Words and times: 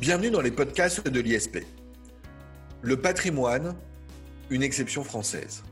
Bienvenue 0.00 0.30
dans 0.30 0.40
les 0.40 0.52
podcasts 0.52 1.08
de 1.08 1.20
l'ISP. 1.20 1.58
Le 2.82 2.96
patrimoine, 2.96 3.74
une 4.48 4.62
exception 4.62 5.02
française. 5.02 5.64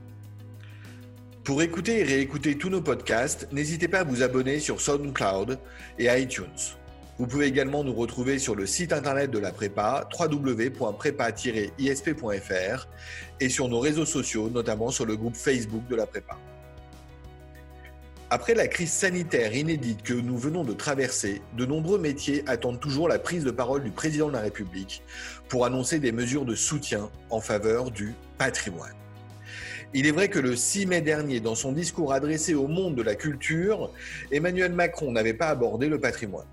Pour 1.44 1.62
écouter 1.62 2.00
et 2.00 2.02
réécouter 2.02 2.58
tous 2.58 2.68
nos 2.68 2.80
podcasts, 2.80 3.46
n'hésitez 3.52 3.86
pas 3.86 4.00
à 4.00 4.04
vous 4.04 4.24
abonner 4.24 4.58
sur 4.58 4.80
SoundCloud 4.80 5.60
et 6.00 6.06
iTunes. 6.20 6.58
Vous 7.20 7.28
pouvez 7.28 7.46
également 7.46 7.84
nous 7.84 7.94
retrouver 7.94 8.40
sur 8.40 8.56
le 8.56 8.66
site 8.66 8.92
internet 8.92 9.30
de 9.30 9.38
la 9.38 9.52
prépa 9.52 10.08
www.prépa-isp.fr 10.18 12.88
et 13.38 13.48
sur 13.48 13.68
nos 13.68 13.78
réseaux 13.78 14.06
sociaux, 14.06 14.50
notamment 14.50 14.90
sur 14.90 15.06
le 15.06 15.16
groupe 15.16 15.36
Facebook 15.36 15.86
de 15.86 15.94
la 15.94 16.06
prépa. 16.06 16.36
Après 18.28 18.54
la 18.54 18.66
crise 18.66 18.90
sanitaire 18.90 19.54
inédite 19.54 20.02
que 20.02 20.12
nous 20.12 20.36
venons 20.36 20.64
de 20.64 20.72
traverser, 20.72 21.42
de 21.56 21.64
nombreux 21.64 22.00
métiers 22.00 22.42
attendent 22.48 22.80
toujours 22.80 23.06
la 23.06 23.20
prise 23.20 23.44
de 23.44 23.52
parole 23.52 23.84
du 23.84 23.92
président 23.92 24.26
de 24.26 24.32
la 24.32 24.40
République 24.40 25.04
pour 25.48 25.64
annoncer 25.64 26.00
des 26.00 26.10
mesures 26.10 26.44
de 26.44 26.56
soutien 26.56 27.08
en 27.30 27.40
faveur 27.40 27.92
du 27.92 28.14
patrimoine. 28.36 28.96
Il 29.94 30.08
est 30.08 30.10
vrai 30.10 30.28
que 30.28 30.40
le 30.40 30.56
6 30.56 30.86
mai 30.86 31.02
dernier, 31.02 31.38
dans 31.38 31.54
son 31.54 31.70
discours 31.70 32.12
adressé 32.12 32.54
au 32.54 32.66
monde 32.66 32.96
de 32.96 33.02
la 33.02 33.14
culture, 33.14 33.92
Emmanuel 34.32 34.72
Macron 34.72 35.12
n'avait 35.12 35.32
pas 35.32 35.46
abordé 35.46 35.88
le 35.88 36.00
patrimoine, 36.00 36.48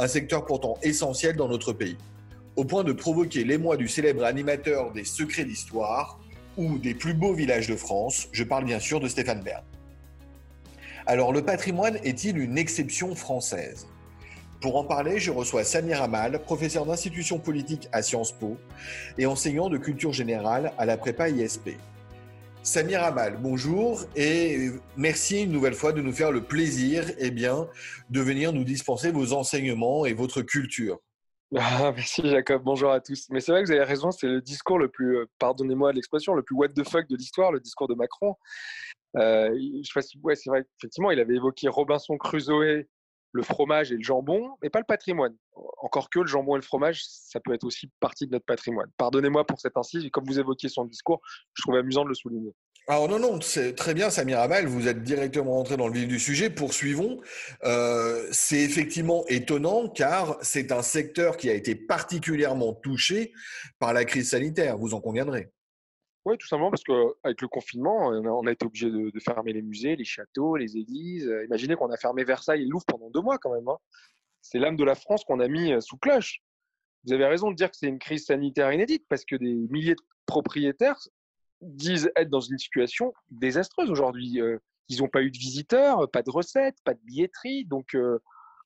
un 0.00 0.08
secteur 0.08 0.44
pourtant 0.44 0.76
essentiel 0.82 1.36
dans 1.36 1.48
notre 1.48 1.72
pays, 1.72 1.98
au 2.56 2.64
point 2.64 2.82
de 2.82 2.92
provoquer 2.92 3.44
l'émoi 3.44 3.76
du 3.76 3.86
célèbre 3.86 4.24
animateur 4.24 4.90
des 4.90 5.04
Secrets 5.04 5.44
d'Histoire 5.44 6.18
ou 6.56 6.78
des 6.78 6.94
plus 6.94 7.14
beaux 7.14 7.32
villages 7.32 7.68
de 7.68 7.76
France, 7.76 8.26
je 8.32 8.42
parle 8.42 8.64
bien 8.64 8.80
sûr 8.80 8.98
de 8.98 9.06
Stéphane 9.06 9.42
Bern. 9.44 9.62
Alors 11.08 11.32
le 11.32 11.40
patrimoine 11.40 11.98
est-il 12.02 12.36
une 12.36 12.58
exception 12.58 13.14
française? 13.14 13.86
Pour 14.60 14.76
en 14.76 14.82
parler, 14.82 15.20
je 15.20 15.30
reçois 15.30 15.62
Samir 15.62 16.02
Amal, 16.02 16.42
professeur 16.42 16.84
d'institution 16.84 17.38
politique 17.38 17.88
à 17.92 18.02
Sciences 18.02 18.32
Po 18.32 18.56
et 19.16 19.24
enseignant 19.24 19.68
de 19.68 19.78
culture 19.78 20.12
générale 20.12 20.72
à 20.78 20.84
la 20.84 20.96
prépa 20.96 21.28
ISP. 21.28 21.76
Samir 22.64 23.04
Amal, 23.04 23.38
bonjour 23.40 24.00
et 24.16 24.70
merci 24.96 25.44
une 25.44 25.52
nouvelle 25.52 25.74
fois 25.74 25.92
de 25.92 26.02
nous 26.02 26.12
faire 26.12 26.32
le 26.32 26.42
plaisir 26.42 27.04
eh 27.18 27.30
bien, 27.30 27.68
de 28.10 28.20
venir 28.20 28.52
nous 28.52 28.64
dispenser 28.64 29.12
vos 29.12 29.32
enseignements 29.32 30.06
et 30.06 30.12
votre 30.12 30.42
culture. 30.42 30.98
Ah, 31.54 31.92
merci 31.94 32.28
Jacob, 32.28 32.62
bonjour 32.64 32.90
à 32.90 33.00
tous. 33.00 33.28
Mais 33.30 33.38
c'est 33.38 33.52
vrai 33.52 33.62
que 33.62 33.68
vous 33.68 33.72
avez 33.72 33.84
raison, 33.84 34.10
c'est 34.10 34.26
le 34.26 34.40
discours 34.40 34.80
le 34.80 34.88
plus, 34.88 35.18
euh, 35.18 35.26
pardonnez-moi 35.38 35.92
l'expression, 35.92 36.34
le 36.34 36.42
plus 36.42 36.56
what 36.56 36.70
the 36.70 36.82
fuck 36.82 37.08
de 37.08 37.16
l'histoire, 37.16 37.52
le 37.52 37.60
discours 37.60 37.86
de 37.86 37.94
Macron. 37.94 38.34
Euh, 39.16 39.50
je 39.54 39.86
sais 39.86 39.92
pas 39.94 40.02
si, 40.02 40.18
ouais, 40.22 40.36
c'est 40.36 40.50
vrai, 40.50 40.64
effectivement, 40.78 41.10
il 41.10 41.20
avait 41.20 41.34
évoqué 41.34 41.68
Robinson 41.68 42.16
Crusoe, 42.18 42.84
le 43.32 43.42
fromage 43.42 43.92
et 43.92 43.96
le 43.96 44.02
jambon, 44.02 44.56
mais 44.62 44.70
pas 44.70 44.80
le 44.80 44.84
patrimoine. 44.86 45.36
Encore 45.78 46.10
que 46.10 46.20
le 46.20 46.26
jambon 46.26 46.56
et 46.56 46.58
le 46.58 46.64
fromage, 46.64 47.04
ça 47.04 47.38
peut 47.40 47.54
être 47.54 47.64
aussi 47.64 47.90
partie 48.00 48.26
de 48.26 48.32
notre 48.32 48.46
patrimoine. 48.46 48.90
Pardonnez-moi 48.96 49.46
pour 49.46 49.60
cette 49.60 49.76
incise, 49.76 50.08
comme 50.10 50.24
vous 50.24 50.38
évoquiez 50.38 50.68
son 50.68 50.84
discours, 50.84 51.20
je 51.54 51.62
trouve 51.62 51.76
amusant 51.76 52.04
de 52.04 52.08
le 52.08 52.14
souligner. 52.14 52.52
Alors 52.88 53.08
non, 53.08 53.18
non, 53.18 53.40
c'est 53.40 53.74
très 53.74 53.94
bien, 53.94 54.10
Samir 54.10 54.38
Amal, 54.38 54.66
vous 54.66 54.86
êtes 54.86 55.02
directement 55.02 55.54
rentré 55.54 55.76
dans 55.76 55.88
le 55.88 55.94
vif 55.94 56.06
du 56.06 56.20
sujet. 56.20 56.50
Poursuivons. 56.50 57.20
Euh, 57.64 58.28
c'est 58.30 58.60
effectivement 58.60 59.24
étonnant 59.26 59.88
car 59.88 60.38
c'est 60.40 60.70
un 60.70 60.82
secteur 60.82 61.36
qui 61.36 61.50
a 61.50 61.54
été 61.54 61.74
particulièrement 61.74 62.74
touché 62.74 63.32
par 63.80 63.92
la 63.92 64.04
crise 64.04 64.30
sanitaire, 64.30 64.78
vous 64.78 64.94
en 64.94 65.00
conviendrez. 65.00 65.50
Oui, 66.26 66.36
tout 66.38 66.48
simplement 66.48 66.70
parce 66.70 66.82
qu'avec 66.82 67.40
le 67.40 67.46
confinement, 67.46 68.08
on 68.08 68.46
a 68.48 68.50
été 68.50 68.66
obligé 68.66 68.90
de, 68.90 69.20
fermer 69.20 69.52
les 69.52 69.62
musées, 69.62 69.94
les 69.94 70.04
châteaux, 70.04 70.56
les 70.56 70.76
églises. 70.76 71.32
Imaginez 71.44 71.76
qu'on 71.76 71.90
a 71.92 71.96
fermé 71.96 72.24
Versailles 72.24 72.62
et 72.62 72.66
Louvre 72.66 72.84
pendant 72.84 73.10
deux 73.10 73.20
mois 73.20 73.38
quand 73.38 73.54
même. 73.54 73.68
Hein. 73.68 73.78
C'est 74.40 74.58
l'âme 74.58 74.76
de 74.76 74.82
la 74.82 74.96
France 74.96 75.24
qu'on 75.24 75.38
a 75.38 75.46
mis 75.46 75.72
euh, 75.72 75.80
sous 75.80 75.96
cloche. 75.96 76.40
Vous 77.04 77.12
avez 77.12 77.26
raison 77.26 77.52
de 77.52 77.54
dire 77.54 77.70
que 77.70 77.76
c'est 77.76 77.86
une 77.86 78.00
crise 78.00 78.26
sanitaire 78.26 78.72
inédite 78.72 79.06
parce 79.08 79.24
que 79.24 79.36
des 79.36 79.54
milliers 79.54 79.94
de 79.94 80.02
propriétaires 80.26 80.98
disent 81.60 82.10
être 82.16 82.28
dans 82.28 82.40
une 82.40 82.58
situation 82.58 83.14
désastreuse 83.30 83.88
aujourd'hui. 83.88 84.40
Euh, 84.40 84.58
ils 84.88 84.98
n'ont 85.02 85.08
pas 85.08 85.22
eu 85.22 85.30
de 85.30 85.38
visiteurs, 85.38 86.10
pas 86.10 86.22
de 86.22 86.30
recettes, 86.30 86.76
pas 86.82 86.94
de 86.94 87.00
billetterie. 87.04 87.66
Donc, 87.66 87.94
euh, 87.94 88.18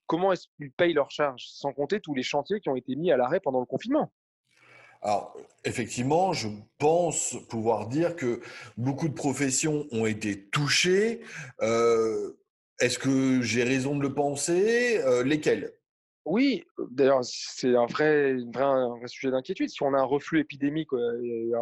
comment 0.06 0.32
est-ce 0.32 0.48
qu'ils 0.56 0.72
payent 0.72 0.94
leurs 0.94 1.10
charges? 1.10 1.44
Sans 1.46 1.74
compter 1.74 2.00
tous 2.00 2.14
les 2.14 2.22
chantiers 2.22 2.60
qui 2.60 2.70
ont 2.70 2.76
été 2.76 2.96
mis 2.96 3.12
à 3.12 3.18
l'arrêt 3.18 3.40
pendant 3.40 3.60
le 3.60 3.66
confinement. 3.66 4.10
Alors, 5.02 5.34
effectivement, 5.64 6.32
je 6.32 6.48
pense 6.78 7.36
pouvoir 7.48 7.88
dire 7.88 8.16
que 8.16 8.40
beaucoup 8.76 9.08
de 9.08 9.14
professions 9.14 9.86
ont 9.92 10.06
été 10.06 10.48
touchées. 10.48 11.22
Euh, 11.62 12.32
est-ce 12.80 12.98
que 12.98 13.40
j'ai 13.40 13.64
raison 13.64 13.96
de 13.96 14.02
le 14.02 14.14
penser? 14.14 14.98
Euh, 15.04 15.22
Lesquelles? 15.22 15.72
Oui, 16.26 16.64
d'ailleurs, 16.90 17.20
c'est 17.22 17.74
un 17.74 17.86
vrai, 17.86 18.36
sujet 19.06 19.30
d'inquiétude. 19.30 19.70
Si 19.70 19.82
on 19.82 19.94
a 19.94 19.98
un 19.98 20.04
reflux 20.04 20.40
épidémique, 20.40 20.92
euh, 20.92 21.56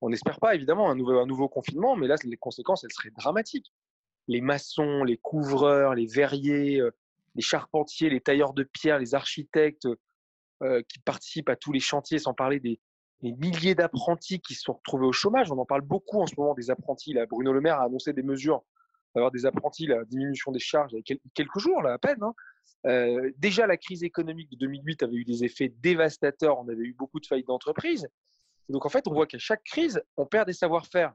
on 0.00 0.08
n'espère 0.08 0.40
pas 0.40 0.54
évidemment 0.54 0.90
un 0.90 0.94
nouveau, 0.94 1.18
un 1.18 1.26
nouveau 1.26 1.48
confinement, 1.48 1.96
mais 1.96 2.06
là, 2.06 2.16
les 2.24 2.36
conséquences, 2.38 2.82
elles 2.84 2.92
seraient 2.92 3.12
dramatiques. 3.16 3.72
Les 4.26 4.40
maçons, 4.40 5.04
les 5.04 5.18
couvreurs, 5.18 5.94
les 5.94 6.06
verriers, 6.06 6.80
les 7.34 7.42
charpentiers, 7.42 8.08
les 8.08 8.20
tailleurs 8.20 8.54
de 8.54 8.62
pierre, 8.62 8.98
les 8.98 9.14
architectes, 9.14 9.86
euh, 10.62 10.82
qui 10.88 10.98
participent 10.98 11.48
à 11.48 11.56
tous 11.56 11.72
les 11.72 11.80
chantiers, 11.80 12.18
sans 12.18 12.34
parler 12.34 12.60
des, 12.60 12.78
milliers 13.22 13.74
d'apprentis 13.74 14.40
qui 14.40 14.54
se 14.54 14.62
sont 14.62 14.74
retrouvés 14.74 15.06
au 15.06 15.12
chômage. 15.12 15.50
On 15.50 15.58
en 15.58 15.64
parle 15.64 15.80
beaucoup 15.80 16.20
en 16.20 16.26
ce 16.26 16.34
moment 16.36 16.52
des 16.52 16.70
apprentis. 16.70 17.14
Là, 17.14 17.24
Bruno 17.24 17.50
Le 17.52 17.62
Maire 17.62 17.80
a 17.80 17.84
annoncé 17.84 18.12
des 18.12 18.22
mesures 18.22 18.62
d'avoir 19.14 19.30
des 19.30 19.46
apprentis, 19.46 19.86
la 19.86 20.04
diminution 20.04 20.52
des 20.52 20.58
charges 20.58 20.92
il 20.92 21.02
y 21.06 21.12
a 21.12 21.16
quelques 21.34 21.58
jours, 21.58 21.82
là, 21.82 21.94
à 21.94 21.98
peine. 21.98 22.22
Hein. 22.22 22.34
Euh, 22.86 23.30
déjà, 23.38 23.66
la 23.66 23.78
crise 23.78 24.04
économique 24.04 24.50
de 24.50 24.56
2008 24.56 25.02
avait 25.02 25.16
eu 25.16 25.24
des 25.24 25.44
effets 25.44 25.68
dévastateurs. 25.68 26.58
On 26.58 26.68
avait 26.68 26.84
eu 26.84 26.94
beaucoup 26.94 27.20
de 27.20 27.26
faillites 27.26 27.46
d'entreprises. 27.46 28.06
Donc, 28.68 28.84
en 28.84 28.90
fait, 28.90 29.08
on 29.08 29.12
voit 29.12 29.26
qu'à 29.26 29.38
chaque 29.38 29.64
crise, 29.64 30.02
on 30.18 30.26
perd 30.26 30.46
des 30.46 30.52
savoir-faire. 30.52 31.14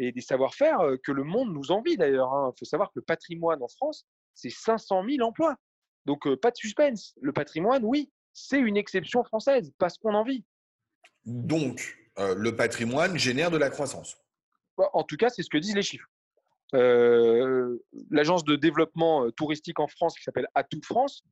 Et 0.00 0.10
des 0.10 0.20
savoir-faire 0.20 0.80
euh, 0.80 0.96
que 1.02 1.12
le 1.12 1.22
monde 1.22 1.52
nous 1.52 1.70
envie 1.70 1.96
d'ailleurs. 1.96 2.30
Il 2.32 2.48
hein. 2.48 2.52
faut 2.58 2.64
savoir 2.64 2.88
que 2.88 2.98
le 2.98 3.02
patrimoine 3.02 3.62
en 3.62 3.68
France, 3.68 4.06
c'est 4.34 4.50
500 4.50 5.04
000 5.08 5.26
emplois. 5.26 5.56
Donc, 6.04 6.32
pas 6.36 6.50
de 6.50 6.56
suspense. 6.56 7.14
Le 7.20 7.32
patrimoine, 7.32 7.84
oui, 7.84 8.10
c'est 8.32 8.58
une 8.58 8.76
exception 8.76 9.24
française 9.24 9.72
parce 9.78 9.98
qu'on 9.98 10.14
en 10.14 10.24
vit. 10.24 10.44
Donc, 11.24 11.96
euh, 12.18 12.34
le 12.34 12.56
patrimoine 12.56 13.16
génère 13.16 13.50
de 13.50 13.56
la 13.56 13.70
croissance. 13.70 14.16
Bah, 14.76 14.90
en 14.92 15.04
tout 15.04 15.16
cas, 15.16 15.28
c'est 15.28 15.42
ce 15.42 15.50
que 15.50 15.58
disent 15.58 15.74
les 15.74 15.82
chiffres. 15.82 16.08
Euh, 16.74 17.78
l'agence 18.10 18.44
de 18.44 18.56
développement 18.56 19.26
euh, 19.26 19.30
touristique 19.30 19.78
en 19.78 19.86
France, 19.86 20.16
qui 20.16 20.24
s'appelle 20.24 20.48
Atout 20.54 20.80
France, 20.82 21.22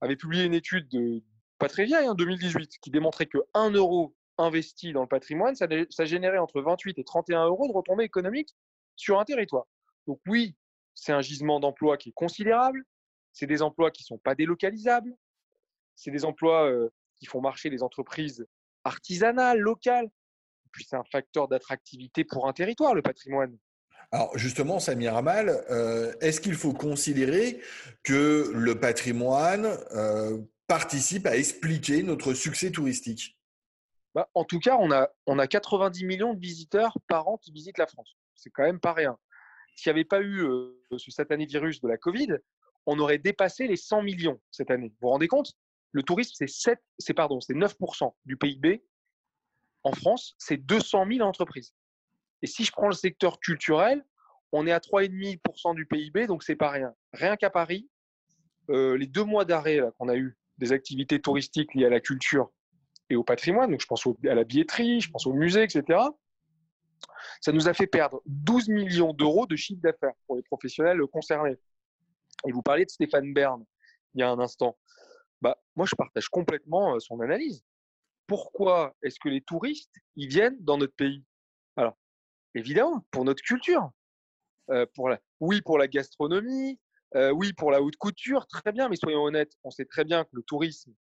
avait 0.00 0.16
publié 0.16 0.44
une 0.44 0.54
étude 0.54 0.88
de, 0.88 1.22
pas 1.58 1.68
très 1.68 1.84
vieille, 1.84 2.08
en 2.08 2.12
hein, 2.12 2.14
2018, 2.14 2.78
qui 2.80 2.90
démontrait 2.90 3.26
que 3.26 3.38
1 3.54 3.70
euro 3.70 4.14
investi 4.38 4.92
dans 4.92 5.02
le 5.02 5.08
patrimoine, 5.08 5.54
ça, 5.54 5.66
ça 5.90 6.04
générait 6.04 6.38
entre 6.38 6.60
28 6.60 6.98
et 6.98 7.04
31 7.04 7.46
euros 7.46 7.68
de 7.68 7.72
retombées 7.72 8.04
économiques 8.04 8.56
sur 8.96 9.20
un 9.20 9.24
territoire. 9.24 9.66
Donc 10.06 10.20
oui, 10.26 10.56
c'est 10.94 11.12
un 11.12 11.20
gisement 11.20 11.60
d'emplois 11.60 11.96
qui 11.96 12.08
est 12.08 12.14
considérable, 12.14 12.82
c'est 13.32 13.46
des 13.46 13.62
emplois 13.62 13.90
qui 13.90 14.02
ne 14.02 14.06
sont 14.06 14.18
pas 14.18 14.34
délocalisables, 14.34 15.14
c'est 15.94 16.10
des 16.10 16.24
emplois 16.24 16.70
qui 17.18 17.26
font 17.26 17.40
marcher 17.40 17.70
les 17.70 17.82
entreprises 17.82 18.46
artisanales, 18.84 19.58
locales. 19.58 20.10
Puis 20.72 20.86
c'est 20.88 20.96
un 20.96 21.04
facteur 21.04 21.48
d'attractivité 21.48 22.24
pour 22.24 22.48
un 22.48 22.52
territoire, 22.52 22.94
le 22.94 23.02
patrimoine. 23.02 23.56
Alors 24.10 24.36
justement, 24.36 24.80
Samir 24.80 25.16
Amal, 25.16 25.48
est-ce 26.20 26.40
qu'il 26.40 26.54
faut 26.54 26.72
considérer 26.72 27.60
que 28.02 28.50
le 28.54 28.78
patrimoine 28.78 29.68
participe 30.66 31.26
à 31.26 31.36
expliquer 31.36 32.02
notre 32.02 32.34
succès 32.34 32.70
touristique? 32.70 33.38
Bah, 34.14 34.28
En 34.34 34.44
tout 34.44 34.58
cas, 34.58 34.76
on 34.78 34.90
a, 34.90 35.08
on 35.26 35.38
a 35.38 35.46
90 35.46 36.04
millions 36.04 36.34
de 36.34 36.40
visiteurs 36.40 36.96
par 37.08 37.28
an 37.28 37.38
qui 37.38 37.52
visitent 37.52 37.78
la 37.78 37.86
France. 37.86 38.16
C'est 38.34 38.50
quand 38.50 38.64
même 38.64 38.80
pas 38.80 38.92
rien. 38.92 39.16
S'il 39.76 39.90
n'y 39.90 39.98
avait 39.98 40.04
pas 40.04 40.20
eu 40.20 40.46
ce 40.96 41.10
satané 41.10 41.46
virus 41.46 41.80
de 41.80 41.88
la 41.88 41.96
Covid, 41.96 42.36
on 42.86 42.98
aurait 42.98 43.18
dépassé 43.18 43.66
les 43.66 43.76
100 43.76 44.02
millions 44.02 44.40
cette 44.50 44.70
année. 44.70 44.88
Vous 44.88 44.96
vous 45.02 45.08
rendez 45.08 45.28
compte? 45.28 45.52
Le 45.92 46.02
tourisme, 46.02 46.32
c'est 46.34 46.48
7, 46.48 46.78
c'est 46.98 47.14
pardon, 47.14 47.40
c'est 47.40 47.54
9% 47.54 48.12
du 48.24 48.36
PIB. 48.36 48.82
En 49.84 49.92
France, 49.92 50.34
c'est 50.38 50.56
200 50.56 51.06
000 51.10 51.20
entreprises. 51.20 51.74
Et 52.40 52.46
si 52.46 52.64
je 52.64 52.72
prends 52.72 52.88
le 52.88 52.94
secteur 52.94 53.40
culturel, 53.40 54.04
on 54.52 54.66
est 54.66 54.72
à 54.72 54.78
3,5% 54.78 55.74
du 55.74 55.86
PIB, 55.86 56.26
donc 56.26 56.42
c'est 56.42 56.56
pas 56.56 56.70
rien. 56.70 56.94
Rien 57.12 57.36
qu'à 57.36 57.50
Paris, 57.50 57.88
euh, 58.70 58.96
les 58.96 59.06
deux 59.06 59.24
mois 59.24 59.44
d'arrêt 59.44 59.80
qu'on 59.98 60.08
a 60.08 60.16
eu 60.16 60.36
des 60.58 60.72
activités 60.72 61.20
touristiques 61.20 61.74
liées 61.74 61.86
à 61.86 61.90
la 61.90 62.00
culture 62.00 62.50
et 63.10 63.16
au 63.16 63.24
patrimoine, 63.24 63.70
donc 63.70 63.80
je 63.80 63.86
pense 63.86 64.06
à 64.06 64.34
la 64.34 64.44
billetterie, 64.44 65.00
je 65.00 65.10
pense 65.10 65.26
au 65.26 65.32
musée, 65.32 65.62
etc. 65.62 66.00
Ça 67.40 67.52
nous 67.52 67.68
a 67.68 67.74
fait 67.74 67.86
perdre 67.86 68.22
12 68.26 68.68
millions 68.68 69.12
d'euros 69.12 69.46
de 69.46 69.56
chiffre 69.56 69.82
d'affaires 69.82 70.14
pour 70.26 70.36
les 70.36 70.42
professionnels 70.42 71.00
concernés. 71.12 71.56
Et 72.46 72.52
vous 72.52 72.62
parlez 72.62 72.84
de 72.84 72.90
Stéphane 72.90 73.32
Bern 73.32 73.64
il 74.14 74.20
y 74.20 74.22
a 74.22 74.30
un 74.30 74.38
instant 74.38 74.76
bah, 75.42 75.60
moi, 75.76 75.86
je 75.86 75.94
partage 75.96 76.28
complètement 76.28 76.98
son 77.00 77.20
analyse. 77.20 77.62
Pourquoi 78.26 78.94
est-ce 79.02 79.18
que 79.20 79.28
les 79.28 79.42
touristes, 79.42 79.94
ils 80.16 80.28
viennent 80.28 80.56
dans 80.60 80.78
notre 80.78 80.94
pays? 80.94 81.24
Alors, 81.76 81.98
évidemment, 82.54 83.04
pour 83.10 83.24
notre 83.24 83.42
culture. 83.42 83.90
pour 84.94 85.08
la... 85.08 85.20
Oui, 85.40 85.60
pour 85.60 85.78
la 85.78 85.88
gastronomie. 85.88 86.78
oui, 87.34 87.52
pour 87.52 87.72
la 87.72 87.82
haute 87.82 87.96
couture. 87.96 88.46
Très 88.46 88.72
bien, 88.72 88.88
mais 88.88 88.96
soyons 88.96 89.24
honnêtes, 89.24 89.52
on 89.64 89.70
sait 89.70 89.84
très 89.84 90.04
bien 90.04 90.24
que 90.24 90.30
le 90.32 90.42
tourisme, 90.44 90.94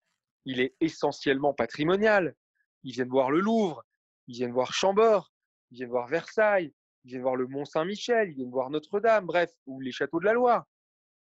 il 0.47 0.59
est 0.59 0.75
essentiellement 0.81 1.53
patrimonial. 1.53 2.35
Ils 2.83 2.93
viennent 2.93 3.11
voir 3.11 3.31
le 3.31 3.41
Louvre, 3.41 3.85
ils 4.27 4.37
viennent 4.37 4.53
voir 4.53 4.73
Chambord, 4.73 5.31
ils 5.71 5.77
viennent 5.77 5.91
voir 5.91 6.07
Versailles, 6.09 6.73
ils 7.05 7.11
viennent 7.11 7.23
voir 7.23 7.37
le 7.37 7.47
Mont 7.47 7.67
Saint-Michel, 7.67 8.31
ils 8.31 8.37
viennent 8.37 8.51
voir 8.51 8.71
Notre-Dame, 8.71 9.27
bref, 9.27 9.53
ou 9.67 9.81
les 9.81 9.93
châteaux 9.93 10.19
de 10.19 10.25
la 10.25 10.33
Loire. 10.33 10.65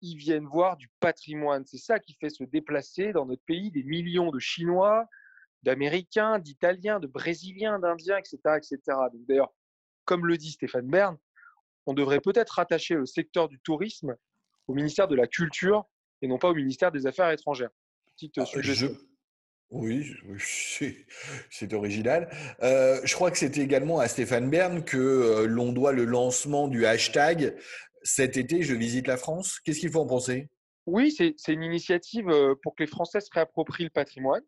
Ils 0.07 0.17
viennent 0.17 0.45
voir 0.47 0.77
du 0.77 0.89
patrimoine. 1.01 1.65
C'est 1.65 1.79
ça 1.79 1.99
qui 1.99 2.15
fait 2.21 2.29
se 2.29 2.45
déplacer 2.45 3.13
dans 3.13 3.25
notre 3.25 3.43
pays 3.47 3.71
des 3.71 3.83
millions 3.83 4.31
de 4.31 4.39
Chinois, 4.39 5.07
d'Américains, 5.63 6.39
d'Italiens, 6.39 7.01
de 7.01 7.07
Brésiliens, 7.07 7.79
d'Indiens, 7.79 8.19
etc. 8.19 8.39
etc. 8.57 8.79
D'ailleurs, 9.27 9.55
comme 10.05 10.27
le 10.27 10.37
dit 10.37 10.53
Stéphane 10.53 10.89
Bern, 10.89 11.17
on 11.87 11.95
devrait 11.95 12.21
peut-être 12.21 12.51
rattacher 12.51 12.97
le 12.97 13.07
secteur 13.07 13.49
du 13.49 13.59
tourisme 13.61 14.15
au 14.69 14.75
ministère 14.75 15.09
de 15.09 15.17
la 15.17 15.27
Culture 15.27 15.87
et 16.21 16.29
non 16.29 16.39
pas 16.39 16.51
au 16.51 16.55
ministère 16.55 16.93
des 16.93 17.07
Affaires 17.07 17.31
étrangères. 17.31 17.71
Petite 18.15 18.35
ah, 18.37 18.45
suggestion. 18.45 18.95
Oui, 19.71 20.15
c'est 21.51 21.73
original. 21.73 22.31
Euh, 22.63 23.01
je 23.05 23.15
crois 23.15 23.31
que 23.31 23.39
c'était 23.39 23.63
également 23.63 23.99
à 23.99 24.07
Stéphane 24.07 24.49
Bern 24.49 24.85
que 24.85 24.97
euh, 24.97 25.47
l'on 25.47 25.73
doit 25.73 25.93
le 25.93 26.05
lancement 26.05 26.69
du 26.69 26.87
hashtag 26.87 27.57
cet 28.05 28.37
été, 28.37 28.63
je 28.63 28.75
visite 28.75 29.07
la 29.07 29.17
France. 29.17 29.59
Qu'est-ce 29.61 29.81
qu'il 29.81 29.91
faut 29.91 30.01
en 30.01 30.07
penser? 30.07 30.49
Oui, 30.87 31.11
c'est 31.11 31.35
une 31.53 31.63
initiative 31.63 32.29
euh, 32.29 32.55
pour 32.63 32.77
que 32.77 32.83
les 32.83 32.87
Français 32.87 33.21
se 33.21 33.31
réapproprient 33.33 33.85
le 33.85 33.91
patrimoine. 33.91 34.43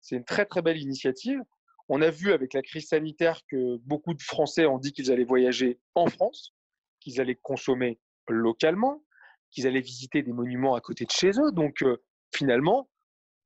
C'est 0.00 0.16
une 0.16 0.24
très 0.24 0.46
très 0.46 0.62
belle 0.62 0.78
initiative. 0.78 1.40
On 1.88 2.00
a 2.00 2.10
vu 2.10 2.32
avec 2.32 2.54
la 2.54 2.62
crise 2.62 2.88
sanitaire 2.88 3.40
que 3.50 3.76
beaucoup 3.78 4.14
de 4.14 4.22
Français 4.22 4.66
ont 4.66 4.78
dit 4.78 4.92
qu'ils 4.92 5.10
allaient 5.10 5.24
voyager 5.24 5.80
en 5.96 6.06
France, 6.06 6.54
qu'ils 7.00 7.20
allaient 7.20 7.38
consommer 7.42 7.98
localement, 8.28 9.04
qu'ils 9.50 9.66
allaient 9.66 9.80
visiter 9.80 10.22
des 10.22 10.32
monuments 10.32 10.76
à 10.76 10.80
côté 10.80 11.04
de 11.04 11.10
chez 11.10 11.30
eux. 11.30 11.50
Donc 11.52 11.84
finalement, 12.34 12.88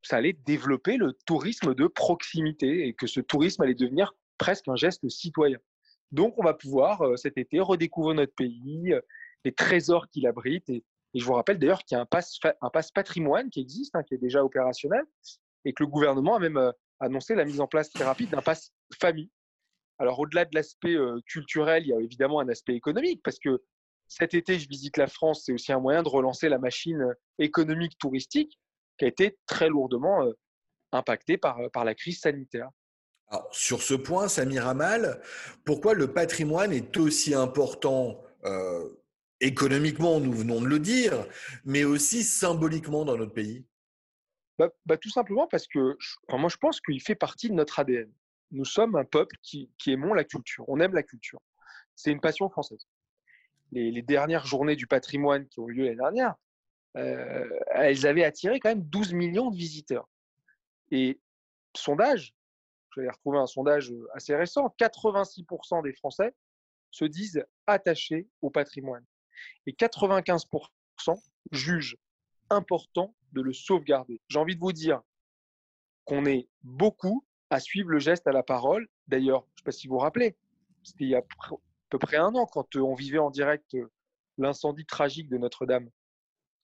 ça 0.02 0.16
allait 0.16 0.34
développer 0.46 0.98
le 0.98 1.14
tourisme 1.26 1.74
de 1.74 1.86
proximité 1.86 2.86
et 2.86 2.94
que 2.94 3.06
ce 3.06 3.20
tourisme 3.20 3.62
allait 3.62 3.74
devenir 3.74 4.14
presque 4.36 4.68
un 4.68 4.76
geste 4.76 5.08
citoyen. 5.08 5.58
Donc, 6.12 6.34
on 6.38 6.44
va 6.44 6.54
pouvoir 6.54 7.02
euh, 7.02 7.16
cet 7.16 7.36
été 7.36 7.60
redécouvrir 7.60 8.14
notre 8.14 8.34
pays, 8.34 8.92
euh, 8.92 9.00
les 9.48 9.54
trésors 9.54 10.08
qu'il 10.08 10.26
abrite. 10.26 10.68
Et, 10.68 10.84
je 11.14 11.24
vous 11.24 11.32
rappelle 11.32 11.58
d'ailleurs 11.58 11.82
qu'il 11.84 11.96
y 11.96 11.98
a 11.98 12.02
un 12.02 12.06
passe, 12.06 12.38
un 12.60 12.70
passe 12.70 12.90
patrimoine 12.90 13.48
qui 13.48 13.60
existe, 13.60 13.96
hein, 13.96 14.02
qui 14.02 14.14
est 14.14 14.18
déjà 14.18 14.44
opérationnel, 14.44 15.02
et 15.64 15.72
que 15.72 15.82
le 15.82 15.88
gouvernement 15.88 16.36
a 16.36 16.38
même 16.38 16.58
euh, 16.58 16.70
annoncé 17.00 17.34
la 17.34 17.44
mise 17.44 17.60
en 17.60 17.66
place 17.66 17.90
très 17.90 18.04
rapide 18.04 18.30
d'un 18.30 18.42
passe 18.42 18.72
famille. 19.00 19.30
Alors, 19.98 20.18
au-delà 20.20 20.44
de 20.44 20.54
l'aspect 20.54 20.96
culturel, 21.26 21.82
il 21.84 21.88
y 21.88 21.92
a 21.92 22.00
évidemment 22.00 22.38
un 22.38 22.48
aspect 22.48 22.74
économique, 22.74 23.20
parce 23.24 23.40
que 23.40 23.60
cet 24.06 24.34
été, 24.34 24.58
je 24.58 24.68
visite 24.68 24.96
la 24.96 25.06
France, 25.06 25.42
c'est 25.44 25.52
aussi 25.52 25.72
un 25.72 25.80
moyen 25.80 26.02
de 26.02 26.08
relancer 26.08 26.48
la 26.48 26.58
machine 26.58 27.14
économique 27.38 27.98
touristique 27.98 28.58
qui 28.98 29.04
a 29.04 29.08
été 29.08 29.38
très 29.46 29.68
lourdement 29.68 30.24
euh, 30.24 30.32
impacté 30.92 31.38
par, 31.38 31.58
euh, 31.60 31.68
par 31.68 31.84
la 31.84 31.94
crise 31.94 32.20
sanitaire. 32.20 32.68
Sur 33.52 33.82
ce 33.82 33.92
point, 33.92 34.26
Samir 34.28 34.66
Amal, 34.66 35.20
pourquoi 35.64 35.92
le 35.92 36.12
patrimoine 36.12 36.72
est 36.72 36.96
aussi 36.96 37.34
important 37.34 38.22
euh, 38.44 38.88
économiquement, 39.40 40.20
nous 40.20 40.32
venons 40.32 40.60
de 40.60 40.66
le 40.66 40.78
dire, 40.78 41.26
mais 41.64 41.84
aussi 41.84 42.22
symboliquement 42.22 43.04
dans 43.04 43.16
notre 43.16 43.32
pays 43.32 43.64
bah, 44.58 44.70
bah, 44.86 44.96
Tout 44.96 45.10
simplement 45.10 45.46
parce 45.46 45.66
que 45.66 45.96
moi, 46.30 46.48
je 46.48 46.56
pense 46.56 46.80
qu'il 46.80 47.00
fait 47.00 47.14
partie 47.14 47.48
de 47.48 47.54
notre 47.54 47.78
ADN. 47.78 48.10
Nous 48.50 48.64
sommes 48.64 48.96
un 48.96 49.04
peuple 49.04 49.36
qui, 49.42 49.70
qui 49.78 49.92
aimons 49.92 50.14
la 50.14 50.24
culture, 50.24 50.64
on 50.68 50.80
aime 50.80 50.94
la 50.94 51.02
culture. 51.02 51.40
C'est 51.94 52.10
une 52.10 52.20
passion 52.20 52.48
française. 52.48 52.86
Les, 53.72 54.02
dernières 54.02 54.46
journées 54.46 54.76
du 54.76 54.86
patrimoine 54.86 55.46
qui 55.48 55.60
ont 55.60 55.68
eu 55.68 55.74
lieu 55.74 55.84
l'année 55.84 55.96
dernière, 55.96 56.34
euh, 56.96 57.46
elles 57.72 58.06
avaient 58.06 58.24
attiré 58.24 58.60
quand 58.60 58.70
même 58.70 58.82
12 58.82 59.12
millions 59.12 59.50
de 59.50 59.56
visiteurs. 59.56 60.08
Et 60.90 61.20
sondage, 61.76 62.34
j'avais 62.94 63.10
retrouvé 63.10 63.38
un 63.38 63.46
sondage 63.46 63.92
assez 64.14 64.34
récent, 64.34 64.74
86% 64.80 65.82
des 65.82 65.92
Français 65.92 66.34
se 66.90 67.04
disent 67.04 67.44
attachés 67.66 68.26
au 68.40 68.48
patrimoine. 68.48 69.04
Et 69.66 69.72
95% 69.72 70.68
jugent 71.52 71.96
important 72.50 73.14
de 73.32 73.42
le 73.42 73.52
sauvegarder. 73.52 74.20
J'ai 74.28 74.38
envie 74.38 74.54
de 74.54 74.60
vous 74.60 74.72
dire 74.72 75.02
qu'on 76.04 76.24
est 76.24 76.48
beaucoup 76.62 77.24
à 77.50 77.60
suivre 77.60 77.90
le 77.90 77.98
geste 77.98 78.26
à 78.26 78.32
la 78.32 78.42
parole. 78.42 78.88
D'ailleurs, 79.06 79.42
je 79.42 79.52
ne 79.52 79.58
sais 79.58 79.64
pas 79.64 79.72
si 79.72 79.88
vous 79.88 79.94
vous 79.94 80.00
rappelez, 80.00 80.36
c'était 80.82 81.04
il 81.04 81.10
y 81.10 81.14
a 81.14 81.18
à 81.18 81.56
peu 81.90 81.98
près 81.98 82.16
un 82.16 82.34
an 82.34 82.46
quand 82.46 82.76
on 82.76 82.94
vivait 82.94 83.18
en 83.18 83.30
direct 83.30 83.76
l'incendie 84.38 84.86
tragique 84.86 85.28
de 85.28 85.38
Notre-Dame. 85.38 85.90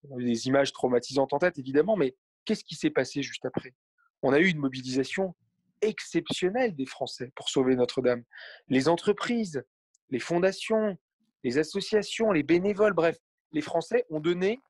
On 0.08 0.16
a 0.16 0.20
eu 0.20 0.24
des 0.24 0.46
images 0.46 0.72
traumatisantes 0.72 1.32
en 1.32 1.38
tête, 1.38 1.58
évidemment, 1.58 1.96
mais 1.96 2.14
qu'est-ce 2.44 2.64
qui 2.64 2.74
s'est 2.74 2.90
passé 2.90 3.22
juste 3.22 3.44
après? 3.44 3.74
On 4.22 4.32
a 4.32 4.38
eu 4.38 4.46
une 4.46 4.58
mobilisation 4.58 5.34
exceptionnelle 5.80 6.74
des 6.74 6.86
Français 6.86 7.32
pour 7.34 7.48
sauver 7.48 7.76
Notre-Dame. 7.76 8.22
Les 8.68 8.88
entreprises, 8.88 9.62
les 10.10 10.18
fondations, 10.18 10.96
les 11.44 11.58
associations, 11.58 12.32
les 12.32 12.42
bénévoles, 12.42 12.94
bref, 12.94 13.18
les 13.52 13.60
Français 13.60 14.06
ont 14.10 14.18
donné 14.18 14.60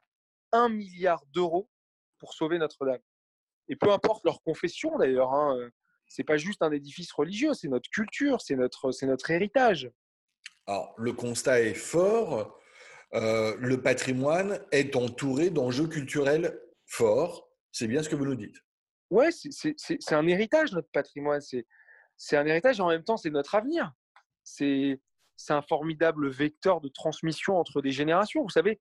un 0.53 0.69
milliard 0.69 1.25
d'euros 1.32 1.71
pour 2.19 2.35
sauver 2.35 2.59
Notre-Dame. 2.59 3.00
Et 3.69 3.76
peu 3.76 3.91
importe 3.91 4.25
leur 4.25 4.43
confession 4.43 4.99
d'ailleurs, 4.99 5.32
hein, 5.32 5.56
euh, 5.56 5.71
c'est 6.09 6.25
pas 6.25 6.37
juste 6.37 6.62
un 6.62 6.71
édifice 6.71 7.12
religieux, 7.12 7.55
c'est 7.55 7.69
notre 7.69 7.88
culture, 7.88 8.41
c'est 8.43 8.56
notre, 8.56 8.93
c'est 8.93 9.06
notre 9.06 9.31
héritage. 9.31 9.91
Alors, 10.67 10.94
le 10.99 11.12
constat 11.12 11.61
est 11.62 11.75
fort. 11.75 12.61
Euh, 13.15 13.56
le 13.59 13.81
patrimoine 13.81 14.61
est 14.73 14.97
entouré 14.97 15.50
d'enjeux 15.50 15.87
culturels 15.87 16.61
forts. 16.87 17.49
C'est 17.70 17.87
bien 17.87 18.03
ce 18.03 18.09
que 18.09 18.17
vous 18.17 18.27
nous 18.27 18.35
dites. 18.35 18.56
Oui, 19.11 19.27
c'est 19.32 20.12
un 20.12 20.27
héritage, 20.27 20.73
notre 20.73 20.91
patrimoine. 20.91 21.41
C'est 21.41 22.37
un 22.37 22.47
héritage 22.47 22.81
et 22.81 22.82
en 22.82 22.88
même 22.88 23.05
temps, 23.05 23.17
c'est 23.17 23.31
notre 23.31 23.55
avenir. 23.55 23.93
C'est 24.43 25.00
un 25.49 25.63
formidable 25.63 26.29
vecteur 26.29 26.81
de 26.81 26.89
transmission 26.89 27.59
entre 27.59 27.83
des 27.83 27.91
générations. 27.91 28.43
Vous 28.43 28.51
savez, 28.51 28.81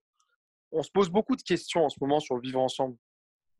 on 0.71 0.83
se 0.83 0.91
pose 0.91 1.09
beaucoup 1.09 1.35
de 1.35 1.41
questions 1.41 1.85
en 1.85 1.89
ce 1.89 1.97
moment 2.01 2.19
sur 2.19 2.35
le 2.35 2.41
vivre 2.41 2.59
ensemble. 2.59 2.97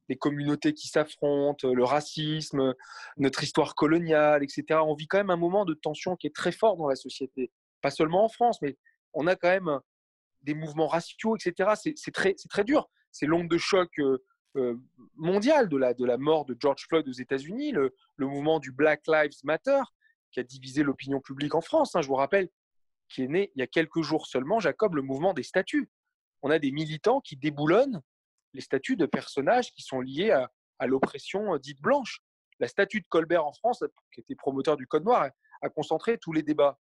Les 0.09 0.17
communautés 0.17 0.73
qui 0.73 0.87
s'affrontent, 0.87 1.71
le 1.71 1.83
racisme, 1.83 2.73
notre 3.17 3.43
histoire 3.43 3.75
coloniale, 3.75 4.43
etc. 4.43 4.79
On 4.83 4.95
vit 4.95 5.07
quand 5.07 5.17
même 5.17 5.29
un 5.29 5.37
moment 5.37 5.63
de 5.63 5.73
tension 5.73 6.15
qui 6.15 6.27
est 6.27 6.35
très 6.35 6.51
fort 6.51 6.75
dans 6.75 6.87
la 6.87 6.95
société. 6.95 7.51
Pas 7.81 7.91
seulement 7.91 8.25
en 8.25 8.29
France, 8.29 8.61
mais 8.61 8.77
on 9.13 9.27
a 9.27 9.35
quand 9.35 9.49
même 9.49 9.79
des 10.41 10.53
mouvements 10.53 10.87
raciaux, 10.87 11.37
etc. 11.37 11.71
C'est 11.95 12.11
très, 12.11 12.33
très 12.49 12.63
dur. 12.63 12.89
C'est 13.11 13.25
l'onde 13.25 13.47
de 13.47 13.57
choc 13.57 13.89
euh, 13.99 14.17
euh, 14.55 14.75
mondial 15.15 15.69
de 15.69 15.77
la, 15.77 15.93
de 15.93 16.05
la 16.05 16.17
mort 16.17 16.45
de 16.45 16.55
George 16.59 16.85
Floyd 16.87 17.07
aux 17.07 17.13
États-Unis, 17.13 17.71
le, 17.71 17.95
le, 18.17 18.27
mouvement 18.27 18.59
du 18.59 18.71
Black 18.71 19.01
Lives 19.07 19.39
Matter 19.43 19.81
qui 20.31 20.39
a 20.39 20.43
divisé 20.43 20.83
l'opinion 20.83 21.21
publique 21.21 21.55
en 21.55 21.61
France. 21.61 21.95
Hein, 21.95 22.01
je 22.01 22.07
vous 22.07 22.15
rappelle, 22.15 22.49
qui 23.13 23.23
est 23.23 23.27
né 23.27 23.51
il 23.55 23.59
y 23.59 23.63
a 23.63 23.67
quelques 23.67 24.01
jours 24.01 24.27
seulement, 24.27 24.59
Jacob, 24.59 24.95
le 24.95 25.01
mouvement 25.01 25.33
des 25.33 25.43
statuts. 25.43 25.89
On 26.41 26.49
a 26.49 26.59
des 26.59 26.71
militants 26.71 27.21
qui 27.21 27.37
déboulonnent 27.37 28.01
les 28.53 28.61
statuts 28.61 28.97
de 28.97 29.05
personnages 29.05 29.71
qui 29.71 29.81
sont 29.81 30.01
liés 30.01 30.31
à, 30.31 30.49
l'oppression 30.87 31.53
euh, 31.53 31.59
dite 31.59 31.79
blanche. 31.79 32.19
La 32.59 32.67
statue 32.67 32.99
de 32.99 33.07
Colbert 33.07 33.45
en 33.45 33.53
France, 33.53 33.83
qui 34.11 34.19
était 34.19 34.35
promoteur 34.35 34.75
du 34.75 34.85
Code 34.85 35.05
noir, 35.05 35.29
a 35.61 35.69
concentré 35.69 36.17
tous 36.17 36.33
les 36.33 36.43
débats. 36.43 36.77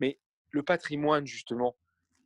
Mais 0.00 0.18
le 0.50 0.62
patrimoine, 0.62 1.26
justement, 1.26 1.76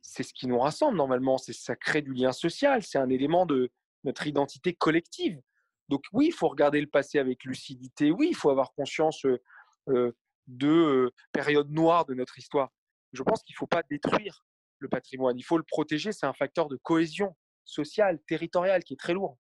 c'est 0.01 0.23
ce 0.23 0.33
qui 0.33 0.47
nous 0.47 0.59
rassemble 0.59 0.97
normalement, 0.97 1.37
c'est 1.37 1.53
ça 1.53 1.75
crée 1.75 2.01
du 2.01 2.13
lien 2.13 2.31
social, 2.31 2.81
c'est 2.83 2.97
un 2.97 3.09
élément 3.09 3.45
de 3.45 3.71
notre 4.03 4.25
identité 4.25 4.73
collective. 4.73 5.39
Donc 5.89 6.03
oui, 6.13 6.27
il 6.27 6.33
faut 6.33 6.47
regarder 6.47 6.79
le 6.79 6.87
passé 6.87 7.19
avec 7.19 7.43
lucidité, 7.43 8.11
oui, 8.11 8.29
il 8.29 8.35
faut 8.35 8.49
avoir 8.49 8.73
conscience 8.73 9.25
euh, 9.89 10.15
de 10.47 10.67
euh, 10.67 11.13
périodes 11.33 11.69
noires 11.69 12.05
de 12.05 12.13
notre 12.13 12.37
histoire. 12.39 12.71
Je 13.13 13.23
pense 13.23 13.43
qu'il 13.43 13.53
ne 13.53 13.57
faut 13.57 13.67
pas 13.67 13.83
détruire 13.89 14.45
le 14.79 14.89
patrimoine, 14.89 15.37
il 15.37 15.43
faut 15.43 15.57
le 15.57 15.63
protéger, 15.63 16.11
c'est 16.11 16.25
un 16.25 16.33
facteur 16.33 16.67
de 16.67 16.75
cohésion 16.77 17.35
sociale, 17.65 18.19
territoriale 18.27 18.83
qui 18.83 18.93
est 18.93 18.99
très 18.99 19.13
lourd. 19.13 19.37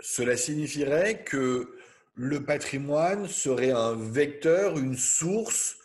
Cela 0.00 0.36
signifierait 0.36 1.24
que 1.24 1.76
le 2.14 2.44
patrimoine 2.44 3.26
serait 3.26 3.72
un 3.72 3.94
vecteur, 3.94 4.78
une 4.78 4.96
source 4.96 5.78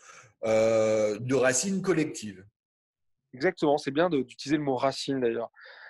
euh, 0.46 1.18
de 1.20 1.36
racines 1.36 1.82
collectives. 1.82 2.46
Exactement, 3.34 3.78
c'est 3.78 3.92
bien 3.92 4.10
d'utiliser 4.10 4.58
le 4.58 4.64
mot 4.64 4.76
racine 4.76 5.20
d'ailleurs. 5.20 5.50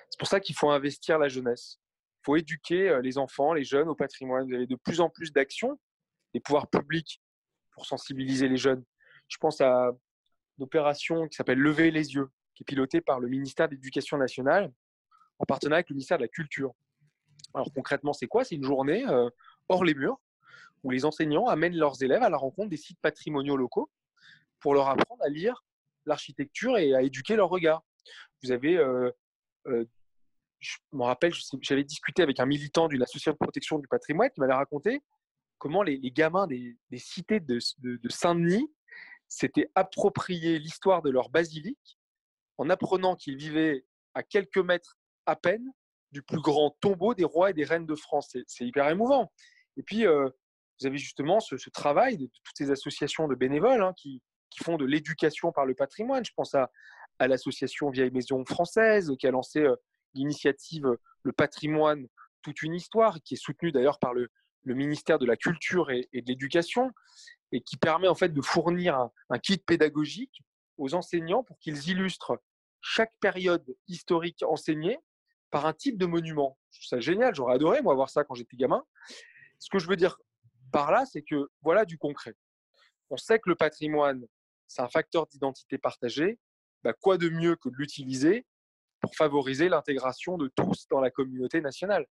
C'est 0.09 0.19
pour 0.19 0.27
ça 0.27 0.39
qu'il 0.39 0.55
faut 0.55 0.69
investir 0.69 1.17
la 1.17 1.27
jeunesse. 1.27 1.79
Il 2.21 2.25
faut 2.25 2.35
éduquer 2.37 2.89
euh, 2.89 3.01
les 3.01 3.17
enfants, 3.17 3.53
les 3.53 3.63
jeunes 3.63 3.89
au 3.89 3.95
patrimoine. 3.95 4.47
Vous 4.47 4.53
avez 4.53 4.67
de 4.67 4.75
plus 4.75 5.01
en 5.01 5.09
plus 5.09 5.33
d'actions 5.33 5.79
des 6.33 6.39
pouvoirs 6.39 6.69
publics 6.69 7.21
pour 7.71 7.85
sensibiliser 7.85 8.47
les 8.47 8.57
jeunes. 8.57 8.83
Je 9.27 9.37
pense 9.37 9.59
à 9.59 9.91
opération 10.59 11.27
qui 11.27 11.35
s'appelle 11.35 11.59
Lever 11.59 11.91
les 11.91 12.13
yeux, 12.13 12.29
qui 12.55 12.63
est 12.63 12.65
pilotée 12.65 13.01
par 13.01 13.19
le 13.19 13.27
ministère 13.27 13.67
de 13.67 13.75
l'Éducation 13.75 14.17
nationale 14.17 14.71
en 15.39 15.45
partenariat 15.45 15.77
avec 15.77 15.89
le 15.89 15.95
ministère 15.95 16.17
de 16.17 16.23
la 16.23 16.27
Culture. 16.27 16.73
Alors 17.53 17.71
concrètement, 17.73 18.13
c'est 18.13 18.27
quoi? 18.27 18.43
C'est 18.43 18.55
une 18.55 18.63
journée 18.63 19.05
euh, 19.07 19.29
hors 19.69 19.83
les 19.83 19.93
murs 19.93 20.19
où 20.83 20.91
les 20.91 21.05
enseignants 21.05 21.47
amènent 21.47 21.75
leurs 21.75 22.01
élèves 22.03 22.23
à 22.23 22.29
la 22.29 22.37
rencontre 22.37 22.69
des 22.69 22.77
sites 22.77 22.99
patrimoniaux 23.01 23.57
locaux 23.57 23.89
pour 24.59 24.73
leur 24.73 24.87
apprendre 24.89 25.23
à 25.23 25.29
lire 25.29 25.63
l'architecture 26.05 26.77
et 26.77 26.93
à 26.93 27.01
éduquer 27.01 27.35
leur 27.35 27.49
regard. 27.49 27.83
Vous 28.43 28.51
avez, 28.51 28.77
euh, 28.77 29.09
euh, 29.67 29.85
je 30.59 30.77
me 30.91 31.03
rappelle, 31.03 31.33
j'avais 31.61 31.83
discuté 31.83 32.21
avec 32.21 32.39
un 32.39 32.45
militant 32.45 32.87
d'une 32.87 33.01
association 33.01 33.31
de 33.31 33.37
protection 33.37 33.79
du 33.79 33.87
patrimoine 33.87 34.29
qui 34.29 34.39
m'avait 34.39 34.53
raconté 34.53 35.01
comment 35.57 35.83
les, 35.83 35.99
gamins 36.11 36.45
des, 36.47 36.75
cités 36.97 37.39
de, 37.39 37.59
Saint-Denis 38.09 38.69
s'étaient 39.33 39.69
appropriés 39.75 40.59
l'histoire 40.59 41.01
de 41.01 41.09
leur 41.09 41.29
basilique 41.29 41.97
en 42.57 42.69
apprenant 42.69 43.15
qu'ils 43.15 43.37
vivaient 43.37 43.85
à 44.13 44.23
quelques 44.23 44.57
mètres 44.57 44.97
à 45.25 45.35
peine 45.35 45.65
du 46.11 46.21
plus 46.21 46.41
grand 46.41 46.71
tombeau 46.79 47.13
des 47.13 47.23
rois 47.23 47.49
et 47.49 47.53
des 47.53 47.63
reines 47.63 47.87
de 47.87 47.95
France. 47.95 48.37
C'est 48.47 48.65
hyper 48.65 48.87
émouvant. 48.89 49.31
Et 49.77 49.83
puis, 49.83 50.05
euh, 50.05 50.29
vous 50.79 50.87
avez 50.87 50.97
justement 50.97 51.39
ce, 51.39 51.55
travail 51.69 52.17
de, 52.17 52.25
toutes 52.25 52.57
ces 52.57 52.71
associations 52.71 53.27
de 53.27 53.35
bénévoles 53.35 53.81
hein, 53.81 53.93
qui, 53.97 54.21
font 54.61 54.77
de 54.77 54.85
l'éducation 54.85 55.51
par 55.51 55.65
le 55.65 55.73
patrimoine. 55.73 56.23
Je 56.23 56.31
pense 56.35 56.53
à, 56.53 56.69
l'association 57.19 57.89
Vieille 57.89 58.11
Maison 58.11 58.45
Française 58.45 59.11
qui 59.17 59.25
a 59.25 59.31
lancé 59.31 59.61
euh, 59.61 59.75
l'initiative 60.13 60.85
Le 61.23 61.31
patrimoine, 61.31 62.07
toute 62.43 62.61
une 62.61 62.75
histoire, 62.75 63.21
qui 63.23 63.33
est 63.33 63.37
soutenue 63.37 63.71
d'ailleurs 63.71 63.97
par 63.97 64.13
le, 64.13 64.29
ministère 64.65 65.17
de 65.17 65.25
la 65.25 65.37
Culture 65.37 65.89
et, 65.89 66.07
de 66.13 66.27
l'Éducation, 66.27 66.91
et 67.53 67.61
qui 67.61 67.77
permet 67.77 68.07
en 68.07 68.15
fait 68.15 68.29
de 68.29 68.41
fournir 68.41 69.09
un, 69.29 69.39
kit 69.39 69.59
pédagogique 69.59 70.41
aux 70.77 70.95
enseignants 70.95 71.43
pour 71.43 71.59
qu'ils 71.59 71.87
illustrent 71.87 72.41
chaque 72.81 73.13
période 73.21 73.63
historique 73.87 74.43
enseignée 74.43 74.97
par 75.51 75.67
un 75.67 75.73
type 75.73 75.99
de 75.99 76.07
monument. 76.07 76.57
Je 76.71 76.79
trouve 76.79 76.87
ça 76.87 76.99
génial, 76.99 77.35
j'aurais 77.35 77.53
adoré 77.53 77.81
moi 77.83 77.93
voir 77.93 78.09
ça 78.09 78.23
quand 78.23 78.33
j'étais 78.33 78.57
gamin. 78.57 78.83
Ce 79.59 79.69
que 79.69 79.77
je 79.77 79.87
veux 79.87 79.95
dire 79.95 80.17
par 80.71 80.91
là, 80.91 81.05
c'est 81.05 81.21
que 81.21 81.47
voilà 81.61 81.85
du 81.85 81.99
concret. 81.99 82.33
On 83.11 83.17
sait 83.17 83.37
que 83.37 83.49
le 83.49 83.55
patrimoine, 83.55 84.25
c'est 84.67 84.81
un 84.81 84.89
facteur 84.89 85.27
d'identité 85.27 85.77
partagée. 85.77 86.39
Bah, 86.83 86.93
quoi 86.93 87.19
de 87.19 87.29
mieux 87.29 87.55
que 87.55 87.69
de 87.69 87.75
l'utiliser 87.77 88.47
pour 88.99 89.15
favoriser 89.15 89.69
l'intégration 89.69 90.37
de 90.37 90.51
tous 90.55 90.87
dans 90.89 90.99
la 90.99 91.11
communauté 91.11 91.61
nationale? 91.61 92.07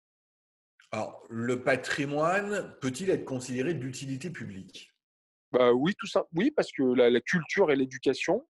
Alors, 0.93 1.25
le 1.29 1.65
patrimoine 1.65 2.77
peut-il 2.81 3.11
être 3.11 3.25
considéré 3.25 3.75
d'utilité 3.75 4.31
publique? 4.31 4.92
Bah 5.53 5.73
oui, 5.73 5.95
tout 5.99 6.07
ça. 6.07 6.27
Oui, 6.35 6.51
parce 6.51 6.73
que 6.73 6.83
la, 6.83 7.21
culture 7.21 7.71
et 7.71 7.77
l'éducation, 7.77 8.47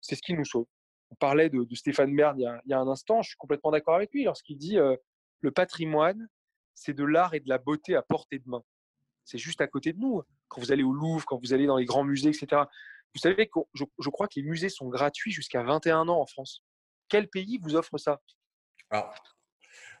c'est 0.00 0.14
ce 0.14 0.22
qui 0.22 0.34
nous 0.34 0.44
sauve. 0.44 0.66
On 1.10 1.14
parlait 1.14 1.50
de, 1.50 1.66
Stéphane 1.74 2.14
Bern 2.16 2.38
il, 2.38 2.42
y, 2.66 2.72
a, 2.72 2.80
un 2.80 2.88
instant, 2.88 3.20
je 3.22 3.28
suis 3.28 3.36
complètement 3.36 3.70
d'accord 3.70 3.94
avec 3.94 4.12
lui 4.12 4.24
lorsqu'il 4.24 4.56
dit 4.56 4.78
euh, 4.78 4.96
le 5.40 5.50
patrimoine, 5.50 6.28
c'est 6.74 6.94
de 6.94 7.04
l'art 7.04 7.34
et 7.34 7.40
de 7.40 7.48
la 7.48 7.58
beauté 7.58 7.94
à 7.94 8.02
portée 8.02 8.38
de 8.38 8.48
main. 8.48 8.62
C'est 9.24 9.38
juste 9.38 9.60
à 9.60 9.66
côté 9.66 9.92
de 9.92 9.98
nous. 9.98 10.22
Quand 10.48 10.60
vous 10.60 10.72
allez 10.72 10.82
au 10.82 10.92
Louvre, 10.92 11.24
quand 11.26 11.38
vous 11.38 11.52
allez 11.52 11.66
dans 11.66 11.76
les 11.76 11.84
grands 11.84 12.04
musées, 12.04 12.30
etc. 12.30 12.62
Vous 13.14 13.20
savez 13.20 13.46
que 13.46 13.60
je, 13.74 14.08
crois 14.08 14.26
que 14.26 14.34
les 14.36 14.42
musées 14.42 14.70
sont 14.70 14.88
gratuits 14.88 15.32
jusqu'à 15.32 15.62
21 15.62 16.08
ans 16.08 16.20
en 16.20 16.26
France. 16.26 16.64
Quel 17.08 17.28
pays 17.28 17.58
vous 17.62 17.76
offre 17.76 17.98
ça? 17.98 18.22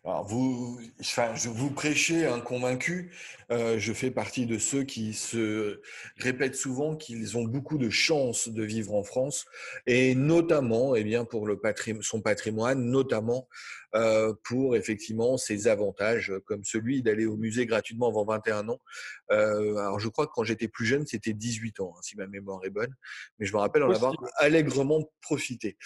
Vous, 0.04 0.80
enfin, 1.00 1.34
je 1.34 1.48
vous 1.48 1.70
prêchez 1.70 2.26
un 2.26 2.40
convaincu. 2.40 3.12
Euh, 3.50 3.78
je 3.78 3.92
fais 3.92 4.10
partie 4.10 4.46
de 4.46 4.58
ceux 4.58 4.82
qui 4.82 5.14
se 5.14 5.80
répètent 6.16 6.56
souvent 6.56 6.96
qu'ils 6.96 7.36
ont 7.38 7.44
beaucoup 7.44 7.78
de 7.78 7.88
chance 7.88 8.48
de 8.48 8.62
vivre 8.64 8.94
en 8.94 9.04
France, 9.04 9.46
et 9.86 10.14
notamment, 10.14 10.96
eh 10.96 11.04
bien, 11.04 11.24
pour 11.24 11.46
le 11.46 11.58
patrimoine, 11.58 12.02
son 12.02 12.20
patrimoine, 12.20 12.82
notamment 12.84 13.48
pour 14.44 14.76
effectivement 14.76 15.36
ses 15.36 15.68
avantages, 15.68 16.32
comme 16.46 16.64
celui 16.64 17.02
d'aller 17.02 17.26
au 17.26 17.36
musée 17.36 17.66
gratuitement 17.66 18.08
avant 18.08 18.24
21 18.24 18.68
ans. 18.68 18.80
Euh, 19.30 19.76
alors, 19.76 20.00
je 20.00 20.08
crois 20.08 20.26
que 20.26 20.32
quand 20.34 20.44
j'étais 20.44 20.68
plus 20.68 20.86
jeune, 20.86 21.06
c'était 21.06 21.32
18 21.32 21.80
ans, 21.80 21.94
hein, 21.96 22.00
si 22.02 22.16
ma 22.16 22.26
mémoire 22.26 22.60
est 22.64 22.70
bonne, 22.70 22.94
mais 23.38 23.46
je 23.46 23.52
me 23.52 23.58
rappelle 23.58 23.82
en 23.82 23.90
avoir 23.90 24.14
allègrement 24.38 25.10
profité. 25.20 25.76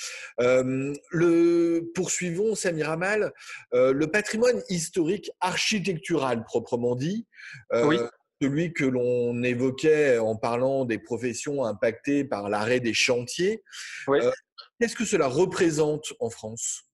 Euh, 0.41 0.95
le 1.11 1.91
poursuivons, 1.95 2.55
Samir 2.55 2.91
Amal, 2.91 3.33
le 3.73 4.07
le 4.07 4.13
patrimoine 4.13 4.63
historique 4.69 5.31
architectural 5.41 6.45
proprement 6.45 6.95
dit, 6.95 7.27
euh, 7.73 8.09
celui 8.41 8.73
que 8.73 8.85
l'on 8.85 9.43
évoquait 9.43 10.19
en 10.19 10.37
parlant 10.37 10.85
des 10.85 10.99
professions 10.99 11.65
impactées 11.65 12.25
par 12.25 12.49
l'arrêt 12.49 12.81
des 12.81 12.95
chantiers. 12.95 13.63
Euh, 14.09 14.31
qu'est-ce 14.79 14.95
que 14.95 15.05
cela 15.05 15.27
représente 15.27 16.13
en 16.21 16.31
France? 16.31 16.85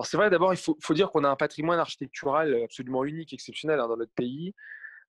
Alors 0.00 0.06
c'est 0.06 0.16
vrai, 0.16 0.30
d'abord, 0.30 0.54
il 0.54 0.56
faut, 0.56 0.94
dire 0.94 1.10
qu'on 1.10 1.24
a 1.24 1.28
un 1.28 1.36
patrimoine 1.36 1.78
architectural 1.78 2.62
absolument 2.64 3.04
unique, 3.04 3.34
exceptionnel 3.34 3.80
hein, 3.80 3.86
dans 3.86 3.98
notre 3.98 4.14
pays. 4.14 4.54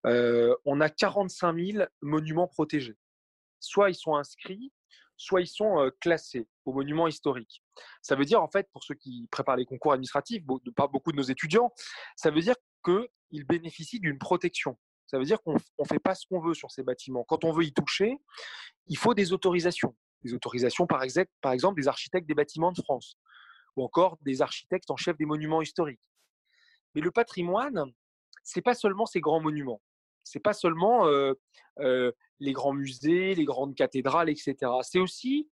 Euh, 0.05 0.53
on 0.65 0.81
a 0.81 0.89
45 0.89 1.57
000 1.57 1.85
monuments 2.01 2.49
protégés. 2.49 2.97
Soit 3.61 3.91
ils 3.91 3.95
sont 3.95 4.17
inscrits, 4.17 4.73
soit 5.15 5.39
ils 5.39 5.47
sont 5.47 5.89
classés 6.01 6.45
aux 6.65 6.73
monuments 6.73 7.07
historiques. 7.07 7.63
Ça 8.01 8.17
veut 8.17 8.25
dire, 8.25 8.43
en 8.43 8.49
fait, 8.49 8.67
pour 8.73 8.83
ceux 8.83 8.95
qui 8.95 9.29
préparent 9.31 9.55
les 9.55 9.63
concours 9.63 9.93
administratifs, 9.93 10.43
pas 10.75 10.87
beaucoup 10.87 11.13
de 11.13 11.17
nos 11.17 11.23
étudiants, 11.23 11.71
ça 12.17 12.29
veut 12.29 12.41
dire 12.41 12.55
qu'ils 12.83 13.45
bénéficient 13.45 14.01
d'une 14.01 14.17
protection. 14.17 14.77
Ça 15.07 15.19
veut 15.19 15.25
dire 15.25 15.41
qu'on 15.41 15.53
ne 15.53 15.85
fait 15.87 15.99
pas 15.99 16.15
ce 16.15 16.25
qu'on 16.27 16.41
veut 16.41 16.53
sur 16.53 16.69
ces 16.69 16.83
bâtiments. 16.83 17.23
Quand 17.23 17.45
on 17.45 17.53
veut 17.53 17.63
y 17.63 17.71
toucher, 17.71 18.17
il 18.87 18.97
faut 18.97 19.13
des 19.13 19.31
autorisations. 19.31 19.95
Des 20.25 20.33
autorisations, 20.33 20.85
par 20.85 21.01
exemple 21.01 21.79
des 21.79 21.87
architectes 21.87 22.27
des 22.27 22.35
bâtiments 22.35 22.73
de 22.73 22.81
France 22.81 23.17
ou 23.75 23.83
encore 23.83 24.17
des 24.21 24.41
architectes 24.41 24.91
en 24.91 24.97
chef 24.97 25.17
des 25.17 25.25
monuments 25.25 25.61
historiques. 25.61 26.01
Mais 26.95 27.01
le 27.01 27.11
patrimoine, 27.11 27.85
c'est 28.43 28.61
pas 28.61 28.73
seulement 28.73 29.05
ces 29.05 29.21
grands 29.21 29.41
monuments. 29.41 29.81
C'est 30.23 30.39
pas 30.39 30.53
seulement 30.53 31.05
les 31.77 32.53
grands 32.53 32.73
musées, 32.73 33.35
les 33.35 33.45
grandes 33.45 33.75
cathédrales, 33.75 34.29
etc. 34.29 34.55
C'est 34.83 34.99
aussi 34.99 35.49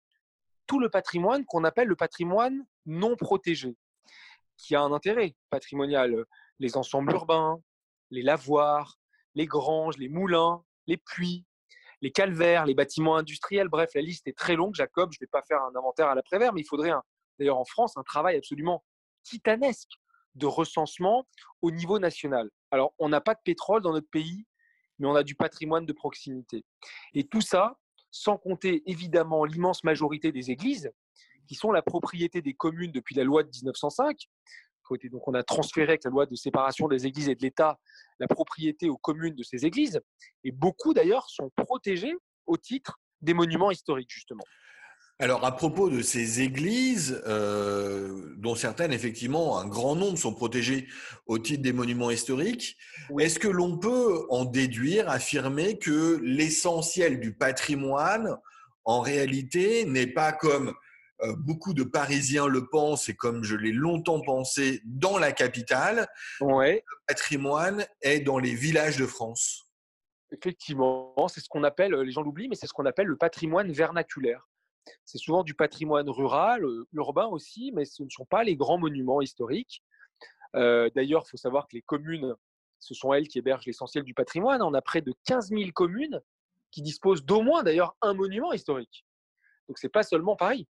tout 0.65 0.79
le 0.79 0.89
patrimoine 0.89 1.45
qu'on 1.45 1.63
appelle 1.63 1.87
le 1.87 1.95
patrimoine 1.95 2.65
non 2.85 3.15
protégé, 3.15 3.77
qui 4.57 4.75
a 4.75 4.81
un 4.81 4.91
intérêt 4.91 5.35
patrimonial. 5.49 6.25
Les 6.59 6.75
ensembles 6.75 7.13
urbains, 7.13 7.61
les 8.09 8.23
lavoirs, 8.23 8.99
les 9.35 9.45
granges, 9.45 9.97
les 9.97 10.09
moulins, 10.09 10.63
les 10.87 10.97
puits, 10.97 11.45
les 12.01 12.11
calvaires, 12.11 12.65
les 12.65 12.73
bâtiments 12.73 13.15
industriels. 13.15 13.67
Bref, 13.69 13.91
la 13.93 14.01
liste 14.01 14.27
est 14.27 14.37
très 14.37 14.55
longue, 14.55 14.75
Jacob. 14.75 15.11
Je 15.11 15.17
ne 15.17 15.25
vais 15.25 15.29
pas 15.29 15.43
faire 15.43 15.61
un 15.61 15.75
inventaire 15.75 16.07
à 16.07 16.15
l'après-vert, 16.15 16.53
mais 16.53 16.61
il 16.61 16.67
faudrait, 16.67 16.91
d'ailleurs 17.39 17.57
en 17.57 17.65
France, 17.65 17.97
un 17.97 18.03
travail 18.03 18.37
absolument 18.37 18.83
titanesque 19.23 19.91
de 20.35 20.45
recensement 20.45 21.27
au 21.61 21.71
niveau 21.71 21.99
national. 21.99 22.49
Alors, 22.71 22.93
on 22.99 23.09
n'a 23.09 23.21
pas 23.21 23.33
de 23.33 23.39
pétrole 23.43 23.81
dans 23.81 23.91
notre 23.91 24.09
pays, 24.09 24.45
mais 24.99 25.07
on 25.07 25.15
a 25.15 25.23
du 25.23 25.35
patrimoine 25.35 25.85
de 25.85 25.93
proximité. 25.93 26.63
Et 27.13 27.27
tout 27.27 27.41
ça, 27.41 27.77
sans 28.11 28.37
compter 28.37 28.83
évidemment 28.89 29.45
l'immense 29.45 29.83
majorité 29.83 30.31
des 30.31 30.51
églises, 30.51 30.91
qui 31.47 31.55
sont 31.55 31.71
la 31.71 31.81
propriété 31.81 32.41
des 32.41 32.53
communes 32.53 32.91
depuis 32.91 33.15
la 33.15 33.23
loi 33.23 33.43
de 33.43 33.49
1905. 33.49 34.27
Donc 35.11 35.27
on 35.27 35.33
a 35.33 35.43
transféré 35.43 35.89
avec 35.89 36.03
la 36.05 36.11
loi 36.11 36.25
de 36.25 36.35
séparation 36.35 36.87
des 36.87 37.05
églises 37.05 37.27
et 37.27 37.35
de 37.35 37.41
l'État 37.41 37.77
la 38.19 38.27
propriété 38.27 38.89
aux 38.89 38.97
communes 38.97 39.35
de 39.35 39.43
ces 39.43 39.65
églises. 39.65 39.99
Et 40.43 40.51
beaucoup 40.51 40.93
d'ailleurs 40.93 41.29
sont 41.29 41.51
protégés 41.55 42.15
au 42.45 42.57
titre 42.57 42.99
des 43.21 43.33
monuments 43.33 43.71
historiques, 43.71 44.11
justement. 44.11 44.43
Alors, 45.19 45.43
à 45.45 45.55
propos 45.55 45.89
de 45.89 46.03
ces 46.03 46.41
églises, 46.41 47.23
euh, 47.25 48.35
dont 48.37 48.53
certaines, 48.53 48.93
effectivement, 48.93 49.57
un 49.57 49.65
grand 49.65 49.95
nombre 49.95 50.15
sont 50.15 50.33
protégées 50.33 50.87
au 51.25 51.39
titre 51.39 51.63
des 51.63 51.73
monuments 51.73 52.11
historiques, 52.11 52.77
est-ce 53.19 53.39
que 53.39 53.47
l'on 53.47 53.79
peut 53.79 54.27
en 54.29 54.45
déduire, 54.45 55.09
affirmer 55.09 55.79
que 55.79 56.19
l'essentiel 56.21 57.19
du 57.19 57.33
patrimoine, 57.33 58.37
en 58.85 58.99
réalité, 58.99 59.85
n'est 59.85 60.05
pas 60.05 60.33
comme 60.33 60.75
euh, 61.23 61.33
beaucoup 61.35 61.73
de 61.73 61.83
Parisiens 61.83 62.45
le 62.45 62.67
pensent 62.69 63.09
et 63.09 63.15
comme 63.15 63.43
je 63.43 63.55
l'ai 63.55 63.71
longtemps 63.71 64.21
pensé 64.21 64.81
dans 64.85 65.17
la 65.17 65.31
capitale, 65.31 66.07
le 66.41 66.79
patrimoine 67.07 67.87
est 68.03 68.19
dans 68.19 68.37
les 68.37 68.53
villages 68.53 68.97
de 68.97 69.07
France? 69.07 69.71
Effectivement, 70.31 71.15
c'est 71.27 71.39
ce 71.39 71.49
qu'on 71.49 71.63
appelle, 71.63 71.95
les 71.95 72.11
gens 72.11 72.21
l'oublient, 72.21 72.49
mais 72.49 72.55
c'est 72.55 72.67
ce 72.67 72.73
qu'on 72.73 72.85
appelle 72.85 73.07
le 73.07 73.17
patrimoine 73.17 73.71
vernaculaire. 73.71 74.47
C'est 75.05 75.17
souvent 75.17 75.43
du 75.43 75.53
patrimoine 75.53 76.09
rural, 76.09 76.65
urbain 76.93 77.27
aussi, 77.27 77.71
mais 77.73 77.85
ce 77.85 78.03
ne 78.03 78.09
sont 78.09 78.25
pas 78.25 78.43
les 78.43 78.55
grands 78.55 78.77
monuments 78.77 79.21
historiques. 79.21 79.83
D'ailleurs, 80.53 81.23
il 81.25 81.29
faut 81.29 81.37
savoir 81.37 81.67
que 81.67 81.75
les 81.75 81.81
communes, 81.81 82.35
ce 82.79 82.93
sont 82.93 83.13
elles 83.13 83.27
qui 83.27 83.39
hébergent 83.39 83.65
l'essentiel 83.65 84.03
du 84.03 84.13
patrimoine. 84.13 84.61
On 84.61 84.73
a 84.73 84.81
près 84.81 85.01
de 85.01 85.13
15 85.25 85.49
000 85.49 85.71
communes 85.73 86.21
qui 86.71 86.81
disposent 86.81 87.23
d'au 87.23 87.41
moins 87.41 87.63
d'ailleurs 87.63 87.95
un 88.01 88.13
monument 88.13 88.53
historique. 88.53 89.05
Donc 89.67 89.77
ce 89.77 89.87
n'est 89.87 89.91
pas 89.91 90.03
seulement 90.03 90.35
Paris. 90.35 90.67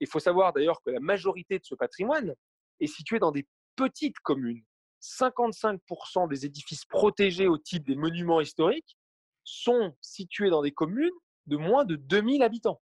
Il 0.00 0.08
faut 0.08 0.20
savoir 0.20 0.52
d'ailleurs 0.52 0.82
que 0.82 0.90
la 0.90 1.00
majorité 1.00 1.58
de 1.58 1.64
ce 1.64 1.74
patrimoine 1.74 2.34
est 2.80 2.86
située 2.86 3.18
dans 3.18 3.30
des 3.30 3.46
petites 3.76 4.18
communes. 4.20 4.64
55% 5.00 6.28
des 6.28 6.46
édifices 6.46 6.84
protégés 6.84 7.46
au 7.46 7.58
titre 7.58 7.84
des 7.84 7.94
monuments 7.94 8.40
historiques 8.40 8.96
sont 9.44 9.94
situés 10.00 10.50
dans 10.50 10.62
des 10.62 10.72
communes 10.72 11.12
de 11.46 11.56
moins 11.56 11.84
de 11.84 11.96
2000 11.96 12.42
habitants. 12.42 12.80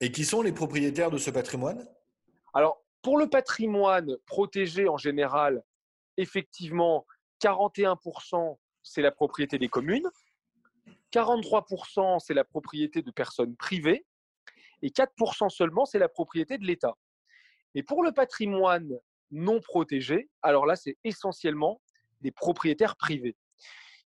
Et 0.00 0.10
qui 0.12 0.24
sont 0.24 0.42
les 0.42 0.52
propriétaires 0.52 1.10
de 1.10 1.18
ce 1.18 1.30
patrimoine? 1.30 1.86
Alors, 2.54 2.82
pour 3.02 3.18
le 3.18 3.28
patrimoine 3.28 4.16
protégé 4.26 4.88
en 4.88 4.96
général, 4.96 5.62
effectivement, 6.16 7.06
41%, 7.42 8.58
c'est 8.82 9.02
la 9.02 9.10
propriété 9.10 9.58
des 9.58 9.68
communes, 9.68 10.08
43%, 11.12 12.18
c'est 12.18 12.34
la 12.34 12.44
propriété 12.44 13.02
de 13.02 13.10
personnes 13.10 13.56
privées, 13.56 14.06
et 14.82 14.88
4% 14.88 15.50
seulement, 15.50 15.84
c'est 15.84 15.98
la 15.98 16.08
propriété 16.08 16.56
de 16.56 16.64
l'État. 16.64 16.96
Et 17.74 17.82
pour 17.82 18.02
le 18.02 18.12
patrimoine 18.12 18.90
non 19.30 19.60
protégés, 19.60 20.30
alors 20.42 20.66
là, 20.66 20.76
c'est 20.76 20.96
essentiellement 21.04 21.80
des 22.20 22.30
propriétaires 22.30 22.96
privés. 22.96 23.36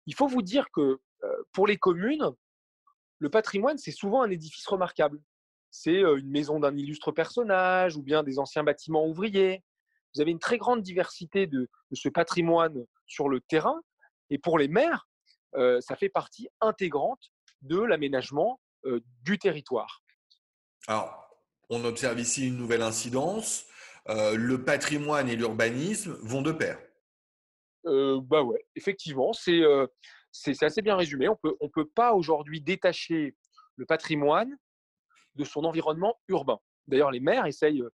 Il 0.06 0.16
faut 0.16 0.28
vous 0.28 0.42
dire 0.42 0.70
que 0.72 1.00
pour 1.52 1.68
les 1.68 1.78
communes, 1.78 2.32
le 3.20 3.30
patrimoine, 3.30 3.78
c'est 3.78 3.92
souvent 3.92 4.24
un 4.24 4.30
édifice 4.30 4.66
remarquable. 4.68 5.22
C'est 5.76 6.02
une 6.02 6.30
maison 6.30 6.60
d'un 6.60 6.78
illustre 6.78 7.12
personnage 7.12 7.98
ou 7.98 8.04
bien 8.04 8.22
des 8.22 8.38
anciens 8.38 8.64
bâtiments 8.64 9.08
ouvriers. 9.08 9.64
Vous 10.14 10.22
avez 10.22 10.30
une 10.30 10.40
très 10.40 10.60
grande 10.60 10.84
diversité 10.84 11.48
de, 11.48 11.68
ce 11.92 12.10
patrimoine 12.10 12.86
sur 13.08 13.28
le 13.28 13.42
terrain. 13.42 13.82
Et 14.30 14.38
pour 14.38 14.60
les 14.60 14.68
maires, 14.68 15.08
ça 15.56 15.96
fait 15.96 16.10
partie 16.10 16.48
intégrante 16.62 17.32
de 17.64 17.80
l'aménagement 17.80 18.62
du 19.24 19.40
territoire. 19.40 20.04
Alors, 20.88 21.28
on 21.70 21.84
observe 21.86 22.20
ici 22.20 22.48
une 22.50 22.58
nouvelle 22.58 22.84
incidence. 22.84 23.66
le 24.08 24.58
patrimoine 24.58 25.28
et 25.28 25.36
l'urbanisme 25.36 26.16
vont 26.22 26.44
de 26.44 26.52
pair. 26.52 26.78
bah 27.84 28.44
ouais, 28.44 28.64
effectivement, 28.76 29.34
c'est 29.34 30.64
assez 30.64 30.84
bien 30.84 30.96
résumé. 30.96 31.30
On 31.30 31.36
peut, 31.36 31.58
ne 31.60 31.68
peut 31.68 31.90
pas 31.90 32.14
aujourd'hui 32.14 32.62
détacher 32.62 33.36
le 33.76 33.88
patrimoine 33.88 34.56
de 35.36 35.44
son 35.44 35.64
environnement 35.64 36.20
urbain. 36.28 36.60
D'ailleurs, 36.88 37.12
les 37.12 37.20
maires 37.20 37.46
essayent 37.46 37.82
euh, 37.82 37.94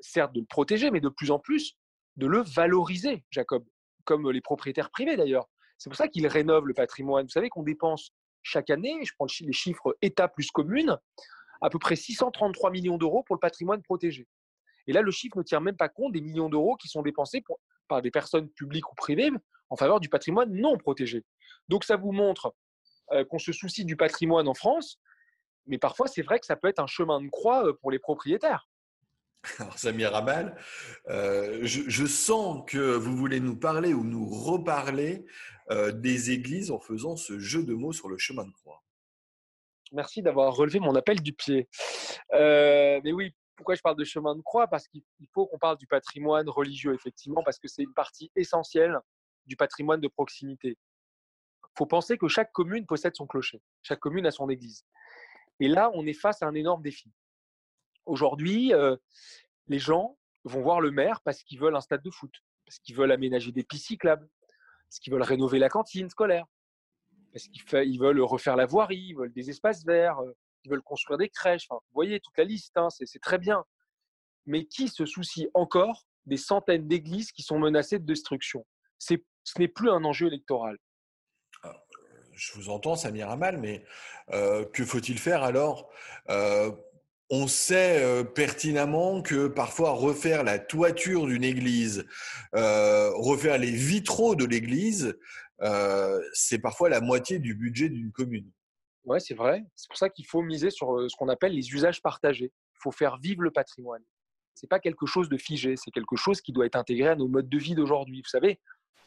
certes 0.00 0.32
de 0.32 0.40
le 0.40 0.46
protéger, 0.46 0.90
mais 0.90 1.00
de 1.00 1.08
plus 1.08 1.30
en 1.30 1.38
plus 1.38 1.76
de 2.16 2.26
le 2.26 2.40
valoriser, 2.40 3.24
Jacob, 3.30 3.64
comme 4.04 4.30
les 4.30 4.40
propriétaires 4.40 4.90
privés 4.90 5.16
d'ailleurs. 5.16 5.48
C'est 5.78 5.88
pour 5.88 5.96
ça 5.96 6.08
qu'ils 6.08 6.26
rénovent 6.26 6.66
le 6.66 6.74
patrimoine. 6.74 7.24
Vous 7.24 7.30
savez 7.30 7.48
qu'on 7.48 7.62
dépense 7.62 8.12
chaque 8.42 8.70
année, 8.70 8.98
je 9.04 9.12
prends 9.14 9.26
les 9.40 9.52
chiffres 9.52 9.96
État 10.02 10.28
plus 10.28 10.50
commune, 10.50 10.98
à 11.60 11.70
peu 11.70 11.78
près 11.78 11.96
633 11.96 12.70
millions 12.70 12.98
d'euros 12.98 13.22
pour 13.22 13.36
le 13.36 13.40
patrimoine 13.40 13.82
protégé. 13.82 14.26
Et 14.86 14.92
là, 14.92 15.02
le 15.02 15.10
chiffre 15.10 15.38
ne 15.38 15.42
tient 15.42 15.60
même 15.60 15.76
pas 15.76 15.88
compte 15.88 16.12
des 16.12 16.20
millions 16.20 16.48
d'euros 16.48 16.76
qui 16.76 16.88
sont 16.88 17.02
dépensés 17.02 17.42
par 17.88 18.02
des 18.02 18.10
personnes 18.10 18.48
publiques 18.50 18.90
ou 18.90 18.94
privées 18.94 19.30
en 19.68 19.76
faveur 19.76 20.00
du 20.00 20.08
patrimoine 20.08 20.52
non 20.52 20.76
protégé. 20.76 21.24
Donc 21.68 21.84
ça 21.84 21.96
vous 21.96 22.12
montre 22.12 22.54
euh, 23.12 23.24
qu'on 23.24 23.38
se 23.38 23.52
soucie 23.52 23.84
du 23.84 23.96
patrimoine 23.96 24.48
en 24.48 24.54
France, 24.54 24.98
mais 25.70 25.78
parfois 25.78 26.06
c'est 26.06 26.22
vrai 26.22 26.38
que 26.38 26.46
ça 26.46 26.56
peut 26.56 26.68
être 26.68 26.80
un 26.80 26.86
chemin 26.86 27.20
de 27.22 27.28
croix 27.28 27.64
pour 27.80 27.90
les 27.90 27.98
propriétaires. 27.98 28.68
Alors 29.58 29.78
Samir 29.78 30.14
Amal, 30.14 30.54
euh, 31.08 31.60
je, 31.62 32.04
sens 32.04 32.62
que 32.66 32.94
vous 32.94 33.16
voulez 33.16 33.40
nous 33.40 33.56
parler 33.56 33.94
ou 33.94 34.04
nous 34.04 34.28
reparler 34.28 35.24
des 35.92 36.32
églises 36.32 36.72
en 36.72 36.80
faisant 36.80 37.14
ce 37.14 37.38
jeu 37.38 37.62
de 37.62 37.74
mots 37.74 37.92
sur 37.92 38.08
le 38.08 38.18
chemin 38.18 38.44
de 38.44 38.50
croix. 38.50 38.82
Merci 39.92 40.20
d'avoir 40.20 40.52
relevé 40.52 40.80
mon 40.80 40.96
appel 40.96 41.22
du 41.22 41.32
pied. 41.32 41.68
mais 42.32 43.12
oui, 43.12 43.32
pourquoi 43.60 43.74
je 43.74 43.82
parle 43.82 43.96
de 43.96 44.04
chemin 44.04 44.34
de 44.34 44.40
croix? 44.40 44.68
Parce 44.68 44.88
qu'il 44.88 45.02
faut 45.34 45.46
qu'on 45.46 45.58
parle 45.58 45.76
du 45.76 45.86
patrimoine 45.86 46.48
religieux, 46.48 46.94
effectivement, 46.94 47.42
parce 47.44 47.58
que 47.58 47.68
c'est 47.68 47.82
une 47.82 47.92
partie 47.92 48.32
essentielle 48.34 48.98
du 49.44 49.54
patrimoine 49.54 50.00
de 50.00 50.08
proximité. 50.08 50.78
Il 51.64 51.76
faut 51.76 51.84
penser 51.84 52.16
que 52.16 52.26
chaque 52.26 52.52
commune 52.52 52.86
possède 52.86 53.14
son 53.14 53.26
clocher, 53.26 53.60
chaque 53.82 54.00
commune 54.00 54.24
a 54.24 54.30
son 54.30 54.48
église. 54.48 54.86
Et 55.60 55.68
là, 55.68 55.90
on 55.94 56.06
est 56.06 56.14
face 56.14 56.42
à 56.42 56.46
un 56.46 56.54
énorme 56.54 56.82
défi. 56.82 57.12
Aujourd'hui, 58.06 58.72
euh, 58.72 58.96
les 59.68 59.78
gens 59.78 60.18
vont 60.44 60.62
voir 60.62 60.80
le 60.80 60.90
maire 60.90 61.20
parce 61.20 61.42
qu'ils 61.42 61.60
veulent 61.60 61.76
un 61.76 61.82
stade 61.82 62.02
de 62.02 62.10
foot, 62.10 62.32
parce 62.64 62.78
qu'ils 62.78 62.96
veulent 62.96 63.12
aménager 63.12 63.52
des 63.52 63.62
pistes 63.62 63.86
cyclables, 63.86 64.26
parce 64.88 64.98
qu'ils 64.98 65.12
veulent 65.12 65.22
rénover 65.22 65.58
la 65.58 65.68
cantine 65.68 66.08
scolaire, 66.08 66.46
parce 67.32 67.46
qu'ils 67.46 68.00
veulent 68.00 68.22
refaire 68.22 68.56
la 68.56 68.64
voirie, 68.64 69.08
ils 69.10 69.14
veulent 69.14 69.32
des 69.32 69.50
espaces 69.50 69.84
verts, 69.84 70.18
euh, 70.20 70.32
ils 70.64 70.70
veulent 70.70 70.82
construire 70.82 71.18
des 71.18 71.28
crèches. 71.28 71.66
vous 71.70 71.78
voyez 71.92 72.20
toute 72.20 72.36
la 72.38 72.44
liste, 72.44 72.76
hein, 72.76 72.88
c'est 72.90 73.20
très 73.20 73.38
bien. 73.38 73.62
Mais 74.46 74.64
qui 74.64 74.88
se 74.88 75.04
soucie 75.04 75.48
encore 75.52 76.06
des 76.24 76.38
centaines 76.38 76.88
d'églises 76.88 77.32
qui 77.32 77.42
sont 77.42 77.58
menacées 77.58 77.98
de 77.98 78.06
destruction? 78.06 78.66
Ce 78.98 79.14
n'est 79.58 79.68
plus 79.68 79.90
un 79.90 80.04
enjeu 80.04 80.26
électoral 80.26 80.78
je 82.40 82.54
vous 82.54 82.70
entends, 82.70 82.96
Samir 82.96 83.28
Amal, 83.28 83.58
mais 83.58 83.84
euh, 84.32 84.64
que 84.64 84.84
faut-il 84.84 85.18
faire 85.18 85.42
alors? 85.42 85.90
Euh, 86.30 86.72
On 87.28 87.46
sait 87.46 88.02
euh, 88.02 88.24
pertinemment 88.24 89.20
que 89.20 89.46
parfois 89.46 89.90
refaire 89.90 90.42
la 90.42 90.58
toiture 90.58 91.26
d'une 91.26 91.44
église, 91.44 92.06
refaire 92.52 93.58
les 93.58 93.70
vitraux 93.70 94.34
de 94.34 94.46
l'église, 94.46 95.18
c'est 96.32 96.58
parfois 96.58 96.88
la 96.88 97.00
moitié 97.00 97.38
du 97.38 97.54
budget 97.54 97.90
d'une 97.90 98.10
commune. 98.10 98.50
Oui, 99.04 99.20
c'est 99.20 99.34
vrai. 99.34 99.64
C'est 99.76 99.88
pour 99.88 99.98
ça 99.98 100.08
qu'il 100.08 100.26
faut 100.26 100.42
miser 100.42 100.70
sur 100.70 101.10
ce 101.10 101.16
qu'on 101.16 101.28
appelle 101.28 101.52
les 101.52 101.68
usages 101.70 102.02
partagés. 102.02 102.52
Il 102.74 102.80
faut 102.82 102.92
faire 102.92 103.18
vivre 103.18 103.42
le 103.42 103.50
patrimoine. 103.50 104.02
Ce 104.54 104.64
n'est 104.64 104.68
pas 104.68 104.80
quelque 104.80 105.06
chose 105.06 105.28
de 105.28 105.36
figé, 105.36 105.74
c'est 105.76 105.90
quelque 105.90 106.16
chose 106.16 106.40
qui 106.40 106.52
doit 106.52 106.66
être 106.66 106.76
intégré 106.76 107.08
à 107.08 107.16
nos 107.16 107.28
modes 107.28 107.48
de 107.48 107.58
vie 107.58 107.74
d'aujourd'hui. 107.74 108.22
Vous 108.22 108.28
savez, 108.28 108.58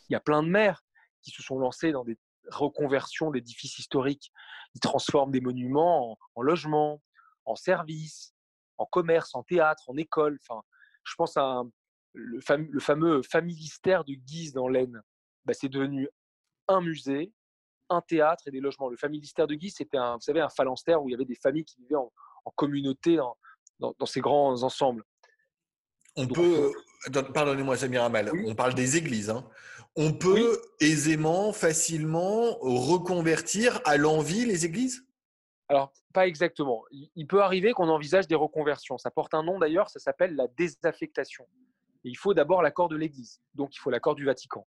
il 0.10 0.14
y 0.14 0.16
a 0.16 0.20
plein 0.20 0.44
de 0.44 0.50
maires 0.50 0.84
qui 1.22 1.32
se 1.32 1.42
sont 1.42 1.58
lancés 1.58 1.92
dans 1.92 2.04
des 2.04 2.18
reconversion 2.52 3.32
d'édifices 3.32 3.80
historiques. 3.80 4.32
Ils 4.76 4.80
transforment 4.80 5.32
des 5.32 5.42
monuments 5.42 6.18
en, 6.36 6.42
logements, 6.42 7.02
en 7.46 7.56
services, 7.56 8.34
en 8.78 8.86
commerce, 8.86 9.36
en 9.36 9.44
théâtre, 9.44 9.84
en 9.88 9.98
école. 9.98 10.40
Enfin, 10.42 10.62
je 11.04 11.14
pense 11.16 11.38
à 11.38 11.64
le, 12.14 12.40
fameux 12.80 13.22
familistère 13.24 14.04
de 14.04 14.14
Guise 14.14 14.54
dans 14.54 14.68
l'Aisne. 14.68 15.02
Bah, 15.46 15.54
c'est 15.54 15.70
devenu 15.70 16.08
un 16.68 16.82
musée, 16.82 17.34
un 17.90 18.02
théâtre 18.02 18.48
et 18.48 18.52
des 18.52 18.60
logements. 18.60 18.90
Le 18.90 18.98
familistère 18.98 19.48
de 19.48 19.56
Guise, 19.56 19.76
c'était 19.78 19.98
un, 19.98 20.16
vous 20.16 20.22
savez, 20.22 20.42
un 20.42 20.50
phalanstère 20.50 21.04
où 21.04 21.10
il 21.10 21.12
y 21.12 21.16
avait 21.16 21.26
des 21.26 21.36
familles 21.36 21.66
qui 21.66 21.80
vivaient 21.82 21.96
en, 21.96 22.12
communauté 22.56 23.18
dans, 23.80 24.06
ces 24.06 24.22
grands 24.22 24.64
ensembles. 24.64 25.04
On 26.16 26.28
peut, 26.28 26.72
pardonnez-moi 27.34 27.78
Samir 27.78 28.04
Amal, 28.04 28.32
on 28.46 28.54
parle 28.54 28.74
des 28.74 28.98
églises. 28.98 29.30
Hein 29.30 29.50
on 29.96 30.14
peut 30.14 30.62
aisément, 30.80 31.54
facilement 31.54 32.58
reconvertir 32.62 33.82
à 33.86 33.98
l'envie 33.98 34.46
les 34.46 34.66
églises? 34.66 35.06
Alors, 35.70 35.94
pas 36.14 36.28
exactement. 36.28 36.84
Il 36.92 37.28
peut 37.28 37.42
arriver 37.42 37.74
qu'on 37.74 37.90
envisage 37.90 38.28
des 38.28 38.36
reconversions. 38.36 38.98
Ça 38.98 39.12
porte 39.12 39.34
un 39.34 39.44
nom 39.44 39.60
d'ailleurs, 39.60 39.90
ça 39.90 40.00
s'appelle 40.00 40.36
la 40.36 40.48
désaffectation. 40.48 41.48
il 42.04 42.18
faut 42.18 42.34
d'abord 42.34 42.62
l'accord 42.62 42.90
de 42.90 42.98
l'Église, 42.98 43.42
donc 43.56 43.76
il 43.76 43.80
faut 43.80 43.90
l'accord 43.90 44.16
du 44.16 44.26
Vatican. 44.26 44.68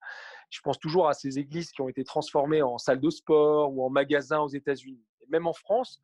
Je 0.50 0.60
pense 0.60 0.78
toujours 0.78 1.08
à 1.08 1.14
ces 1.14 1.38
églises 1.38 1.70
qui 1.70 1.80
ont 1.80 1.88
été 1.88 2.02
transformées 2.02 2.62
en 2.62 2.76
salles 2.76 3.00
de 3.00 3.10
sport 3.10 3.72
ou 3.72 3.84
en 3.84 3.90
magasins 3.90 4.40
aux 4.40 4.48
États-Unis. 4.48 5.04
Même 5.28 5.46
en 5.46 5.52
France, 5.52 6.00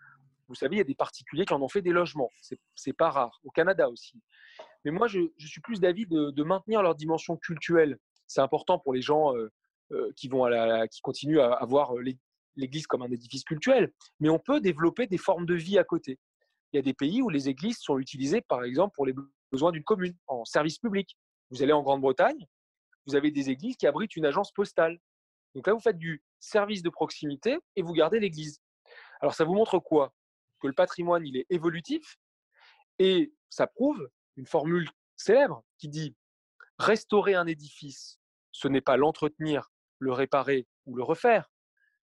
vous 0.48 0.54
savez, 0.54 0.76
il 0.76 0.78
y 0.78 0.82
a 0.82 0.84
des 0.84 0.94
particuliers 0.94 1.44
qui 1.44 1.52
en 1.52 1.62
ont 1.62 1.68
fait 1.68 1.82
des 1.82 1.90
logements. 1.90 2.30
C'est 2.74 2.92
pas 2.92 3.10
rare. 3.10 3.40
Au 3.44 3.50
Canada 3.50 3.88
aussi. 3.88 4.20
Mais 4.84 4.92
moi, 4.92 5.08
je, 5.08 5.20
suis 5.38 5.60
plus 5.60 5.80
d'avis 5.80 6.06
de, 6.06 6.42
maintenir 6.42 6.82
leur 6.82 6.94
dimension 6.94 7.36
cultuelle 7.36 7.98
c'est 8.26 8.40
important 8.40 8.78
pour 8.78 8.92
les 8.92 9.02
gens 9.02 9.32
qui, 10.16 10.28
vont 10.28 10.48
qui 10.90 11.00
continuent 11.00 11.40
à, 11.40 11.64
voir 11.66 11.92
l'Église 12.56 12.86
comme 12.86 13.02
un 13.02 13.10
édifice 13.10 13.44
cultuel. 13.44 13.92
Mais 14.20 14.28
on 14.28 14.38
peut 14.38 14.60
développer 14.60 15.06
des 15.06 15.18
formes 15.18 15.46
de 15.46 15.54
vie 15.54 15.78
à 15.78 15.84
côté. 15.84 16.18
Il 16.72 16.76
y 16.76 16.78
a 16.78 16.82
des 16.82 16.94
pays 16.94 17.22
où 17.22 17.28
les 17.28 17.48
églises 17.48 17.78
sont 17.78 17.98
utilisées, 17.98 18.40
par 18.40 18.64
exemple, 18.64 18.94
pour 18.94 19.06
les 19.06 19.14
besoins 19.52 19.72
d'une 19.72 19.84
commune, 19.84 20.14
en 20.26 20.44
service 20.44 20.78
public. 20.78 21.16
Vous 21.50 21.62
allez 21.62 21.72
en 21.72 21.82
Grande-Bretagne, 21.82 22.46
vous 23.06 23.14
avez 23.14 23.30
des 23.30 23.50
églises 23.50 23.76
qui 23.76 23.86
abritent 23.86 24.16
une 24.16 24.26
agence 24.26 24.52
postale. 24.52 24.98
Donc 25.54 25.66
là, 25.66 25.72
vous 25.72 25.80
faites 25.80 25.98
du 25.98 26.22
service 26.40 26.82
de 26.82 26.90
proximité 26.90 27.58
et 27.76 27.82
vous 27.82 27.92
gardez 27.92 28.20
l'église. 28.20 28.60
Alors 29.20 29.34
ça 29.34 29.44
vous 29.44 29.54
montre 29.54 29.78
quoi? 29.78 30.12
Que 30.60 30.66
le 30.66 30.74
patrimoine, 30.74 31.24
il 31.24 31.36
est 31.36 31.46
évolutif 31.50 32.18
et 32.98 33.32
ça 33.48 33.66
prouve 33.66 34.08
une 34.36 34.46
formule 34.46 34.88
célèbre 35.16 35.62
qui 35.78 35.88
dit 35.88 36.14
Restaurer 36.78 37.34
un 37.34 37.46
édifice, 37.46 38.18
ce 38.52 38.68
n'est 38.68 38.80
pas 38.80 38.96
l'entretenir, 38.96 39.70
le 39.98 40.12
réparer 40.12 40.66
ou 40.84 40.96
le 40.96 41.02
refaire, 41.02 41.50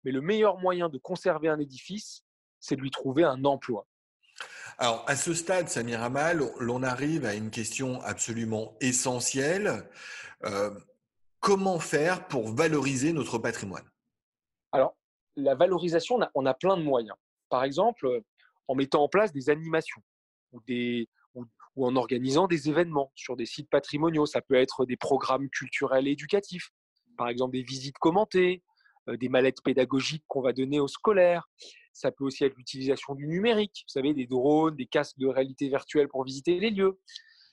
mais 0.04 0.12
le 0.12 0.20
meilleur 0.20 0.58
moyen 0.58 0.88
de 0.88 0.98
conserver 0.98 1.48
un 1.48 1.58
édifice, 1.58 2.24
c'est 2.60 2.76
de 2.76 2.80
lui 2.80 2.90
trouver 2.90 3.24
un 3.24 3.44
emploi. 3.44 3.86
Alors, 4.78 5.04
à 5.08 5.16
ce 5.16 5.34
stade, 5.34 5.68
Samir 5.68 6.02
Amal, 6.02 6.42
l'on 6.58 6.82
arrive 6.82 7.24
à 7.24 7.34
une 7.34 7.50
question 7.50 8.00
absolument 8.02 8.76
essentielle. 8.80 9.88
Euh, 10.44 10.70
comment 11.40 11.78
faire 11.78 12.26
pour 12.28 12.54
valoriser 12.54 13.12
notre 13.12 13.38
patrimoine? 13.38 13.88
Alors, 14.72 14.96
la 15.36 15.54
valorisation, 15.54 16.18
on 16.34 16.46
a 16.46 16.54
plein 16.54 16.76
de 16.76 16.82
moyens. 16.82 17.16
Par 17.48 17.64
exemple, 17.64 18.22
en 18.68 18.74
mettant 18.74 19.02
en 19.02 19.08
place 19.08 19.32
des 19.32 19.50
animations 19.50 20.02
ou 20.52 20.60
des, 20.62 21.08
ou 21.76 21.86
en 21.86 21.96
organisant 21.96 22.46
des 22.46 22.68
événements 22.68 23.12
sur 23.14 23.36
des 23.36 23.46
sites 23.46 23.70
patrimoniaux. 23.70 24.26
Ça 24.26 24.40
peut 24.40 24.54
être 24.54 24.84
des 24.84 24.96
programmes 24.96 25.48
culturels 25.48 26.08
et 26.08 26.12
éducatifs, 26.12 26.70
par 27.16 27.28
exemple 27.28 27.52
des 27.52 27.62
visites 27.62 27.98
commentées, 27.98 28.62
euh, 29.08 29.16
des 29.16 29.28
mallettes 29.28 29.62
pédagogiques 29.62 30.24
qu'on 30.28 30.42
va 30.42 30.52
donner 30.52 30.80
aux 30.80 30.88
scolaires. 30.88 31.48
Ça 31.92 32.10
peut 32.10 32.24
aussi 32.24 32.44
être 32.44 32.56
l'utilisation 32.56 33.14
du 33.14 33.26
numérique, 33.26 33.84
vous 33.86 33.92
savez, 33.92 34.14
des 34.14 34.26
drones, 34.26 34.76
des 34.76 34.86
casques 34.86 35.18
de 35.18 35.26
réalité 35.26 35.68
virtuelle 35.68 36.08
pour 36.08 36.24
visiter 36.24 36.58
les 36.58 36.70
lieux. 36.70 36.98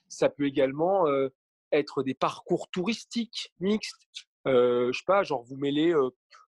Ça 0.08 0.28
peut 0.28 0.46
également 0.46 1.06
euh, 1.06 1.28
être 1.72 2.02
des 2.02 2.14
parcours 2.14 2.68
touristiques 2.70 3.52
mixtes. 3.60 4.08
Euh, 4.46 4.90
je 4.92 4.98
sais 4.98 5.04
pas, 5.06 5.22
genre 5.22 5.44
vous 5.44 5.56
mêlez 5.56 5.94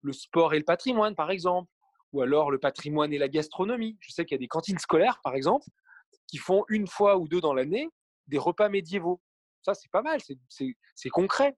le 0.02 0.12
sport 0.12 0.54
et 0.54 0.58
le 0.58 0.64
patrimoine, 0.64 1.14
par 1.14 1.30
exemple, 1.30 1.70
ou 2.12 2.22
alors 2.22 2.50
le 2.50 2.58
patrimoine 2.58 3.12
et 3.12 3.18
la 3.18 3.28
gastronomie. 3.28 3.96
Je 4.00 4.12
sais 4.12 4.24
qu'il 4.24 4.34
y 4.34 4.38
a 4.38 4.38
des 4.38 4.48
cantines 4.48 4.78
scolaires, 4.78 5.20
par 5.22 5.34
exemple, 5.34 5.66
qui 6.26 6.38
font 6.38 6.64
une 6.68 6.86
fois 6.86 7.18
ou 7.18 7.28
deux 7.28 7.40
dans 7.40 7.54
l'année 7.54 7.88
des 8.26 8.38
repas 8.38 8.68
médiévaux. 8.68 9.20
Ça, 9.62 9.74
c'est 9.74 9.90
pas 9.90 10.02
mal, 10.02 10.20
c'est 10.48 11.08
concret. 11.10 11.56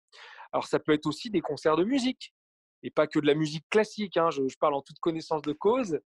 Alors, 0.52 0.66
ça 0.66 0.78
peut 0.78 0.92
être 0.92 1.06
aussi 1.06 1.30
des 1.30 1.40
concerts 1.40 1.76
de 1.76 1.84
musique, 1.84 2.34
et 2.82 2.90
pas 2.90 3.06
que 3.06 3.18
de 3.18 3.26
la 3.26 3.34
musique 3.34 3.64
classique. 3.70 4.16
Hein. 4.16 4.30
Je, 4.30 4.56
parle 4.58 4.74
en 4.74 4.82
toute 4.82 4.98
connaissance 4.98 5.42
de 5.42 5.52
cause. 5.52 6.00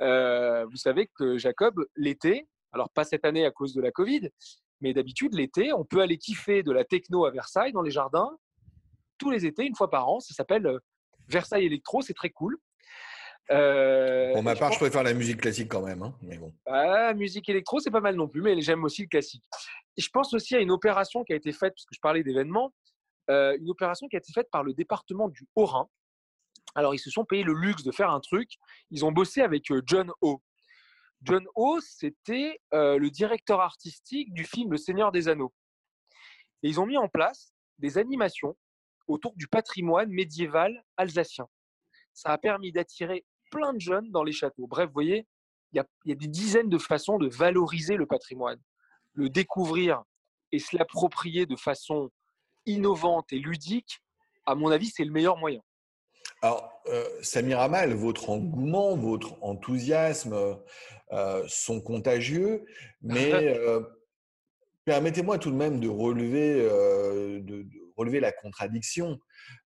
Euh, 0.00 0.66
vous 0.66 0.76
savez 0.76 1.08
que 1.14 1.38
Jacob, 1.38 1.84
l'été, 1.96 2.48
alors 2.72 2.90
pas 2.90 3.04
cette 3.04 3.24
année 3.24 3.44
à 3.46 3.50
cause 3.50 3.74
de 3.74 3.80
la 3.80 3.90
Covid, 3.90 4.28
mais 4.80 4.92
d'habitude, 4.92 5.34
l'été, 5.34 5.72
on 5.72 5.84
peut 5.84 6.00
aller 6.00 6.18
kiffer 6.18 6.62
de 6.62 6.72
la 6.72 6.84
techno 6.84 7.24
à 7.24 7.30
Versailles, 7.30 7.72
dans 7.72 7.82
les 7.82 7.90
jardins, 7.90 8.36
tous 9.18 9.30
les 9.30 9.46
étés, 9.46 9.64
une 9.64 9.76
fois 9.76 9.90
par 9.90 10.08
an. 10.08 10.20
Ça 10.20 10.34
s'appelle 10.34 10.66
euh, 10.66 10.78
Versailles 11.28 11.66
Electro, 11.66 12.02
c'est 12.02 12.14
très 12.14 12.30
cool. 12.30 12.58
Euh, 13.50 14.32
Pour 14.32 14.42
ma 14.42 14.54
part, 14.54 14.72
je, 14.72 14.78
préfère 14.78 15.02
la 15.02 15.14
musique 15.14 15.40
classique 15.40 15.68
quand 15.68 15.82
même. 15.82 16.02
Hein, 16.02 16.14
mais 16.22 16.38
bon. 16.38 16.52
Ah, 16.66 17.12
musique 17.14 17.48
électro, 17.48 17.80
c'est 17.80 17.90
pas 17.90 18.00
mal 18.00 18.14
non 18.14 18.28
plus, 18.28 18.40
mais 18.40 18.60
j'aime 18.60 18.84
aussi 18.84 19.02
le 19.02 19.08
classique. 19.08 19.44
Et 19.96 20.02
je 20.02 20.08
pense 20.10 20.32
aussi 20.34 20.54
à 20.54 20.60
une 20.60 20.70
opération 20.70 21.24
qui 21.24 21.32
a 21.32 21.36
été 21.36 21.52
faite, 21.52 21.74
parce 21.74 21.84
que 21.84 21.94
je 21.94 22.00
parlais 22.00 22.22
d'événements, 22.22 22.72
euh, 23.30 23.56
une 23.58 23.70
opération 23.70 24.08
qui 24.08 24.16
a 24.16 24.18
été 24.18 24.32
faite 24.32 24.48
par 24.50 24.62
le 24.62 24.74
département 24.74 25.28
du 25.28 25.46
Haut-Rhin. 25.56 25.88
Alors, 26.74 26.94
ils 26.94 26.98
se 26.98 27.10
sont 27.10 27.24
payés 27.24 27.42
le 27.42 27.52
luxe 27.52 27.82
de 27.82 27.92
faire 27.92 28.10
un 28.10 28.20
truc. 28.20 28.52
Ils 28.90 29.04
ont 29.04 29.12
bossé 29.12 29.42
avec 29.42 29.70
euh, 29.70 29.82
John 29.86 30.10
O. 30.20 30.40
John 31.22 31.44
O, 31.54 31.78
c'était 31.80 32.58
le 32.72 33.08
directeur 33.08 33.60
artistique 33.60 34.34
du 34.34 34.42
film 34.42 34.72
Le 34.72 34.76
Seigneur 34.76 35.12
des 35.12 35.28
Anneaux. 35.28 35.52
Et 36.64 36.68
ils 36.68 36.80
ont 36.80 36.86
mis 36.86 36.96
en 36.96 37.08
place 37.08 37.54
des 37.78 37.96
animations 37.96 38.56
autour 39.06 39.32
du 39.36 39.46
patrimoine 39.46 40.10
médiéval 40.10 40.84
alsacien. 40.96 41.46
Ça 42.12 42.30
a 42.30 42.38
permis 42.38 42.72
d'attirer 42.72 43.24
plein 43.52 43.72
de 43.72 43.80
jeunes 43.80 44.10
dans 44.10 44.24
les 44.24 44.32
châteaux. 44.32 44.66
Bref, 44.66 44.86
vous 44.86 44.94
voyez, 44.94 45.26
il 45.72 45.76
y, 45.76 46.12
a, 46.12 46.14
des 46.14 46.26
dizaines 46.26 46.68
de 46.68 46.78
façons 46.78 47.18
de 47.18 47.28
valoriser 47.28 47.96
le 47.96 48.06
patrimoine, 48.06 48.58
le 49.14 49.28
découvrir 49.28 50.02
et 50.50 50.58
se 50.58 50.76
l'approprier 50.76 51.46
de 51.46 51.56
façon 51.56 52.10
innovante 52.66 53.32
et 53.32 53.38
ludique. 53.38 54.00
À 54.46 54.54
mon 54.54 54.70
avis, 54.70 54.88
c'est 54.88 55.04
le 55.04 55.12
meilleur 55.12 55.36
moyen. 55.36 55.60
Alors, 56.42 56.82
euh, 56.88 57.04
Samir 57.22 57.60
Amal, 57.60 57.94
votre 57.94 58.30
engouement, 58.30 58.96
votre 58.96 59.36
enthousiasme 59.42 60.58
euh, 61.12 61.44
sont 61.46 61.80
contagieux, 61.80 62.64
mais 63.00 63.32
euh, 63.58 63.80
permettez-moi 64.84 65.38
tout 65.38 65.50
de 65.50 65.56
même 65.56 65.78
de 65.78 65.88
relever, 65.88 66.62
de, 67.40 67.66
relever 67.96 68.20
la 68.20 68.32
contradiction. 68.32 69.18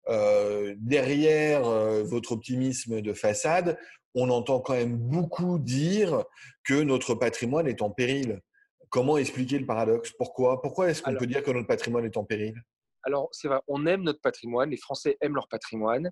Euh, 0.09 0.75
derrière 0.79 1.67
euh, 1.67 2.03
votre 2.03 2.33
optimisme 2.33 3.01
de 3.01 3.13
façade, 3.13 3.79
on 4.15 4.31
entend 4.31 4.61
quand 4.61 4.75
même 4.75 4.97
beaucoup 4.97 5.59
dire 5.59 6.25
que 6.65 6.83
notre 6.83 7.15
patrimoine 7.15 7.67
est 7.67 7.83
en 7.83 7.91
péril. 7.91 8.41
Comment 8.89 9.19
expliquer 9.19 9.59
le 9.59 9.67
paradoxe? 9.67 10.13
Pourquoi? 10.13 10.63
Pourquoi 10.63 10.91
est-ce 10.91 11.03
qu'on 11.03 11.15
peut 11.15 11.27
dire 11.27 11.43
que 11.43 11.51
notre 11.51 11.67
patrimoine 11.67 12.05
est 12.05 12.17
en 12.17 12.25
péril? 12.25 12.55
Alors, 13.03 13.29
c'est 13.31 13.49
vrai, 13.49 13.61
on 13.69 13.87
aime 13.87 14.03
notre 14.03 14.21
patrimoine, 14.21 14.71
les 14.71 14.77
Français 14.77 15.17
aiment 15.21 15.35
leur 15.35 15.49
patrimoine, 15.49 16.11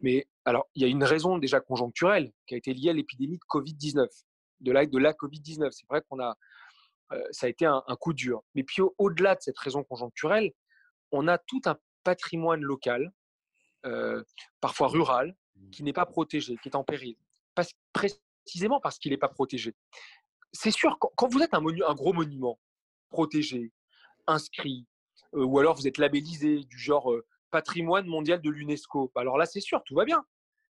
mais 0.00 0.26
alors, 0.44 0.68
il 0.74 0.82
y 0.82 0.84
a 0.84 0.88
une 0.88 1.04
raison 1.04 1.38
déjà 1.38 1.60
conjoncturelle 1.60 2.32
qui 2.46 2.54
a 2.54 2.58
été 2.58 2.74
liée 2.74 2.90
à 2.90 2.92
l'épidémie 2.92 3.38
de 3.38 3.44
Covid-19, 3.48 4.06
de 4.60 4.72
la, 4.72 4.86
de 4.86 4.98
la 4.98 5.12
Covid-19. 5.12 5.70
C'est 5.70 5.86
vrai 5.88 6.02
qu'on 6.08 6.20
a, 6.20 6.36
euh, 7.12 7.22
ça 7.30 7.46
a 7.46 7.48
été 7.48 7.64
un, 7.64 7.82
coup 7.98 8.12
dur. 8.12 8.42
Mais 8.54 8.62
puis, 8.62 8.82
au-delà 8.98 9.34
de 9.34 9.40
cette 9.40 9.58
raison 9.58 9.84
conjoncturelle, 9.84 10.52
on 11.12 11.28
a 11.28 11.38
tout 11.38 11.60
un 11.66 11.76
patrimoine 12.04 12.62
local, 12.62 13.12
euh, 13.84 14.22
parfois 14.60 14.88
rural, 14.88 15.36
mmh. 15.56 15.70
qui 15.70 15.82
n'est 15.82 15.92
pas 15.92 16.06
protégé, 16.06 16.56
qui 16.62 16.68
est 16.68 16.76
en 16.76 16.84
péril. 16.84 17.16
Parce, 17.54 17.72
précisément 17.92 18.80
parce 18.80 18.98
qu'il 18.98 19.12
n'est 19.12 19.18
pas 19.18 19.28
protégé. 19.28 19.74
C'est 20.52 20.70
sûr, 20.70 20.98
quand, 20.98 21.28
vous 21.28 21.42
êtes 21.42 21.54
un, 21.54 21.64
un, 21.64 21.94
gros 21.94 22.12
monument 22.12 22.58
protégé, 23.10 23.72
inscrit, 24.26 24.86
euh, 25.34 25.44
ou 25.44 25.58
alors 25.58 25.76
vous 25.76 25.86
êtes 25.86 25.98
labellisé 25.98 26.64
du 26.64 26.78
genre 26.78 27.12
euh, 27.12 27.26
patrimoine 27.50 28.06
mondial 28.06 28.40
de 28.40 28.50
l'UNESCO, 28.50 29.10
bah 29.14 29.20
alors 29.20 29.38
là, 29.38 29.46
c'est 29.46 29.60
sûr, 29.60 29.82
tout 29.84 29.94
va 29.94 30.04
bien. 30.04 30.24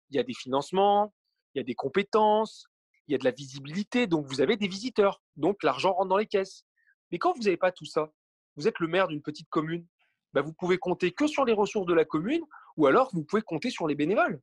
Il 0.09 0.17
y 0.17 0.19
a 0.19 0.23
des 0.23 0.33
financements, 0.33 1.13
il 1.53 1.59
y 1.59 1.61
a 1.61 1.63
des 1.63 1.75
compétences, 1.75 2.67
il 3.07 3.11
y 3.11 3.15
a 3.15 3.17
de 3.17 3.23
la 3.23 3.31
visibilité, 3.31 4.07
donc 4.07 4.25
vous 4.25 4.41
avez 4.41 4.57
des 4.57 4.67
visiteurs, 4.67 5.21
donc 5.35 5.63
l'argent 5.63 5.93
rentre 5.93 6.09
dans 6.09 6.17
les 6.17 6.27
caisses. 6.27 6.65
Mais 7.11 7.17
quand 7.17 7.33
vous 7.33 7.43
n'avez 7.43 7.57
pas 7.57 7.71
tout 7.71 7.85
ça, 7.85 8.11
vous 8.55 8.67
êtes 8.67 8.79
le 8.79 8.87
maire 8.87 9.07
d'une 9.07 9.21
petite 9.21 9.49
commune, 9.49 9.85
bah, 10.35 10.41
vous 10.41 10.53
pouvez 10.53 10.77
compter 10.77 11.11
que 11.11 11.27
sur 11.27 11.45
les 11.45 11.53
ressources 11.53 11.87
de 11.87 11.93
la 11.93 12.03
commune 12.03 12.41
ou 12.75 12.87
alors 12.87 13.09
vous 13.13 13.23
pouvez 13.23 13.41
compter 13.41 13.69
sur 13.69 13.87
les 13.87 13.95
bénévoles. 13.95 14.41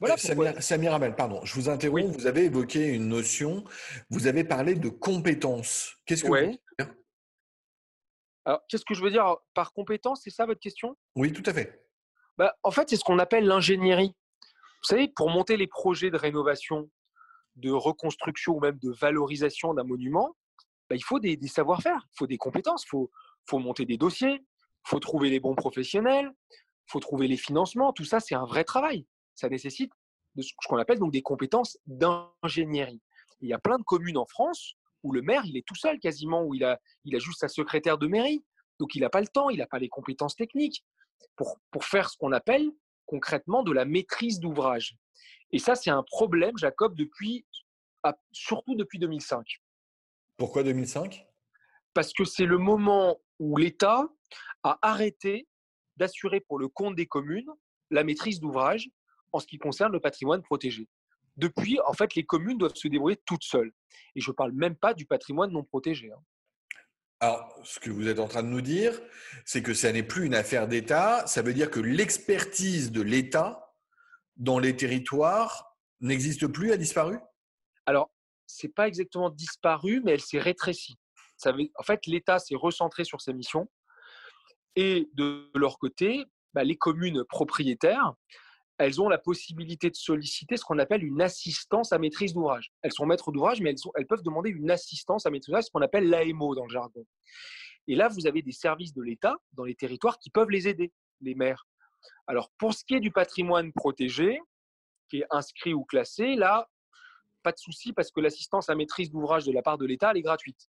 Voilà 0.00 0.16
Samir, 0.16 0.94
Amel, 0.94 1.14
pardon, 1.14 1.44
je 1.44 1.54
vous 1.54 1.68
interromps. 1.68 2.16
Vous 2.16 2.26
avez 2.26 2.46
évoqué 2.46 2.86
une 2.86 3.08
notion, 3.08 3.62
vous 4.08 4.26
avez 4.26 4.42
parlé 4.42 4.74
de 4.74 4.88
compétences. 4.88 5.96
Qu'est-ce 6.06 6.22
que 6.22 6.28
vous 6.28 6.34
voulez 6.34 6.60
dire? 6.78 6.94
Alors, 8.46 8.62
qu'est-ce 8.68 8.86
que 8.86 8.94
je 8.94 9.02
veux 9.02 9.10
dire 9.10 9.36
par 9.52 9.74
compétence 9.74 10.22
C'est 10.24 10.30
ça 10.30 10.46
votre 10.46 10.60
question? 10.60 10.96
Oui, 11.14 11.32
tout 11.32 11.42
à 11.44 11.52
fait. 11.52 11.86
Bah, 12.38 12.54
en 12.62 12.70
fait, 12.70 12.88
c'est 12.88 12.96
ce 12.96 13.04
qu'on 13.04 13.18
appelle 13.18 13.46
l'ingénierie. 13.46 14.14
Vous 14.82 14.88
savez, 14.88 15.08
pour 15.08 15.28
monter 15.28 15.58
les 15.58 15.66
projets 15.66 16.10
de 16.10 16.16
rénovation, 16.16 16.90
de 17.56 17.70
reconstruction 17.70 18.54
ou 18.56 18.60
même 18.60 18.78
de 18.78 18.90
valorisation 18.90 19.74
d'un 19.74 19.84
monument, 19.84 20.34
bah, 20.88 20.96
il 20.96 21.04
faut 21.04 21.20
des, 21.20 21.38
savoir-faire, 21.46 22.06
il 22.12 22.16
faut 22.16 22.26
des 22.26 22.38
compétences, 22.38 22.84
il 22.84 22.88
faut, 22.88 23.10
faut 23.46 23.58
monter 23.58 23.84
des 23.84 23.98
dossiers, 23.98 24.42
faut 24.84 25.00
trouver 25.00 25.30
les 25.30 25.40
bons 25.40 25.54
professionnels, 25.54 26.32
faut 26.86 27.00
trouver 27.00 27.28
les 27.28 27.36
financements. 27.36 27.92
Tout 27.92 28.04
ça, 28.04 28.20
c'est 28.20 28.34
un 28.34 28.44
vrai 28.44 28.64
travail. 28.64 29.06
Ça 29.34 29.48
nécessite 29.48 29.92
ce 30.38 30.52
qu'on 30.66 30.78
appelle 30.78 30.98
donc 30.98 31.12
des 31.12 31.22
compétences 31.22 31.78
d'ingénierie. 31.86 33.00
Il 33.40 33.48
y 33.48 33.52
a 33.52 33.58
plein 33.58 33.78
de 33.78 33.84
communes 33.84 34.18
en 34.18 34.26
France 34.26 34.74
où 35.02 35.12
le 35.12 35.22
maire, 35.22 35.42
il 35.44 35.56
est 35.56 35.66
tout 35.66 35.74
seul 35.74 35.98
quasiment, 35.98 36.42
où 36.44 36.54
il 36.54 36.64
a, 36.64 36.80
il 37.04 37.14
a 37.14 37.18
juste 37.18 37.40
sa 37.40 37.48
secrétaire 37.48 37.98
de 37.98 38.06
mairie. 38.06 38.44
Donc, 38.80 38.94
il 38.94 39.00
n'a 39.00 39.10
pas 39.10 39.20
le 39.20 39.28
temps, 39.28 39.50
il 39.50 39.58
n'a 39.58 39.66
pas 39.66 39.78
les 39.78 39.88
compétences 39.88 40.34
techniques 40.34 40.84
pour, 41.36 41.58
pour 41.70 41.84
faire 41.84 42.08
ce 42.08 42.16
qu'on 42.16 42.32
appelle 42.32 42.70
concrètement 43.06 43.62
de 43.62 43.72
la 43.72 43.84
maîtrise 43.84 44.40
d'ouvrage. 44.40 44.96
Et 45.52 45.58
ça, 45.58 45.74
c'est 45.74 45.90
un 45.90 46.02
problème, 46.02 46.56
Jacob, 46.56 46.96
depuis, 46.96 47.46
surtout 48.32 48.74
depuis 48.74 48.98
2005. 48.98 49.60
Pourquoi 50.36 50.62
2005 50.64 51.26
Parce 51.94 52.12
que 52.12 52.24
c'est 52.24 52.44
le 52.44 52.58
moment 52.58 53.20
où 53.38 53.56
l'État 53.56 54.08
a 54.62 54.78
arrêté 54.82 55.46
d'assurer 55.96 56.40
pour 56.40 56.58
le 56.58 56.68
compte 56.68 56.96
des 56.96 57.06
communes 57.06 57.50
la 57.90 58.04
maîtrise 58.04 58.40
d'ouvrage 58.40 58.88
en 59.32 59.38
ce 59.38 59.46
qui 59.46 59.58
concerne 59.58 59.92
le 59.92 60.00
patrimoine 60.00 60.42
protégé. 60.42 60.88
Depuis, 61.36 61.78
en 61.86 61.92
fait, 61.92 62.14
les 62.14 62.24
communes 62.24 62.58
doivent 62.58 62.74
se 62.74 62.88
débrouiller 62.88 63.18
toutes 63.24 63.44
seules. 63.44 63.72
Et 64.14 64.20
je 64.20 64.30
ne 64.30 64.34
parle 64.34 64.52
même 64.52 64.76
pas 64.76 64.94
du 64.94 65.06
patrimoine 65.06 65.50
non 65.50 65.64
protégé. 65.64 66.12
Hein. 66.12 66.22
Alors, 67.20 67.58
ce 67.64 67.80
que 67.80 67.90
vous 67.90 68.08
êtes 68.08 68.18
en 68.18 68.28
train 68.28 68.42
de 68.42 68.48
nous 68.48 68.60
dire, 68.60 69.00
c'est 69.44 69.62
que 69.62 69.74
ça 69.74 69.92
n'est 69.92 70.02
plus 70.02 70.26
une 70.26 70.34
affaire 70.34 70.68
d'État. 70.68 71.26
Ça 71.26 71.42
veut 71.42 71.54
dire 71.54 71.70
que 71.70 71.80
l'expertise 71.80 72.92
de 72.92 73.00
l'État 73.00 73.72
dans 74.36 74.58
les 74.58 74.76
territoires 74.76 75.76
n'existe 76.00 76.46
plus, 76.48 76.72
a 76.72 76.76
disparu? 76.76 77.18
Alors, 77.86 78.10
ce 78.46 78.66
n'est 78.66 78.72
pas 78.72 78.88
exactement 78.88 79.30
disparu, 79.30 80.02
mais 80.04 80.12
elle 80.12 80.20
s'est 80.20 80.38
rétrécie. 80.38 80.96
En 81.46 81.82
fait, 81.82 82.06
l'État 82.06 82.38
s'est 82.38 82.56
recentré 82.56 83.04
sur 83.04 83.20
ses 83.20 83.32
missions. 83.32 83.68
Et 84.76 85.08
de 85.14 85.50
leur 85.54 85.78
côté, 85.78 86.24
bah, 86.52 86.64
les 86.64 86.76
communes 86.76 87.24
propriétaires, 87.24 88.14
elles 88.78 89.00
ont 89.00 89.08
la 89.08 89.18
possibilité 89.18 89.88
de 89.90 89.96
solliciter 89.96 90.56
ce 90.56 90.64
qu'on 90.64 90.78
appelle 90.78 91.04
une 91.04 91.22
assistance 91.22 91.92
à 91.92 91.98
maîtrise 91.98 92.34
d'ouvrage. 92.34 92.72
Elles 92.82 92.92
sont 92.92 93.06
maîtres 93.06 93.30
d'ouvrage, 93.30 93.60
mais 93.60 93.74
elles, 93.94 94.06
peuvent 94.06 94.22
demander 94.22 94.50
une 94.50 94.70
assistance 94.70 95.26
à 95.26 95.30
maîtrise 95.30 95.46
d'ouvrage, 95.46 95.64
ce 95.64 95.70
qu'on 95.70 95.82
appelle 95.82 96.08
l'AMO 96.08 96.54
dans 96.54 96.64
le 96.64 96.70
jargon. 96.70 97.06
Et 97.86 97.94
là, 97.94 98.08
vous 98.08 98.26
avez 98.26 98.42
des 98.42 98.52
services 98.52 98.92
de 98.94 99.02
l'État 99.02 99.36
dans 99.52 99.64
les 99.64 99.74
territoires 99.74 100.18
qui 100.18 100.30
peuvent 100.30 100.50
les 100.50 100.66
aider, 100.66 100.92
les 101.20 101.34
maires. 101.34 101.66
Alors, 102.26 102.50
pour 102.58 102.74
ce 102.74 102.84
qui 102.84 102.94
est 102.94 103.00
du 103.00 103.12
patrimoine 103.12 103.72
protégé, 103.72 104.40
qui 105.08 105.18
est 105.18 105.26
inscrit 105.30 105.74
ou 105.74 105.84
classé, 105.84 106.34
là, 106.34 106.68
pas 107.42 107.52
de 107.52 107.58
souci 107.58 107.92
parce 107.92 108.10
que 108.10 108.20
l'assistance 108.20 108.70
à 108.70 108.74
maîtrise 108.74 109.10
d'ouvrage 109.10 109.44
de 109.44 109.52
la 109.52 109.62
part 109.62 109.78
de 109.78 109.86
l'État, 109.86 110.10
elle 110.10 110.16
est 110.16 110.22
gratuite. 110.22 110.68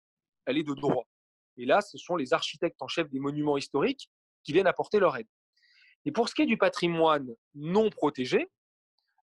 Elle 0.49 0.57
est 0.57 0.65
de 0.65 0.73
droit. 0.73 1.07
Et 1.59 1.67
là, 1.67 1.83
ce 1.83 1.99
sont 1.99 2.17
les 2.17 2.33
architectes 2.33 2.81
en 2.81 2.89
chef 2.89 3.11
des 3.11 3.21
monuments 3.21 3.59
historiques 3.59 4.09
qui 4.45 4.55
viennent 4.55 4.67
apporter 4.67 4.99
leur 4.99 5.15
aide. 5.19 5.29
Et 6.07 6.11
pour 6.11 6.31
ce 6.31 6.35
qui 6.35 6.41
est 6.41 6.47
du 6.47 6.57
patrimoine 6.57 7.29
non 7.55 7.91
protégé, 7.91 8.49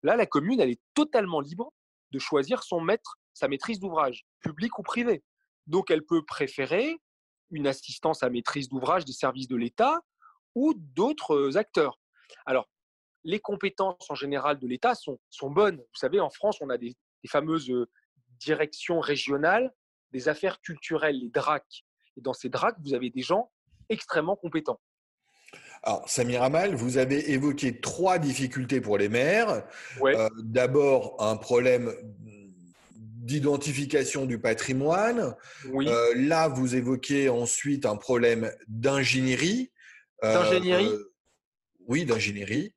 là, 0.04 0.16
la 0.16 0.28
commune, 0.28 0.60
elle 0.60 0.70
est 0.70 0.82
totalement 0.94 1.40
libre 1.40 1.74
de 2.12 2.20
choisir 2.20 2.62
son 2.62 2.80
maître, 2.80 3.18
sa 3.34 3.48
maîtrise 3.48 3.80
d'ouvrage, 3.80 4.24
public 4.40 4.78
ou 4.78 4.84
privé. 4.84 5.24
Donc, 5.66 5.90
elle 5.90 6.06
peut 6.06 6.24
préférer 6.24 6.96
une 7.50 7.66
assistance 7.66 8.22
à 8.22 8.30
maîtrise 8.30 8.70
d'ouvrage 8.70 9.04
des 9.04 9.14
services 9.14 9.48
de 9.48 9.56
l'État 9.56 10.02
ou 10.54 10.76
d'autres 10.76 11.58
acteurs. 11.58 12.00
Alors, 12.46 12.70
les 13.24 13.40
compétences 13.40 14.12
en 14.12 14.16
général 14.16 14.60
de 14.60 14.68
l'État 14.68 14.94
sont, 14.94 15.20
sont, 15.32 15.50
bonnes. 15.50 15.78
Vous 15.78 16.00
savez, 16.00 16.20
en 16.20 16.30
France, 16.30 16.60
on 16.62 16.70
a 16.70 16.78
des, 16.78 16.96
des 17.24 17.30
fameuses 17.30 17.74
directions 18.40 19.00
régionales 19.00 19.74
des 20.16 20.30
affaires 20.30 20.62
culturelles, 20.62 21.20
les 21.20 21.30
DRAC, 21.30 21.84
et 22.16 22.22
dans 22.22 22.32
ces 22.32 22.48
DRAC, 22.48 22.76
vous 22.80 22.94
avez 22.94 23.10
des 23.10 23.22
gens 23.22 23.52
extrêmement 23.90 24.38
compétents. 24.38 24.80
Alors, 25.84 26.10
Samir 26.10 26.42
Amal, 26.42 26.74
vous 26.74 26.98
avez 26.98 27.32
évoqué 27.34 27.82
trois 27.82 28.18
difficultés 28.18 28.80
pour 28.80 28.98
les 28.98 29.10
maires. 29.10 29.68
Euh, 30.02 30.30
d'abord, 30.42 31.18
un 31.20 31.36
problème 31.36 31.94
d'identification 32.94 34.26
du 34.26 34.40
patrimoine. 34.40 35.36
Oui. 35.72 35.88
Euh, 35.90 36.14
là, 36.16 36.48
vous 36.48 36.76
évoquez 36.76 37.28
ensuite 37.28 37.86
un 37.86 37.98
problème 37.98 38.52
d'ingénierie. 38.70 39.74
Euh, 40.24 40.34
d'ingénierie 40.34 40.92
Oui, 41.88 42.06
d'ingénierie. 42.06 42.74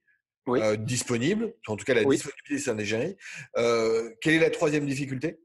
disponible, 0.79 1.55
en 1.69 1.77
tout 1.77 1.85
cas 1.85 1.95
la 1.95 2.05
disponibilité 2.05 2.59
c'est 2.59 2.75
l'ingénierie. 2.75 3.17
quelle 4.21 4.35
est 4.35 4.41
la 4.41 4.51
troisième 4.51 4.87
difficulté? 4.87 5.39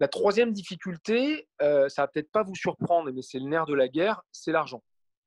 La 0.00 0.08
troisième 0.08 0.52
difficulté, 0.52 1.48
ça 1.60 1.88
va 1.98 2.08
peut-être 2.08 2.30
pas 2.32 2.42
vous 2.42 2.54
surprendre, 2.54 3.10
mais 3.12 3.22
c'est 3.22 3.38
le 3.38 3.48
nerf 3.48 3.66
de 3.66 3.74
la 3.74 3.88
guerre, 3.88 4.22
c'est 4.32 4.52
l'argent, 4.52 4.82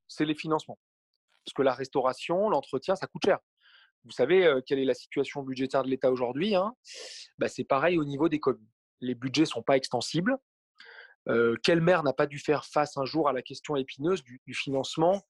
c'est 0.07 0.25
les 0.25 0.35
financements. 0.35 0.77
Parce 1.45 1.53
que 1.53 1.61
la 1.61 1.73
restauration, 1.73 2.49
l'entretien, 2.49 2.95
ça 2.95 3.07
coûte 3.07 3.23
cher. 3.25 3.39
Vous 4.03 4.11
savez 4.11 4.61
quelle 4.65 4.79
est 4.79 4.85
la 4.85 4.93
situation 4.93 5.43
budgétaire 5.43 5.83
de 5.83 5.89
l'État 5.89 6.11
aujourd'hui 6.11 6.55
hein? 6.55 6.73
Bah, 7.37 7.47
C'est 7.47 7.63
pareil 7.63 7.97
au 7.97 8.05
niveau 8.05 8.29
des 8.29 8.39
communes. 8.39 8.67
Les 9.01 9.15
budgets 9.15 9.41
ne 9.41 9.47
sont 9.47 9.63
pas 9.63 9.77
extensibles. 9.77 10.37
quel 11.63 11.81
maire 11.81 12.03
n'a 12.03 12.13
pas 12.13 12.25
dû 12.25 12.39
faire 12.39 12.65
face 12.65 12.97
un 12.97 13.05
jour 13.05 13.29
à 13.29 13.33
la 13.33 13.41
question 13.41 13.75
épineuse 13.75 14.23
du, 14.23 14.53
financement 14.53 15.21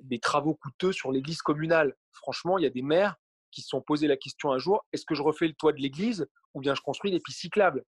des 0.00 0.18
travaux 0.18 0.54
coûteux 0.54 0.92
sur 0.92 1.12
l'église 1.12 1.42
communale? 1.42 1.94
Franchement, 2.12 2.58
il 2.58 2.62
y 2.62 2.66
a 2.66 2.70
des 2.70 2.82
maires 2.82 3.16
qui 3.50 3.62
se 3.62 3.68
sont 3.68 3.82
posé 3.82 4.06
la 4.06 4.16
question 4.16 4.52
un 4.52 4.58
jour 4.58 4.86
est-ce 4.92 5.04
que 5.04 5.14
je 5.14 5.22
refais 5.22 5.48
le 5.48 5.54
toit 5.54 5.72
de 5.72 5.80
l'église 5.80 6.26
ou 6.54 6.60
bien 6.60 6.74
je 6.74 6.82
construis 6.82 7.10
des 7.10 7.20
pistes 7.20 7.40
cyclables? 7.40 7.84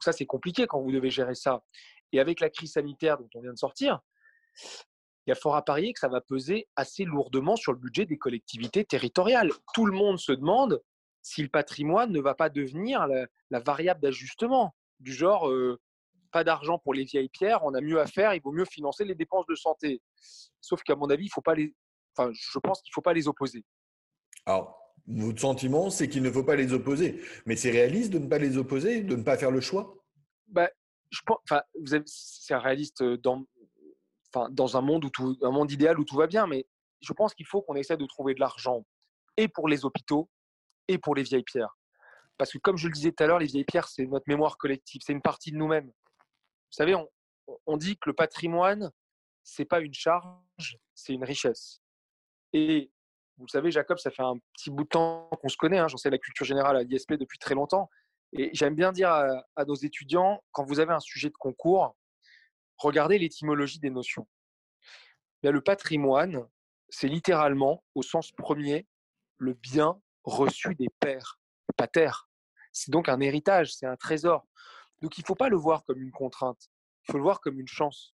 Ça, 0.00 0.12
c'est 0.12 0.26
compliqué 0.26 0.66
quand 0.66 0.80
vous 0.80 0.92
devez 0.92 1.10
gérer 1.10 1.34
ça. 1.34 1.62
Et 2.12 2.20
avec 2.20 2.40
la 2.40 2.50
crise 2.50 2.72
sanitaire 2.72 3.18
dont 3.18 3.28
on 3.34 3.40
vient 3.40 3.52
de 3.52 3.58
sortir, 3.58 4.00
il 5.26 5.30
y 5.30 5.32
a 5.32 5.34
fort 5.34 5.56
à 5.56 5.64
parier 5.64 5.92
que 5.92 6.00
ça 6.00 6.08
va 6.08 6.20
peser 6.20 6.68
assez 6.76 7.04
lourdement 7.04 7.56
sur 7.56 7.72
le 7.72 7.78
budget 7.78 8.04
des 8.04 8.18
collectivités 8.18 8.84
territoriales. 8.84 9.50
Tout 9.72 9.86
le 9.86 9.92
monde 9.92 10.18
se 10.18 10.32
demande 10.32 10.82
si 11.22 11.42
le 11.42 11.48
patrimoine 11.48 12.12
ne 12.12 12.20
va 12.20 12.34
pas 12.34 12.50
devenir 12.50 13.06
la, 13.50 13.60
variable 13.60 14.00
d'ajustement, 14.00 14.74
du 15.00 15.12
genre 15.12 15.48
euh, 15.48 15.80
pas 16.30 16.44
d'argent 16.44 16.78
pour 16.78 16.92
les 16.92 17.04
vieilles 17.04 17.30
pierres, 17.30 17.60
on 17.64 17.72
a 17.74 17.80
mieux 17.80 17.98
à 18.00 18.06
faire, 18.06 18.34
il 18.34 18.42
vaut 18.42 18.52
mieux 18.52 18.66
financer 18.66 19.04
les 19.04 19.14
dépenses 19.14 19.46
de 19.46 19.54
santé. 19.54 20.02
Sauf 20.60 20.82
qu'à 20.82 20.96
mon 20.96 21.08
avis, 21.08 21.24
il 21.26 21.30
faut 21.30 21.40
pas 21.40 21.54
les, 21.54 21.74
enfin, 22.16 22.30
je 22.34 22.58
pense 22.58 22.82
qu'il 22.82 22.90
ne 22.90 22.94
faut 22.94 23.02
pas 23.02 23.14
les 23.14 23.26
opposer. 23.26 23.64
Alors, 24.44 24.83
votre 25.06 25.40
sentiment, 25.40 25.90
c'est 25.90 26.08
qu'il 26.08 26.22
ne 26.22 26.30
faut 26.30 26.44
pas 26.44 26.56
les 26.56 26.72
opposer, 26.72 27.20
mais 27.46 27.56
c'est 27.56 27.70
réaliste 27.70 28.12
de 28.12 28.18
ne 28.18 28.26
pas 28.26 28.38
les 28.38 28.56
opposer, 28.56 29.02
de 29.02 29.16
ne 29.16 29.22
pas 29.22 29.36
faire 29.36 29.50
le 29.50 29.60
choix? 29.60 29.96
Bah, 30.48 30.70
je 31.10 31.20
pense, 31.26 31.38
enfin, 31.48 31.62
c'est 32.06 32.56
réaliste 32.56 33.02
euh, 33.02 33.16
dans, 33.18 33.44
dans 34.50 34.76
un 34.76 34.80
monde, 34.80 35.04
où 35.04 35.10
tout, 35.10 35.36
un 35.42 35.50
monde 35.50 35.70
idéal 35.70 35.98
où 36.00 36.04
tout 36.04 36.16
va 36.16 36.26
bien, 36.26 36.46
mais 36.46 36.66
je 37.00 37.12
pense 37.12 37.34
qu'il 37.34 37.46
faut 37.46 37.62
qu'on 37.62 37.76
essaie 37.76 37.96
de 37.96 38.06
trouver 38.06 38.34
de 38.34 38.40
l'argent 38.40 38.84
et 39.36 39.48
pour 39.48 39.68
les 39.68 39.84
hôpitaux 39.84 40.30
et 40.88 40.98
pour 40.98 41.14
les 41.14 41.22
vieilles 41.22 41.44
pierres. 41.44 41.76
Parce 42.38 42.52
que 42.52 42.58
comme 42.58 42.76
je 42.76 42.88
le 42.88 42.94
disais 42.94 43.12
tout 43.12 43.22
à 43.22 43.26
l'heure, 43.26 43.38
les 43.38 43.46
vieilles 43.46 43.64
pierres, 43.64 43.88
c'est 43.88 44.06
notre 44.06 44.24
mémoire 44.26 44.56
collective, 44.56 45.02
c'est 45.04 45.12
une 45.12 45.22
partie 45.22 45.52
de 45.52 45.56
nous-mêmes. 45.56 45.86
Vous 45.86 46.76
savez, 46.76 46.94
on, 46.94 47.08
on 47.66 47.76
dit 47.76 47.96
que 47.96 48.08
le 48.08 48.14
patrimoine, 48.14 48.90
c'est 49.42 49.66
pas 49.66 49.80
une 49.80 49.94
charge, 49.94 50.78
c'est 50.94 51.12
une 51.12 51.24
richesse. 51.24 51.82
Et 52.52 52.90
vous 53.38 53.48
savez, 53.48 53.70
Jacob, 53.70 53.98
ça 53.98 54.10
fait 54.10 54.22
un 54.22 54.38
petit 54.54 54.70
bout 54.70 54.84
de 54.84 54.88
temps 54.88 55.28
qu'on 55.40 55.48
se 55.48 55.56
connaît. 55.56 55.78
Hein, 55.78 55.88
J'en 55.88 55.96
sais 55.96 56.10
la 56.10 56.18
culture 56.18 56.46
générale 56.46 56.76
à 56.76 56.82
l'ISP 56.82 57.14
depuis 57.14 57.38
très 57.38 57.54
longtemps. 57.54 57.90
Et 58.32 58.50
j'aime 58.52 58.74
bien 58.74 58.92
dire 58.92 59.10
à, 59.10 59.64
nos 59.64 59.74
étudiants, 59.74 60.42
quand 60.52 60.64
vous 60.64 60.80
avez 60.80 60.92
un 60.92 61.00
sujet 61.00 61.30
de 61.30 61.36
concours, 61.36 61.96
regardez 62.78 63.18
l'étymologie 63.18 63.78
des 63.78 63.90
notions. 63.90 64.26
le 65.42 65.60
patrimoine, 65.60 66.44
c'est 66.88 67.08
littéralement, 67.08 67.84
au 67.94 68.02
sens 68.02 68.32
premier, 68.32 68.86
le 69.38 69.54
bien 69.54 70.00
reçu 70.24 70.74
des 70.74 70.88
pères, 71.00 71.38
pater. 71.76 72.10
C'est 72.72 72.90
donc 72.90 73.08
un 73.08 73.20
héritage, 73.20 73.74
c'est 73.74 73.86
un 73.86 73.96
trésor. 73.96 74.46
Donc 75.00 75.18
il 75.18 75.20
ne 75.20 75.26
faut 75.26 75.34
pas 75.34 75.48
le 75.48 75.56
voir 75.56 75.84
comme 75.84 76.02
une 76.02 76.12
contrainte, 76.12 76.70
il 77.02 77.12
faut 77.12 77.18
le 77.18 77.24
voir 77.24 77.40
comme 77.40 77.60
une 77.60 77.68
chance. 77.68 78.14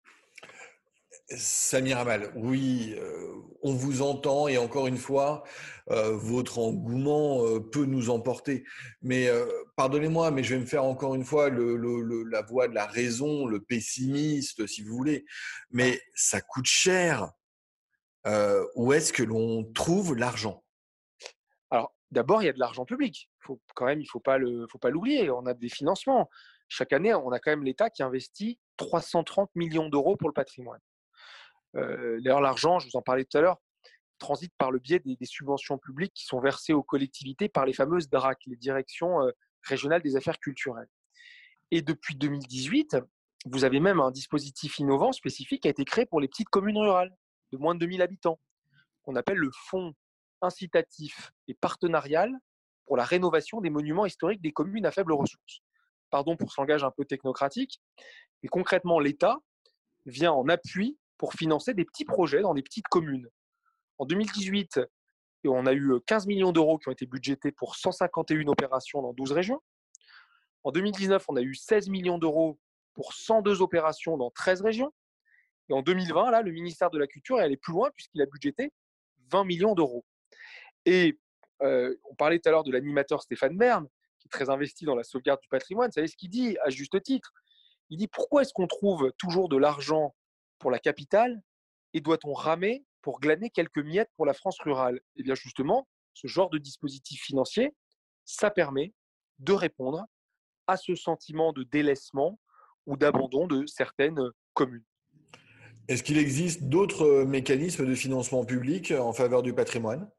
Samir 1.28 1.98
Amal, 1.98 2.32
oui, 2.36 2.94
euh, 2.98 3.34
on 3.62 3.74
vous 3.74 4.02
entend 4.02 4.46
et 4.46 4.58
encore 4.58 4.86
une 4.86 4.96
fois, 4.96 5.42
euh, 5.90 6.16
votre 6.16 6.58
engouement 6.58 7.44
euh, 7.44 7.60
peut 7.60 7.86
nous 7.86 8.10
emporter. 8.10 8.64
Mais 9.02 9.28
pardonnez-moi, 9.76 10.30
mais 10.30 10.42
je 10.42 10.54
vais 10.54 10.60
me 10.60 10.66
faire 10.66 10.84
encore 10.84 11.14
une 11.14 11.24
fois 11.24 11.50
la 11.50 12.42
voix 12.42 12.68
de 12.68 12.74
la 12.74 12.86
raison, 12.86 13.46
le 13.46 13.60
pessimiste, 13.60 14.66
si 14.66 14.82
vous 14.82 14.94
voulez. 14.94 15.24
Mais 15.70 16.00
ça 16.14 16.40
coûte 16.40 16.66
cher. 16.66 17.32
où 18.74 18.92
est-ce 18.92 19.12
que 19.12 19.22
l'on 19.22 19.64
trouve 19.72 20.14
l'argent? 20.14 20.64
Alors, 21.70 21.94
d'abord, 22.10 22.42
il 22.42 22.46
y 22.46 22.48
a 22.48 22.52
de 22.52 22.58
l'argent 22.58 22.84
public. 22.84 23.30
Quand 23.74 23.86
même, 23.86 24.00
il 24.00 24.04
ne 24.04 24.66
faut 24.66 24.78
pas 24.78 24.90
l'oublier. 24.90 25.30
On 25.30 25.46
a 25.46 25.54
des 25.54 25.68
financements. 25.68 26.28
Chaque 26.68 26.92
année, 26.92 27.14
on 27.14 27.30
a 27.30 27.38
quand 27.38 27.50
même 27.50 27.64
l'État 27.64 27.90
qui 27.90 28.02
investit 28.02 28.58
330 28.76 29.50
millions 29.54 29.88
d'euros 29.88 30.16
pour 30.16 30.28
le 30.28 30.34
patrimoine. 30.34 30.80
Euh, 31.76 32.20
d'ailleurs, 32.20 32.40
l'argent, 32.40 32.78
je 32.78 32.86
vous 32.86 32.96
en 32.96 33.02
parlais 33.02 33.24
tout 33.24 33.38
à 33.38 33.40
l'heure, 33.40 33.60
transite 34.18 34.52
par 34.58 34.70
le 34.70 34.78
biais 34.78 35.00
des, 35.00 35.16
subventions 35.22 35.78
publiques 35.78 36.14
qui 36.14 36.24
sont 36.24 36.40
versées 36.40 36.72
aux 36.72 36.82
collectivités 36.82 37.48
par 37.48 37.66
les 37.66 37.72
fameuses 37.72 38.08
DRAC, 38.08 38.38
les 38.46 38.56
directions 38.56 39.22
euh, 39.22 39.30
régionales 39.62 40.02
des 40.02 40.16
affaires 40.16 40.38
culturelles. 40.38 40.88
Et 41.70 41.82
depuis 41.82 42.14
2018, 42.14 42.96
vous 43.46 43.64
avez 43.64 43.80
même 43.80 44.00
un 44.00 44.10
dispositif 44.10 44.78
innovant 44.78 45.12
spécifique 45.12 45.62
qui 45.62 45.68
a 45.68 45.70
été 45.70 45.84
créé 45.84 46.06
pour 46.06 46.20
les 46.20 46.28
petites 46.28 46.48
communes 46.48 46.78
rurales 46.78 47.14
de 47.52 47.58
moins 47.58 47.74
de 47.74 47.80
2000 47.80 48.02
habitants, 48.02 48.40
qu'on 49.02 49.16
appelle 49.16 49.36
le 49.36 49.50
Fonds 49.52 49.94
incitatif 50.40 51.32
et 51.48 51.54
partenarial 51.54 52.32
pour 52.86 52.96
la 52.96 53.04
rénovation 53.04 53.60
des 53.60 53.70
monuments 53.70 54.06
historiques 54.06 54.42
des 54.42 54.52
communes 54.52 54.86
à 54.86 54.90
faibles 54.90 55.12
ressources. 55.12 55.60
Pardon 56.10 56.36
pour 56.36 56.52
ce 56.52 56.60
langage 56.60 56.84
un 56.84 56.90
peu 56.90 57.04
technocratique, 57.04 57.80
mais 58.42 58.48
concrètement, 58.48 59.00
l'État 59.00 59.38
vient 60.06 60.32
en 60.32 60.48
appui 60.48 60.98
pour 61.18 61.34
financer 61.34 61.74
des 61.74 61.84
petits 61.84 62.04
projets 62.04 62.42
dans 62.42 62.54
des 62.54 62.62
petites 62.62 62.88
communes. 62.88 63.28
En 63.98 64.06
2018, 64.06 64.80
on 65.44 65.66
a 65.66 65.72
eu 65.72 65.92
15 66.06 66.26
millions 66.26 66.52
d'euros 66.52 66.78
qui 66.78 66.88
ont 66.88 66.92
été 66.92 67.06
budgétés 67.06 67.52
pour 67.52 67.76
151 67.76 68.46
opérations 68.48 69.02
dans 69.02 69.12
12 69.12 69.32
régions. 69.32 69.60
En 70.64 70.72
2019, 70.72 71.24
on 71.28 71.36
a 71.36 71.42
eu 71.42 71.54
16 71.54 71.88
millions 71.90 72.18
d'euros 72.18 72.58
pour 72.94 73.12
102 73.12 73.60
opérations 73.60 74.16
dans 74.16 74.30
13 74.30 74.62
régions. 74.62 74.92
Et 75.68 75.72
en 75.72 75.82
2020, 75.82 76.30
là, 76.30 76.42
le 76.42 76.50
ministère 76.50 76.90
de 76.90 76.98
la 76.98 77.06
Culture 77.06 77.40
est 77.40 77.44
allé 77.44 77.56
plus 77.56 77.72
loin 77.72 77.90
puisqu'il 77.90 78.22
a 78.22 78.26
budgété 78.26 78.72
20 79.30 79.44
millions 79.44 79.74
d'euros. 79.74 80.04
Et 80.86 81.18
on 81.60 82.14
parlait 82.16 82.38
tout 82.38 82.48
à 82.48 82.52
l'heure 82.52 82.64
de 82.64 82.72
l'animateur 82.72 83.22
Stéphane 83.22 83.56
Bern, 83.56 83.86
qui 84.18 84.28
est 84.28 84.30
très 84.30 84.50
investi 84.50 84.84
dans 84.84 84.94
la 84.94 85.04
sauvegarde 85.04 85.40
du 85.40 85.48
patrimoine. 85.48 85.88
Vous 85.88 85.94
savez 85.94 86.08
ce 86.08 86.16
qu'il 86.16 86.30
dit, 86.30 86.56
à 86.62 86.70
juste 86.70 87.02
titre? 87.02 87.32
Il 87.90 87.98
dit 87.98 88.08
pourquoi 88.08 88.42
est-ce 88.42 88.52
qu'on 88.52 88.66
trouve 88.66 89.12
toujours 89.18 89.48
de 89.48 89.56
l'argent 89.56 90.14
pour 90.58 90.70
la 90.70 90.78
capitale 90.78 91.42
et 91.92 92.00
doit-on 92.00 92.32
ramer 92.32 92.84
pour 93.02 93.20
glaner 93.20 93.50
quelques 93.50 93.78
miettes 93.78 94.10
pour 94.16 94.26
la 94.26 94.34
France 94.34 94.58
rurale? 94.60 95.00
Eh 95.16 95.22
bien 95.22 95.34
justement, 95.34 95.86
ce 96.14 96.26
genre 96.26 96.50
de 96.50 96.58
dispositif 96.58 97.22
financier, 97.22 97.74
ça 98.24 98.50
permet 98.50 98.92
de 99.38 99.52
répondre 99.52 100.04
à 100.66 100.76
ce 100.76 100.94
sentiment 100.94 101.52
de 101.52 101.64
délaissement 101.64 102.38
ou 102.86 102.96
d'abandon 102.96 103.46
de 103.46 103.66
certaines 103.66 104.20
communes. 104.54 104.84
Est-ce 105.88 106.02
qu'il 106.02 106.16
existe 106.16 106.64
d'autres 106.64 107.24
mécanismes 107.24 107.86
de 107.86 107.94
financement 107.94 108.44
public 108.44 108.92
en 108.92 109.12
faveur 109.12 109.42
du 109.42 109.54
patrimoine? 109.54 110.10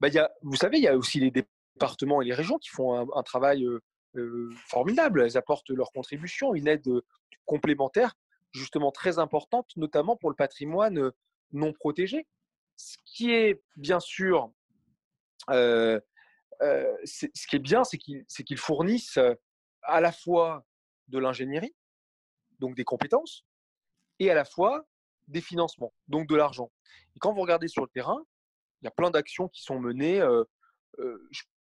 Bah, 0.00 0.08
y 0.08 0.18
a, 0.18 0.30
Vous 0.42 0.56
savez, 0.56 0.78
il 0.78 0.84
y 0.84 0.88
a 0.88 0.96
aussi 0.96 1.18
les 1.18 1.30
départements 1.30 2.20
et 2.20 2.26
les 2.26 2.34
régions 2.34 2.58
qui 2.58 2.68
font 2.68 2.94
un, 2.94 3.22
travail 3.22 3.66
formidable. 4.68 5.22
Elles 5.22 5.38
apportent 5.38 5.70
leur 5.70 5.92
contribution, 5.92 6.54
une 6.54 6.68
aide 6.68 6.88
complémentaire 7.46 8.14
justement 8.52 8.90
très 8.90 9.18
importante, 9.18 9.70
notamment 9.76 10.16
pour 10.16 10.30
le 10.30 10.36
patrimoine 10.36 11.12
non 11.52 11.72
protégé. 11.72 12.26
Ce 12.76 12.96
qui 13.04 13.32
est 13.32 13.62
bien 13.76 14.00
sûr, 14.00 14.52
ce 15.48 16.00
qui 17.48 17.56
est 17.56 17.58
bien, 17.58 17.82
c'est 17.84 17.98
qu'ils 17.98 18.58
fournissent 18.58 19.18
à 19.82 20.00
la 20.00 20.12
fois 20.12 20.64
de 21.08 21.18
l'ingénierie, 21.18 21.74
donc 22.58 22.74
des 22.76 22.84
compétences, 22.84 23.44
et 24.18 24.30
à 24.30 24.34
la 24.34 24.44
fois 24.44 24.86
des 25.28 25.40
financements, 25.40 25.92
donc 26.08 26.28
de 26.28 26.36
l'argent. 26.36 26.70
Et 27.16 27.18
quand 27.18 27.32
vous 27.32 27.40
regardez 27.40 27.68
sur 27.68 27.82
le 27.82 27.88
terrain, 27.88 28.22
il 28.80 28.84
y 28.84 28.88
a 28.88 28.92
plein 28.92 29.10
d'actions 29.10 29.48
qui 29.48 29.62
sont 29.62 29.80
menées. 29.80 30.20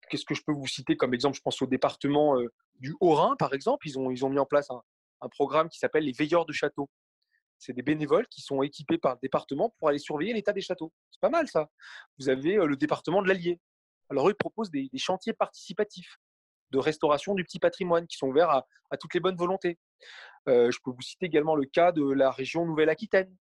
Qu'est-ce 0.09 0.25
que 0.25 0.33
je 0.33 0.43
peux 0.43 0.53
vous 0.53 0.67
citer 0.67 0.95
comme 0.97 1.13
exemple? 1.13 1.37
Je 1.37 1.41
pense 1.41 1.61
au 1.61 1.67
département 1.67 2.35
du 2.75 2.95
Haut-Rhin, 2.99 3.35
par 3.37 3.53
exemple. 3.53 3.87
Ils 3.87 3.99
ont, 3.99 4.09
ils 4.11 4.25
ont 4.25 4.29
mis 4.29 4.39
en 4.39 4.45
place 4.45 4.69
un, 4.71 4.81
un 5.21 5.29
programme 5.29 5.69
qui 5.69 5.79
s'appelle 5.79 6.03
les 6.03 6.11
veilleurs 6.11 6.45
de 6.45 6.53
château. 6.53 6.89
C'est 7.57 7.73
des 7.73 7.81
bénévoles 7.81 8.27
qui 8.27 8.41
sont 8.41 8.61
équipés 8.61 8.97
par 8.97 9.13
le 9.13 9.19
département 9.21 9.73
pour 9.77 9.89
aller 9.89 9.99
surveiller 9.99 10.33
l'état 10.33 10.53
des 10.53 10.61
châteaux. 10.61 10.93
C'est 11.11 11.19
pas 11.19 11.29
mal 11.29 11.47
ça. 11.47 11.69
Vous 12.17 12.29
avez 12.29 12.55
le 12.55 12.75
département 12.77 13.21
de 13.21 13.27
l'Allier. 13.27 13.59
Alors 14.09 14.29
eux, 14.29 14.31
ils 14.31 14.35
proposent 14.35 14.71
des, 14.71 14.89
chantiers 14.97 15.33
participatifs 15.33 16.17
de 16.71 16.77
restauration 16.77 17.35
du 17.35 17.43
petit 17.43 17.59
patrimoine 17.59 18.07
qui 18.07 18.17
sont 18.17 18.27
ouverts 18.27 18.49
à, 18.49 18.97
toutes 18.97 19.13
les 19.13 19.19
bonnes 19.19 19.35
volontés. 19.35 19.77
Je 20.47 20.77
peux 20.83 20.91
vous 20.91 21.01
citer 21.01 21.25
également 21.25 21.55
le 21.55 21.65
cas 21.65 21.91
de 21.91 22.03
la 22.03 22.31
région 22.31 22.65
Nouvelle-Aquitaine 22.65 23.35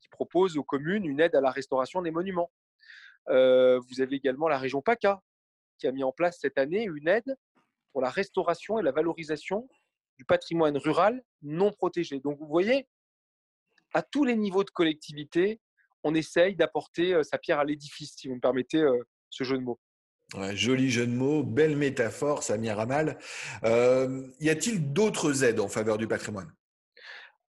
qui 0.00 0.08
propose 0.10 0.58
aux 0.58 0.64
communes 0.64 1.04
une 1.04 1.20
aide 1.20 1.34
à 1.34 1.40
la 1.40 1.50
restauration 1.50 2.02
des 2.02 2.10
monuments. 2.10 2.52
Vous 3.28 4.00
avez 4.00 4.16
également 4.16 4.48
la 4.48 4.58
région 4.58 4.82
PACA 4.82 5.22
qui 5.78 5.86
a 5.86 5.92
mis 5.92 6.04
en 6.04 6.12
place 6.12 6.38
cette 6.38 6.58
année 6.58 6.84
une 6.84 7.08
aide 7.08 7.36
pour 7.92 8.02
la 8.02 8.10
restauration 8.10 8.78
et 8.78 8.82
la 8.82 8.92
valorisation 8.92 9.68
du 10.18 10.24
patrimoine 10.24 10.76
rural 10.76 11.22
non 11.42 11.72
protégé. 11.72 12.20
Donc 12.20 12.38
vous 12.38 12.46
voyez, 12.46 12.86
à 13.92 14.02
tous 14.02 14.24
les 14.24 14.36
niveaux 14.36 14.64
de 14.64 14.70
collectivité, 14.70 15.60
on 16.02 16.14
essaye 16.14 16.56
d'apporter 16.56 17.22
sa 17.22 17.38
pierre 17.38 17.58
à 17.58 17.64
l'édifice, 17.64 18.14
si 18.16 18.28
vous 18.28 18.34
me 18.34 18.40
permettez 18.40 18.84
ce 19.30 19.44
jeu 19.44 19.56
de 19.56 19.62
mots. 19.62 19.80
joli 20.52 20.90
jeu 20.90 21.06
de 21.06 21.12
mots, 21.12 21.42
belle 21.42 21.76
métaphore, 21.76 22.42
Samir 22.42 22.78
Amal. 22.78 23.18
Euh, 23.64 24.26
y 24.40 24.50
a-t-il 24.50 24.92
d'autres 24.92 25.44
aides 25.44 25.60
en 25.60 25.68
faveur 25.68 25.96
du 25.96 26.06
patrimoine? 26.06 26.52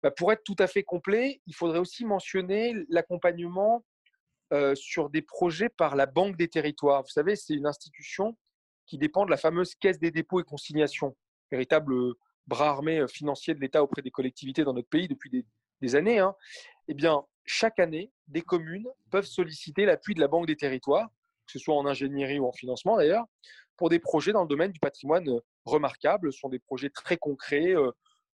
Bah, 0.03 0.11
Pour 0.11 0.31
être 0.33 0.43
tout 0.43 0.55
à 0.59 0.67
fait 0.67 0.83
complet, 0.83 1.41
il 1.47 1.55
faudrait 1.55 1.79
aussi 1.79 2.05
mentionner 2.05 2.75
l'accompagnement 2.89 3.83
sur 4.73 5.09
des 5.09 5.21
projets 5.21 5.69
par 5.69 5.95
la 5.95 6.05
Banque 6.05 6.35
des 6.35 6.49
territoires. 6.49 7.03
Vous 7.03 7.09
savez, 7.09 7.37
c'est 7.37 7.53
une 7.53 7.65
institution 7.65 8.37
qui 8.85 8.97
dépend 8.97 9.25
de 9.25 9.31
la 9.31 9.37
fameuse 9.37 9.75
Caisse 9.75 9.97
des 9.97 10.11
dépôts 10.11 10.41
et 10.41 10.43
consignations, 10.43 11.15
véritable 11.49 11.93
bras 12.47 12.69
armé 12.69 13.05
financier 13.07 13.53
de 13.53 13.59
l'État 13.59 13.83
auprès 13.83 14.01
des 14.01 14.11
collectivités 14.11 14.63
dans 14.63 14.73
notre 14.73 14.89
pays 14.89 15.07
depuis 15.07 15.29
des, 15.81 15.95
années. 15.95 16.19
Hein. 16.19 16.35
Eh 16.87 16.93
bien, 16.93 17.23
chaque 17.45 17.79
année, 17.79 18.11
des 18.27 18.41
communes 18.41 18.87
peuvent 19.09 19.25
solliciter 19.25 19.85
l'appui 19.85 20.13
de 20.13 20.19
la 20.19 20.27
Banque 20.27 20.47
des 20.47 20.55
territoires, 20.55 21.09
que 21.45 21.53
ce 21.53 21.59
soit 21.59 21.75
en 21.75 21.85
ingénierie 21.85 22.39
ou 22.39 22.45
en 22.45 22.51
financement 22.51 22.97
d'ailleurs, 22.97 23.25
pour 23.77 23.89
des 23.89 23.99
projets 23.99 24.31
dans 24.31 24.43
le 24.43 24.47
domaine 24.47 24.71
du 24.71 24.79
patrimoine 24.79 25.27
remarquable. 25.65 26.31
Ce 26.31 26.39
sont 26.39 26.49
des 26.49 26.59
projets 26.59 26.89
très 26.89 27.17
concrets. 27.17 27.73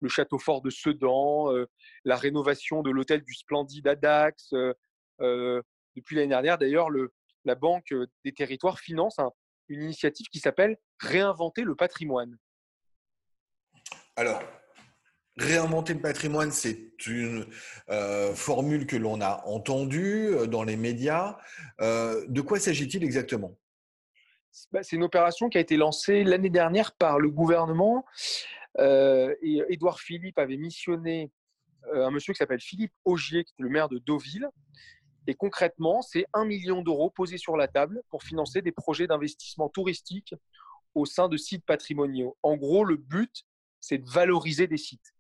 le 0.00 0.08
château 0.08 0.38
fort 0.38 0.62
de 0.62 0.70
Sedan, 0.70 1.50
la 2.04 2.16
rénovation 2.16 2.82
de 2.82 2.90
l'hôtel 2.90 3.22
du 3.22 3.34
Splendide 3.34 3.88
à 3.88 3.96
depuis 5.96 6.16
l'année 6.16 6.28
dernière, 6.28 6.58
d'ailleurs, 6.58 6.88
la 7.44 7.54
Banque 7.54 7.92
euh, 7.92 8.06
des 8.24 8.32
territoires 8.32 8.78
finance 8.78 9.18
une 9.68 9.82
initiative 9.82 10.26
qui 10.26 10.40
s'appelle 10.40 10.76
Réinventer 10.98 11.62
le 11.62 11.74
patrimoine. 11.74 12.36
Alors, 14.16 14.42
Réinventer 15.36 15.94
le 15.94 16.00
patrimoine, 16.00 16.52
c'est 16.52 16.92
une 17.08 17.44
euh, 17.88 18.32
formule 18.34 18.86
que 18.86 18.94
l'on 18.94 19.20
a 19.20 19.42
entendue 19.46 20.28
euh, 20.28 20.46
dans 20.46 20.62
les 20.62 20.76
médias. 20.76 21.36
de 21.80 22.40
quoi 22.40 22.60
s'agit-il 22.60 23.02
exactement? 23.02 23.58
Bah, 24.70 24.84
C'est 24.84 24.94
une 24.94 25.02
opération 25.02 25.48
qui 25.48 25.58
a 25.58 25.60
été 25.60 25.76
lancée 25.76 26.22
l'année 26.22 26.50
dernière 26.50 26.92
par 26.92 27.18
le 27.18 27.30
gouvernement. 27.30 28.04
Édouard 28.78 29.98
Philippe 29.98 30.38
avait 30.38 30.56
missionné 30.56 31.32
un 31.92 32.12
monsieur 32.12 32.32
qui 32.32 32.38
s'appelle 32.38 32.60
Philippe 32.60 32.92
Augier, 33.04 33.42
qui 33.42 33.52
était 33.54 33.64
le 33.64 33.70
maire 33.70 33.88
de 33.88 33.98
Deauville, 33.98 34.48
et 35.26 35.34
concrètement, 35.34 36.02
c'est 36.02 36.26
un 36.32 36.44
million 36.44 36.82
d'euros 36.82 37.10
posés 37.10 37.38
sur 37.38 37.56
la 37.56 37.66
table 37.66 38.02
pour 38.10 38.22
financer 38.22 38.62
des 38.62 38.72
projets 38.72 39.06
d'investissement 39.06 39.68
touristique 39.68 40.34
au 40.94 41.06
sein 41.06 41.28
de 41.28 41.36
sites 41.36 41.64
patrimoniaux. 41.64 42.36
En 42.42 42.56
gros, 42.56 42.84
le 42.84 42.96
but, 42.96 43.44
c'est 43.84 43.98
de 43.98 44.10
valoriser 44.10 44.66
des 44.66 44.78
sites. 44.78 45.14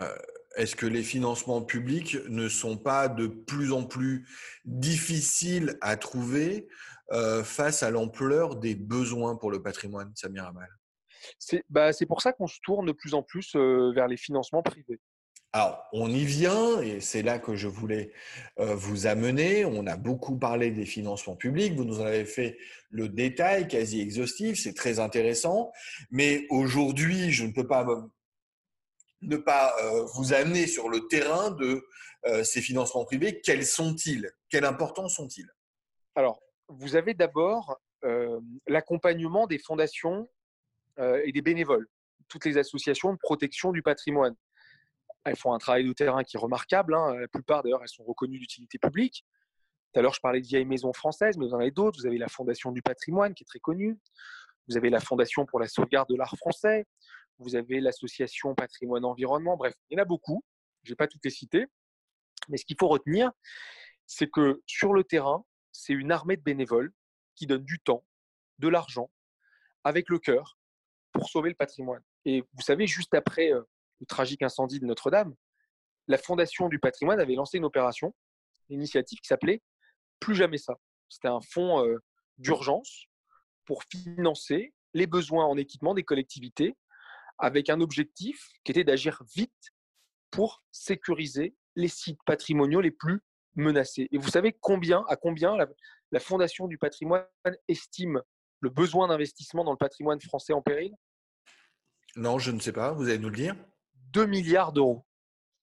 Euh, 0.00 0.16
est-ce 0.56 0.76
que 0.76 0.86
les 0.86 1.02
financements 1.02 1.62
publics 1.62 2.16
ne 2.28 2.48
sont 2.48 2.78
pas 2.78 3.08
de 3.08 3.26
plus 3.26 3.72
en 3.72 3.84
plus 3.84 4.28
difficiles 4.64 5.76
à 5.80 5.96
trouver 5.96 6.68
euh, 7.12 7.42
face 7.42 7.82
à 7.82 7.90
l'ampleur 7.90 8.56
des 8.56 8.74
besoins 8.74 9.36
pour 9.36 9.50
le 9.50 9.62
patrimoine, 9.62 10.12
Samir 10.14 10.46
Amal? 10.46 10.68
C'est 11.38 11.64
bah, 11.68 11.90
pour 12.06 12.22
ça 12.22 12.32
qu'on 12.32 12.46
se 12.46 12.60
tourne 12.62 12.86
de 12.86 12.92
plus 12.92 13.14
en 13.14 13.22
plus 13.22 13.54
euh, 13.56 13.92
vers 13.92 14.06
les 14.06 14.16
financements 14.16 14.62
privés. 14.62 15.00
Alors, 15.56 15.88
on 15.92 16.10
y 16.10 16.26
vient, 16.26 16.82
et 16.82 17.00
c'est 17.00 17.22
là 17.22 17.38
que 17.38 17.56
je 17.56 17.66
voulais 17.66 18.12
euh, 18.58 18.74
vous 18.74 19.06
amener. 19.06 19.64
On 19.64 19.86
a 19.86 19.96
beaucoup 19.96 20.36
parlé 20.36 20.70
des 20.70 20.84
financements 20.84 21.34
publics, 21.34 21.72
vous 21.72 21.86
nous 21.86 22.00
avez 22.00 22.26
fait 22.26 22.58
le 22.90 23.08
détail 23.08 23.66
quasi 23.66 24.02
exhaustif, 24.02 24.60
c'est 24.60 24.74
très 24.74 24.98
intéressant. 24.98 25.72
Mais 26.10 26.46
aujourd'hui, 26.50 27.32
je 27.32 27.46
ne 27.46 27.52
peux 27.52 27.66
pas 27.66 27.86
ne 29.22 29.36
pas 29.38 29.74
euh, 29.82 30.04
vous 30.14 30.34
amener 30.34 30.66
sur 30.66 30.90
le 30.90 31.08
terrain 31.08 31.52
de 31.52 31.86
euh, 32.26 32.44
ces 32.44 32.60
financements 32.60 33.06
privés. 33.06 33.40
Quels 33.40 33.64
sont-ils? 33.64 34.30
Quelle 34.50 34.66
importance 34.66 35.14
sont-ils? 35.14 35.48
Alors, 36.16 36.42
vous 36.68 36.96
avez 36.96 37.14
d'abord 37.14 37.80
l'accompagnement 38.68 39.46
des 39.46 39.58
fondations 39.58 40.28
et 40.98 41.32
des 41.32 41.42
bénévoles, 41.42 41.88
toutes 42.28 42.44
les 42.44 42.58
associations 42.58 43.14
de 43.14 43.18
protection 43.18 43.72
du 43.72 43.82
patrimoine 43.82 44.36
elles 45.26 45.36
font 45.36 45.52
un 45.52 45.58
travail 45.58 45.84
de 45.84 45.92
terrain 45.92 46.22
qui 46.22 46.36
est 46.36 46.40
remarquable. 46.40 46.94
Hein. 46.94 47.16
La 47.16 47.28
plupart, 47.28 47.62
d'ailleurs, 47.62 47.82
elles 47.82 47.88
sont 47.88 48.04
reconnues 48.04 48.38
d'utilité 48.38 48.78
publique. 48.78 49.24
Tout 49.92 49.98
à 49.98 50.02
l'heure, 50.02 50.14
je 50.14 50.20
parlais 50.20 50.40
de 50.40 50.46
vieilles 50.46 50.64
maisons 50.64 50.92
françaises, 50.92 51.36
mais 51.36 51.46
vous 51.46 51.54
en 51.54 51.58
avez 51.58 51.72
d'autres. 51.72 51.98
Vous 51.98 52.06
avez 52.06 52.18
la 52.18 52.28
Fondation 52.28 52.70
du 52.70 52.80
patrimoine, 52.80 53.34
qui 53.34 53.42
est 53.42 53.46
très 53.46 53.58
connue. 53.58 53.98
Vous 54.68 54.76
avez 54.76 54.88
la 54.88 55.00
Fondation 55.00 55.44
pour 55.44 55.58
la 55.58 55.66
sauvegarde 55.66 56.08
de 56.08 56.14
l'art 56.14 56.36
français. 56.36 56.86
Vous 57.38 57.56
avez 57.56 57.80
l'Association 57.80 58.54
Patrimoine 58.54 59.04
Environnement. 59.04 59.56
Bref, 59.56 59.74
il 59.90 59.96
y 59.96 60.00
en 60.00 60.02
a 60.02 60.06
beaucoup. 60.06 60.44
Je 60.84 60.90
ne 60.90 60.92
vais 60.92 60.96
pas 60.96 61.08
toutes 61.08 61.24
les 61.24 61.30
citer. 61.30 61.66
Mais 62.48 62.56
ce 62.56 62.64
qu'il 62.64 62.76
faut 62.78 62.88
retenir, 62.88 63.32
c'est 64.06 64.30
que 64.30 64.62
sur 64.66 64.92
le 64.92 65.02
terrain, 65.02 65.44
c'est 65.72 65.92
une 65.92 66.12
armée 66.12 66.36
de 66.36 66.42
bénévoles 66.42 66.92
qui 67.34 67.46
donnent 67.46 67.64
du 67.64 67.80
temps, 67.80 68.04
de 68.60 68.68
l'argent, 68.68 69.10
avec 69.82 70.08
le 70.08 70.18
cœur, 70.18 70.56
pour 71.12 71.28
sauver 71.28 71.50
le 71.50 71.56
patrimoine. 71.56 72.02
Et 72.24 72.42
vous 72.54 72.62
savez, 72.62 72.86
juste 72.86 73.14
après 73.14 73.52
euh, 73.52 73.62
le 74.00 74.06
tragique 74.06 74.42
incendie 74.42 74.80
de 74.80 74.86
Notre-Dame, 74.86 75.34
la 76.08 76.18
Fondation 76.18 76.68
du 76.68 76.78
patrimoine 76.78 77.20
avait 77.20 77.34
lancé 77.34 77.58
une 77.58 77.64
opération, 77.64 78.14
une 78.68 78.76
initiative 78.76 79.18
qui 79.20 79.26
s'appelait 79.26 79.62
Plus 80.20 80.34
jamais 80.34 80.58
ça. 80.58 80.74
C'était 81.08 81.28
un 81.28 81.40
fonds 81.40 81.84
euh, 81.84 81.98
d'urgence 82.38 83.06
pour 83.64 83.84
financer 83.84 84.72
les 84.94 85.06
besoins 85.06 85.44
en 85.44 85.56
équipement 85.56 85.94
des 85.94 86.04
collectivités 86.04 86.76
avec 87.38 87.68
un 87.68 87.80
objectif 87.80 88.48
qui 88.64 88.72
était 88.72 88.84
d'agir 88.84 89.22
vite 89.34 89.72
pour 90.30 90.62
sécuriser 90.72 91.54
les 91.74 91.88
sites 91.88 92.20
patrimoniaux 92.24 92.80
les 92.80 92.90
plus 92.90 93.20
menacés. 93.56 94.08
Et 94.12 94.18
vous 94.18 94.28
savez 94.28 94.56
combien, 94.58 95.04
à 95.08 95.16
combien 95.16 95.56
la, 95.56 95.66
la 96.12 96.20
Fondation 96.20 96.66
du 96.66 96.78
patrimoine 96.78 97.26
estime 97.68 98.22
le 98.60 98.70
besoin 98.70 99.08
d'investissement 99.08 99.64
dans 99.64 99.72
le 99.72 99.76
patrimoine 99.76 100.20
français 100.20 100.52
en 100.52 100.62
péril? 100.62 100.94
Non, 102.16 102.38
je 102.38 102.50
ne 102.50 102.60
sais 102.60 102.72
pas. 102.72 102.92
Vous 102.92 103.08
allez 103.08 103.18
nous 103.18 103.28
le 103.28 103.36
dire? 103.36 103.56
2 104.16 104.26
milliards 104.26 104.72
d'euros. 104.72 105.04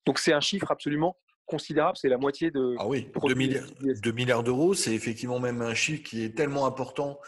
Donc 0.06 0.20
c'est 0.20 0.32
un 0.32 0.40
chiffre 0.40 0.72
absolument 0.72 1.18
considérable, 1.46 1.98
c'est 1.98 2.08
la 2.08 2.18
moitié 2.18 2.52
de... 2.52 2.76
Ah 2.78 2.88
oui, 2.88 3.12
2 3.28 3.34
milliards, 3.34 3.66
milliards 4.14 4.44
d'euros, 4.44 4.74
c'est 4.76 4.94
effectivement 4.94 5.40
même 5.40 5.62
un 5.62 5.74
chiffre 5.74 6.04
qui 6.04 6.24
est 6.24 6.38
tellement 6.38 6.66
important 6.66 7.20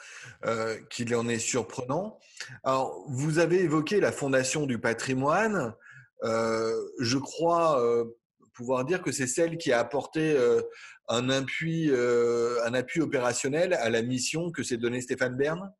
euh, 0.45 0.77
qu'il 0.89 1.13
en 1.15 1.27
est 1.27 1.39
surprenant. 1.39 2.19
Alors, 2.63 3.03
vous 3.09 3.39
avez 3.39 3.61
évoqué 3.61 3.99
la 3.99 4.11
Fondation 4.11 4.67
du 4.67 4.79
patrimoine. 4.79 5.73
Euh, 6.23 6.73
je 6.99 7.17
crois 7.17 7.83
euh, 7.83 8.05
pouvoir 8.53 8.85
dire 8.85 9.01
que 9.01 9.11
c'est 9.11 9.27
celle 9.27 9.57
qui 9.57 9.73
a 9.73 9.79
apporté 9.79 10.37
un, 11.09 11.29
appui, 11.29 11.91
un 11.91 12.73
appui 12.73 13.01
opérationnel 13.01 13.73
à 13.73 13.89
la 13.89 14.01
mission 14.01 14.51
que 14.51 14.63
s'est 14.63 14.77
donnée 14.77 15.01
Stéphane 15.01 15.35
Bern? 15.35 15.73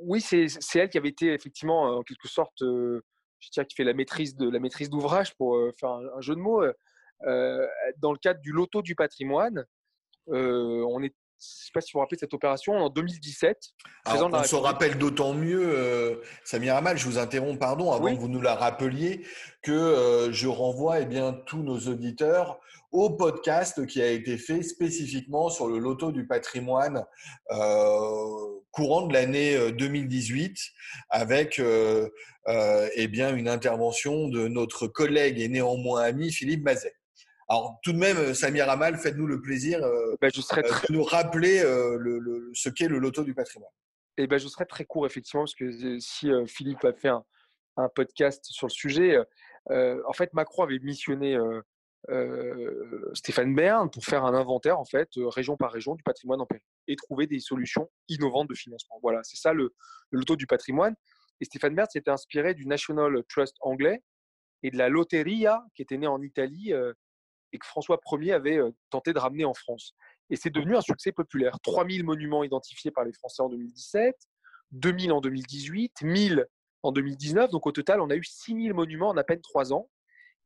Oui, 0.00 0.20
c'est 0.22 0.48
elle 0.74 0.88
qui 0.88 0.98
avait 0.98 1.10
été 1.10 1.34
effectivement 1.34 1.98
en 1.98 2.02
quelque 2.02 2.28
sorte 2.28 2.62
je 3.40 3.50
tiens 3.50 3.64
qui 3.64 3.74
fait 3.74 3.84
la 3.84 3.94
maîtrise 3.94 4.36
de 4.36 4.48
la 4.48 4.58
maîtrise 4.58 4.90
d'ouvrage 4.90 5.34
pour 5.34 5.56
euh, 5.56 5.72
faire 5.78 5.90
un, 5.90 6.20
jeu 6.20 6.34
de 6.34 6.40
mots. 6.40 6.62
Euh, 6.62 6.72
euh, 7.22 7.66
dans 7.98 8.12
le 8.12 8.18
cadre 8.18 8.40
du 8.40 8.52
loto 8.52 8.82
du 8.82 8.94
patrimoine, 8.94 9.64
on 10.26 11.02
est 11.02 11.14
je 11.38 11.46
ne 11.46 11.64
sais 11.66 11.70
pas 11.74 11.80
si 11.80 11.92
vous 11.92 11.98
vous 11.98 12.00
rappelez 12.00 12.18
cette 12.18 12.32
opération, 12.32 12.74
en 12.74 12.88
2017. 12.88 13.58
on 14.06 14.42
se 14.42 14.56
rappelle 14.56 14.96
d'autant 14.96 15.34
mieux, 15.34 16.20
Samir 16.44 16.76
Amal, 16.76 16.96
je 16.96 17.04
vous 17.04 17.18
interromps, 17.18 17.58
pardon, 17.58 17.92
avant 17.92 18.14
que 18.14 18.20
vous 18.20 18.28
nous 18.28 18.40
la 18.40 18.54
rappeliez, 18.54 19.26
que 19.62 20.30
je 20.32 20.48
renvoie 20.48 21.00
eh 21.00 21.06
bien, 21.06 21.32
tous 21.46 21.62
nos 21.62 21.78
auditeurs 21.78 22.58
au 22.92 23.10
podcast 23.10 23.86
qui 23.86 24.00
a 24.00 24.08
été 24.08 24.38
fait 24.38 24.62
spécifiquement 24.62 25.50
sur 25.50 25.68
le 25.68 25.78
loto 25.78 26.10
du 26.12 26.26
patrimoine 26.26 27.04
courant 28.70 29.06
de 29.06 29.12
l'année 29.12 29.72
2018 29.72 30.58
avec 31.10 31.60
euh, 32.48 32.88
eh 32.94 33.08
bien, 33.08 33.34
une 33.34 33.48
intervention 33.48 34.28
de 34.28 34.48
notre 34.48 34.86
collègue 34.86 35.40
et 35.40 35.48
néanmoins 35.48 36.02
ami 36.02 36.32
Philippe 36.32 36.62
Mazet. 36.62 36.95
Alors, 37.48 37.78
tout 37.82 37.92
de 37.92 37.98
même, 37.98 38.34
Samir 38.34 38.68
Amal, 38.68 38.96
faites-nous 38.96 39.26
le 39.26 39.40
plaisir 39.40 39.82
euh, 39.84 40.16
ben, 40.20 40.30
je 40.34 40.40
serais 40.40 40.64
euh, 40.64 40.74
de 40.88 40.92
nous 40.92 41.04
rappeler 41.04 41.62
le, 41.62 42.50
ce 42.54 42.68
qu'est 42.68 42.88
le 42.88 42.98
loto 42.98 43.22
du 43.22 43.34
patrimoine. 43.34 43.70
Eh 44.18 44.26
ben, 44.26 44.38
je 44.38 44.48
serai 44.48 44.66
très 44.66 44.84
court, 44.84 45.06
effectivement, 45.06 45.42
parce 45.42 45.54
que 45.54 45.98
si 46.00 46.30
Philippe 46.46 46.84
a 46.84 46.92
fait 46.92 47.08
un, 47.08 47.24
un, 47.76 47.88
podcast 47.88 48.44
sur 48.46 48.66
le 48.66 48.72
sujet, 48.72 49.18
en 49.70 50.12
fait, 50.12 50.32
Macron 50.32 50.64
avait 50.64 50.78
missionné 50.78 51.38
Stéphane 53.12 53.54
Bern 53.54 53.90
pour 53.90 54.04
faire 54.04 54.24
un 54.24 54.34
inventaire, 54.34 54.80
en 54.80 54.84
fait, 54.84 55.10
région 55.16 55.56
par 55.56 55.70
région 55.70 55.94
du 55.94 56.02
patrimoine 56.02 56.40
en 56.40 56.46
péril 56.46 56.62
et 56.88 56.96
trouver 56.96 57.26
des 57.26 57.40
solutions 57.40 57.90
innovantes 58.08 58.48
de 58.48 58.54
financement. 58.54 58.98
Voilà, 59.02 59.20
c'est 59.22 59.36
ça 59.36 59.52
le, 59.52 59.74
le 60.10 60.18
loto 60.18 60.36
du 60.36 60.46
patrimoine. 60.46 60.94
Et 61.40 61.44
Stéphane 61.44 61.74
Bern 61.74 61.88
s'était 61.90 62.10
inspiré 62.10 62.54
du 62.54 62.66
National 62.66 63.22
Trust 63.28 63.56
anglais 63.60 64.02
et 64.62 64.70
de 64.70 64.78
la 64.78 64.88
Lotteria 64.88 65.62
qui 65.74 65.82
était 65.82 65.98
née 65.98 66.06
en 66.06 66.22
Italie 66.22 66.72
euh, 66.72 66.92
et 67.52 67.58
que 67.58 67.66
François 67.66 68.00
Ier 68.12 68.32
avait 68.32 68.60
tenté 68.90 69.12
de 69.12 69.18
ramener 69.18 69.44
en 69.44 69.54
France. 69.54 69.94
Et 70.30 70.36
c'est 70.36 70.50
devenu 70.50 70.76
un 70.76 70.80
succès 70.80 71.12
populaire. 71.12 71.58
3000 71.62 72.04
monuments 72.04 72.44
identifiés 72.44 72.90
par 72.90 73.04
les 73.04 73.12
Français 73.12 73.42
en 73.42 73.48
2017, 73.48 74.16
2000 74.72 75.12
en 75.12 75.20
2018, 75.20 76.02
1000 76.02 76.46
en 76.82 76.92
2019. 76.92 77.50
Donc 77.50 77.66
au 77.66 77.72
total, 77.72 78.00
on 78.00 78.10
a 78.10 78.16
eu 78.16 78.24
6000 78.24 78.74
monuments 78.74 79.10
en 79.10 79.16
à 79.16 79.24
peine 79.24 79.40
trois 79.40 79.72
ans. 79.72 79.88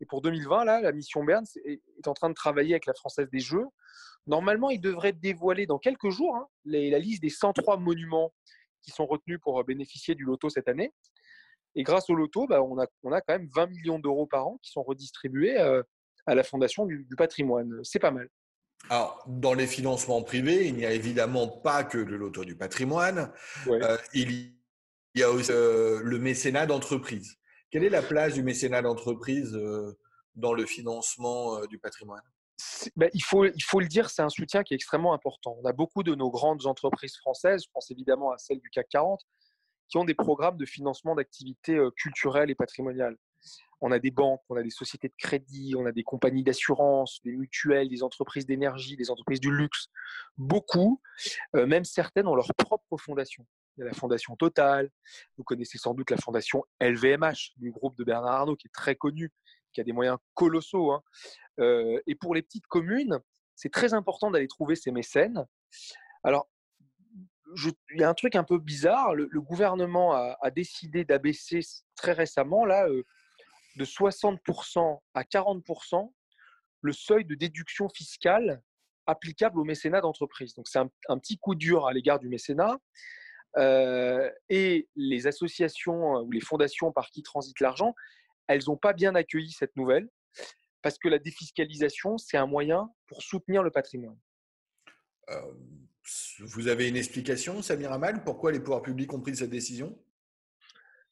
Et 0.01 0.07
pour 0.07 0.23
2020, 0.23 0.65
là, 0.65 0.81
la 0.81 0.93
mission 0.93 1.25
Berne 1.25 1.45
est 1.65 2.09
en 2.09 2.15
train 2.15 2.31
de 2.31 2.35
travailler 2.35 2.75
avec 2.75 2.87
la 2.87 2.95
Française 2.95 3.29
des 3.31 3.41
Jeux. 3.41 3.67
Normalement, 4.27 4.71
il 4.71 4.81
devrait 4.81 5.13
dévoiler 5.13 5.67
dans 5.67 5.79
quelques 5.79 6.11
jours 6.11 6.37
hein, 6.37 6.47
la 6.65 6.99
liste 6.99 7.23
des 7.23 7.31
103 7.31 7.77
monuments 7.77 8.33
qui 8.83 8.91
sont 8.91 9.07
retenus 9.07 9.39
pour 9.43 9.63
bénéficier 9.65 10.15
du 10.15 10.25
loto 10.25 10.49
cette 10.49 10.69
année. 10.69 10.93
Et 11.75 11.83
grâce 11.83 12.09
au 12.11 12.15
loto, 12.15 12.47
bah, 12.47 12.63
on, 12.63 12.79
a, 12.79 12.87
quand 13.21 13.35
même 13.35 13.49
20 13.55 13.67
millions 13.67 13.99
d'euros 13.99 14.27
par 14.27 14.47
an 14.47 14.59
qui 14.63 14.71
sont 14.71 14.83
redistribués 14.83 15.59
à 16.31 16.35
la 16.37 16.45
Fondation 16.45 16.87
du, 16.87 17.07
patrimoine. 17.17 17.81
C'est 17.83 17.99
pas 17.99 18.13
mal. 18.13 18.29
Alors, 18.89 19.23
dans 19.27 19.53
les 19.53 19.67
financements 19.67 20.23
privés, 20.23 20.69
il 20.69 20.77
n'y 20.77 20.87
a 20.87 20.93
évidemment 20.93 21.49
pas 21.49 21.85
que 21.85 21.99
le 21.99 22.17
loto 22.17 22.45
du 22.45 22.57
patrimoine. 22.57 23.33
Euh, 23.67 23.99
il 24.15 24.55
y 25.15 25.23
a 25.23 25.31
aussi 25.31 25.51
euh, 25.53 26.01
le 26.03 26.19
mécénat 26.19 26.67
d'entreprise. 26.67 27.37
Quelle 27.71 27.85
est 27.85 27.91
la 27.91 28.03
place 28.03 28.35
du 28.35 28.43
mécénat 28.43 28.81
d'entreprise 28.83 29.59
dans 30.35 30.55
le 30.55 30.67
financement 30.67 31.65
du 31.67 31.79
patrimoine? 31.79 32.23
Bah, 32.97 33.07
il, 33.13 33.23
faut, 33.23 33.45
il 33.45 33.63
faut 33.63 33.81
le 33.81 33.87
dire, 33.87 34.09
c'est 34.11 34.23
un 34.23 34.29
soutien 34.29 34.63
qui 34.63 34.75
est 34.75 34.77
extrêmement 34.77 35.13
important. 35.13 35.57
On 35.63 35.67
a 35.67 35.73
beaucoup 35.73 36.03
de 36.03 36.15
nos 36.15 36.31
grandes 36.31 36.67
entreprises 36.67 37.17
françaises, 37.17 37.65
je 37.65 37.71
pense 37.73 37.91
évidemment 37.91 38.33
à 38.33 38.39
celles 38.39 38.61
du 38.61 38.71
CAC 38.71 38.89
40, 38.91 39.21
qui 39.89 39.99
ont 39.99 40.05
des 40.05 40.15
programmes 40.15 40.57
de 40.57 40.67
financement 40.67 41.15
d'activités 41.15 41.79
culturelles 41.97 42.51
et 42.51 42.55
patrimoniales. 42.55 43.17
On 43.81 43.93
a 43.93 43.99
des 43.99 44.11
banques, 44.11 44.43
on 44.49 44.57
a 44.57 44.63
des 44.63 44.71
sociétés 44.71 45.09
de 45.09 45.15
crédit, 45.17 45.75
on 45.77 45.87
a 45.87 45.93
des 45.93 46.03
compagnies 46.03 46.45
d'assurance, 46.45 47.21
des 47.25 47.33
mutuelles, 47.33 47.89
des 47.89 48.03
entreprises 48.03 48.47
d'énergie, 48.47 48.97
des 48.97 49.11
entreprises 49.11 49.41
du 49.41 49.51
luxe. 49.51 49.89
Beaucoup, 50.37 51.01
même 51.55 51.85
certaines 51.85 52.27
ont 52.27 52.35
leur 52.35 52.49
propre 52.57 52.99
fondation. 52.99 53.47
Il 53.77 53.81
y 53.81 53.83
a 53.85 53.87
la 53.87 53.95
fondation 53.95 54.37
Total, 54.37 54.91
vous 55.39 55.45
connaissez 55.45 55.79
sans 55.79 55.95
doute 55.95 56.11
la 56.11 56.19
fondation 56.19 56.65
LVMH 56.81 57.55
du 57.57 57.71
groupe 57.71 57.97
de 57.97 58.05
Bernard 58.05 58.33
Arnault 58.33 58.57
qui 58.57 58.67
est 58.67 58.75
très 58.75 58.97
connu, 58.97 59.33
qui 59.73 59.81
a 59.81 59.85
des 59.85 59.93
moyens 59.93 60.19
colossaux. 60.35 60.93
Hein. 60.93 61.03
et 62.07 62.15
pour 62.15 62.35
les 62.35 62.43
petites 62.43 62.67
communes, 62.67 63.19
c'est 63.55 63.71
très 63.71 63.95
important 63.95 64.31
d'aller 64.31 64.49
trouver 64.49 64.75
ces 64.75 64.91
mécènes. 64.91 65.47
Alors, 66.23 66.49
il 67.93 68.01
y 68.01 68.05
a 68.05 68.09
un 68.09 68.15
truc 68.15 68.37
un 68.37 68.45
peu 68.45 68.59
bizarre. 68.59 69.15
Le, 69.15 69.41
gouvernement 69.41 70.15
a, 70.15 70.51
décidé 70.51 71.05
d'abaisser 71.05 71.61
très 71.95 72.13
récemment, 72.13 72.65
là, 72.65 72.87
de 73.77 73.85
60% 73.85 75.01
à 75.15 75.23
40% 75.23 76.13
le 76.83 76.93
seuil 76.93 77.25
de 77.25 77.35
déduction 77.35 77.89
fiscale 77.89 78.63
applicable 79.07 79.59
au 79.59 79.65
mécénat 79.65 80.01
d'entreprise. 80.01 80.55
Donc, 80.55 80.69
c'est 80.69 80.79
un, 80.79 81.19
petit 81.19 81.39
coup 81.39 81.55
dur 81.55 81.87
à 81.87 81.93
l'égard 81.93 82.19
du 82.19 82.29
mécénat. 82.29 82.79
et 84.49 84.89
les 84.97 85.27
associations 85.27 86.21
ou 86.21 86.31
les 86.31 86.41
fondations 86.41 86.93
par 86.93 87.11
qui 87.11 87.23
transite 87.23 87.61
l'argent, 87.61 87.95
elles 88.47 88.65
n'ont 88.67 88.77
pas 88.77 88.93
bien 88.93 89.15
accueilli 89.15 89.53
cette 89.53 89.77
nouvelle 89.77 90.09
parce 90.83 90.99
que 90.99 91.09
la 91.09 91.19
défiscalisation, 91.19 92.19
c'est 92.19 92.37
un 92.37 92.47
moyen 92.47 92.91
pour 93.07 93.23
soutenir 93.23 93.63
le 93.63 93.71
patrimoine. 93.71 94.19
vous 96.41 96.69
avez 96.69 96.89
une 96.89 96.97
explication, 96.97 97.63
Samir 97.63 97.93
Amal, 97.93 98.25
pourquoi 98.25 98.53
les 98.53 98.61
pouvoirs 98.61 98.83
publics 98.83 99.13
ont 99.13 99.21
pris 99.21 99.37
cette 99.37 99.51
décision? 99.51 99.99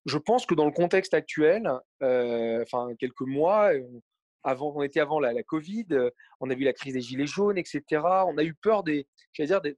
Je 0.09 0.17
pense 0.17 0.47
que 0.47 0.55
dans 0.55 0.65
le 0.65 0.73
contexte 0.73 1.13
actuel, 1.13 1.71
enfin 2.01 2.89
quelques 2.99 3.21
mois, 3.21 3.73
avant, 4.43 4.73
on 4.75 4.83
était 4.83 5.01
avant 5.01 5.21
la, 5.21 5.43
Covid, 5.43 5.87
on 6.41 6.49
a 6.49 6.55
vu 6.55 6.65
la 6.65 6.73
crise 6.73 6.95
des 6.95 7.03
gilets 7.03 7.27
jaunes, 7.27 7.59
etc. 7.59 7.83
On 8.27 8.39
a 8.39 8.43
eu 8.43 8.55
peur 8.55 8.83
des, 8.85 9.07
dire, 9.39 9.61
des, 9.61 9.77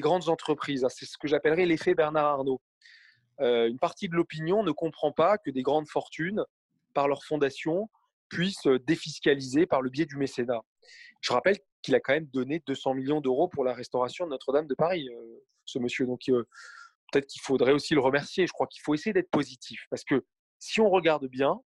grandes 0.00 0.28
entreprises. 0.28 0.84
Hein. 0.84 0.90
C'est 0.90 1.06
ce 1.06 1.18
que 1.18 1.26
j'appellerais 1.26 1.66
l'effet 1.66 1.94
Bernard 1.94 2.24
Arnault. 2.24 2.62
une 3.40 3.78
partie 3.80 4.08
de 4.08 4.14
l'opinion 4.14 4.62
ne 4.62 4.70
comprend 4.70 5.10
pas 5.10 5.38
que 5.38 5.50
des 5.50 5.62
grandes 5.62 5.88
fortunes 5.88 6.44
par 6.94 7.08
leur 7.08 7.24
fondation 7.24 7.90
puissent 8.28 8.68
défiscaliser 8.86 9.66
par 9.66 9.82
le 9.82 9.90
biais 9.90 10.06
du 10.06 10.16
mécénat. 10.16 10.62
Je 11.20 11.32
rappelle 11.32 11.58
qu'il 11.82 11.96
a 11.96 12.00
quand 12.00 12.12
même 12.12 12.26
donné 12.26 12.62
200 12.64 12.94
millions 12.94 13.20
d'euros 13.20 13.48
pour 13.48 13.64
la 13.64 13.74
restauration 13.74 14.26
de 14.26 14.30
Notre-Dame 14.30 14.68
de 14.68 14.74
Paris, 14.74 15.08
ce 15.64 15.80
monsieur. 15.80 16.06
Donc 16.06 16.30
peut-être 17.14 17.26
qu'il 17.26 17.42
faudrait 17.42 17.72
aussi 17.72 17.94
le 17.94 18.00
remercier. 18.00 18.46
Je 18.46 18.52
crois 18.52 18.66
qu'il 18.66 18.82
faut 18.82 18.94
essayer 18.94 19.12
d'être 19.12 19.30
positif 19.30 19.86
parce 19.90 20.04
que 20.04 20.24
si 20.58 20.80
on 20.80 20.90
regarde 20.90 21.26
bien, 21.26 21.60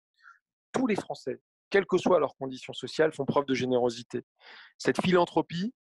tous 0.72 0.86
les 0.86 0.96
Français, 0.96 1.40
quelles 1.70 1.86
que 1.86 1.98
soient 1.98 2.20
leurs 2.20 2.36
conditions 2.36 2.72
sociales, 2.72 3.12
font 3.12 3.24
preuve 3.24 3.46
de 3.46 3.54
générosité. 3.54 4.24
Cette 4.76 5.00
philanthropie, 5.00 5.74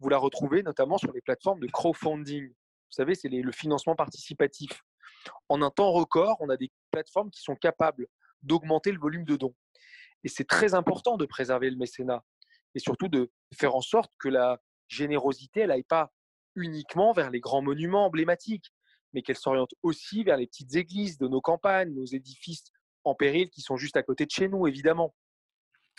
vous 0.00 0.08
la 0.08 0.18
retrouvez 0.18 0.62
notamment 0.62 0.98
sur 0.98 1.12
les 1.12 1.20
plateformes 1.20 1.60
de 1.60 1.68
crowdfunding. 1.68 2.48
Vous 2.48 2.54
savez, 2.90 3.14
c'est 3.14 3.28
le 3.28 3.52
financement 3.52 3.94
participatif. 3.94 4.82
En 5.48 5.62
un 5.62 5.70
temps 5.70 5.92
record, 5.92 6.36
on 6.40 6.48
a 6.48 6.56
des 6.56 6.70
plateformes 6.90 7.30
qui 7.30 7.42
sont 7.42 7.54
capables 7.54 8.06
d'augmenter 8.42 8.90
le 8.90 8.98
volume 8.98 9.24
de 9.24 9.36
dons. 9.36 9.54
Et 10.24 10.28
c'est 10.28 10.46
très 10.46 10.74
important 10.74 11.16
de 11.16 11.26
préserver 11.26 11.70
le 11.70 11.76
mécénat 11.76 12.24
et 12.74 12.80
surtout 12.80 13.08
de 13.08 13.30
faire 13.54 13.74
en 13.76 13.82
sorte 13.82 14.12
que 14.18 14.28
la 14.28 14.60
générosité, 14.88 15.60
elle 15.60 15.68
n'aille 15.68 15.84
pas 15.84 16.12
uniquement 16.54 17.12
vers 17.12 17.30
les 17.30 17.40
grands 17.40 17.62
monuments 17.62 18.06
emblématiques, 18.06 18.72
mais 19.12 19.22
qu'elle 19.22 19.36
s'oriente 19.36 19.74
aussi 19.82 20.24
vers 20.24 20.36
les 20.36 20.46
petites 20.46 20.74
églises 20.74 21.18
de 21.18 21.28
nos 21.28 21.40
campagnes, 21.40 21.94
nos 21.94 22.06
édifices 22.06 22.64
en 23.04 23.14
péril 23.14 23.50
qui 23.50 23.60
sont 23.60 23.76
juste 23.76 23.96
à 23.96 24.02
côté 24.02 24.26
de 24.26 24.30
chez 24.30 24.48
nous, 24.48 24.66
évidemment. 24.66 25.14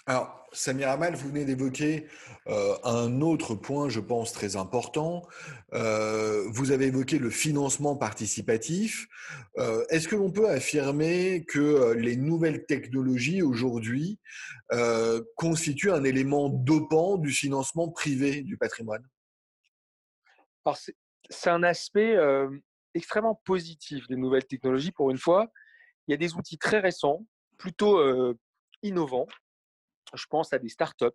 Alors, 0.06 0.46
Samir 0.52 0.90
Amal, 0.90 1.16
vous 1.16 1.30
venez 1.30 1.46
d'évoquer 1.46 2.08
euh, 2.48 2.76
un 2.84 3.22
autre 3.22 3.56
point, 3.56 3.88
je 3.88 4.02
pense, 4.02 4.34
très 4.34 4.58
important. 4.58 5.26
Euh, 5.74 6.44
vous 6.50 6.72
avez 6.72 6.88
évoqué 6.88 7.20
le 7.20 7.30
financement 7.30 7.96
participatif. 7.96 9.08
Euh, 9.58 9.86
est-ce 9.90 10.10
que 10.10 10.18
l'on 10.18 10.30
peut 10.30 10.50
affirmer 10.50 11.46
que 11.46 11.94
les 11.94 12.18
nouvelles 12.18 12.66
technologies 12.66 13.42
aujourd'hui 13.42 14.20
constituent 15.36 15.92
un 15.92 16.04
élément 16.04 16.50
dopant 16.50 17.18
du 17.18 17.32
financement 17.32 17.90
privé 17.90 18.42
du 18.42 18.58
patrimoine? 18.58 19.08
Alors, 20.66 20.78
c'est 21.30 21.50
un 21.50 21.64
aspect 21.64 22.18
extrêmement 22.94 23.42
positif 23.46 24.08
des 24.08 24.16
nouvelles 24.16 24.46
technologies. 24.46 24.92
Pour 24.92 25.12
une 25.12 25.18
fois, 25.18 25.52
il 26.08 26.12
y 26.12 26.14
a 26.14 26.18
des 26.18 26.36
outils 26.36 26.58
très 26.58 26.80
récents, 26.80 27.26
plutôt 27.58 28.00
innovants 28.82 29.28
je 30.14 30.26
pense 30.30 30.54
à 30.54 30.60
des 30.60 30.70
startups 30.70 31.06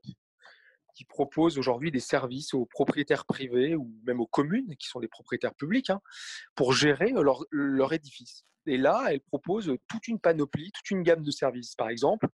qui 0.94 1.04
proposent 1.04 1.58
aujourd'hui 1.58 1.92
des 1.92 2.00
services 2.00 2.54
aux 2.54 2.66
propriétaires 2.66 3.24
privés 3.24 3.76
ou 3.76 3.92
même 4.04 4.20
aux 4.20 4.26
communes, 4.26 4.74
qui 4.76 4.88
sont 4.88 4.98
des 4.98 5.08
propriétaires 5.08 5.54
publics, 5.54 5.90
hein, 5.90 6.00
pour 6.56 6.72
gérer 6.72 7.10
leur, 7.10 7.44
leur 7.50 7.92
édifice. 7.92 8.44
Et 8.66 8.76
là, 8.76 9.06
elles 9.08 9.20
proposent 9.20 9.72
toute 9.88 10.08
une 10.08 10.18
panoplie, 10.18 10.72
toute 10.72 10.90
une 10.90 11.02
gamme 11.02 11.22
de 11.22 11.30
services. 11.30 11.74
Par 11.76 11.88
exemple, 11.88 12.26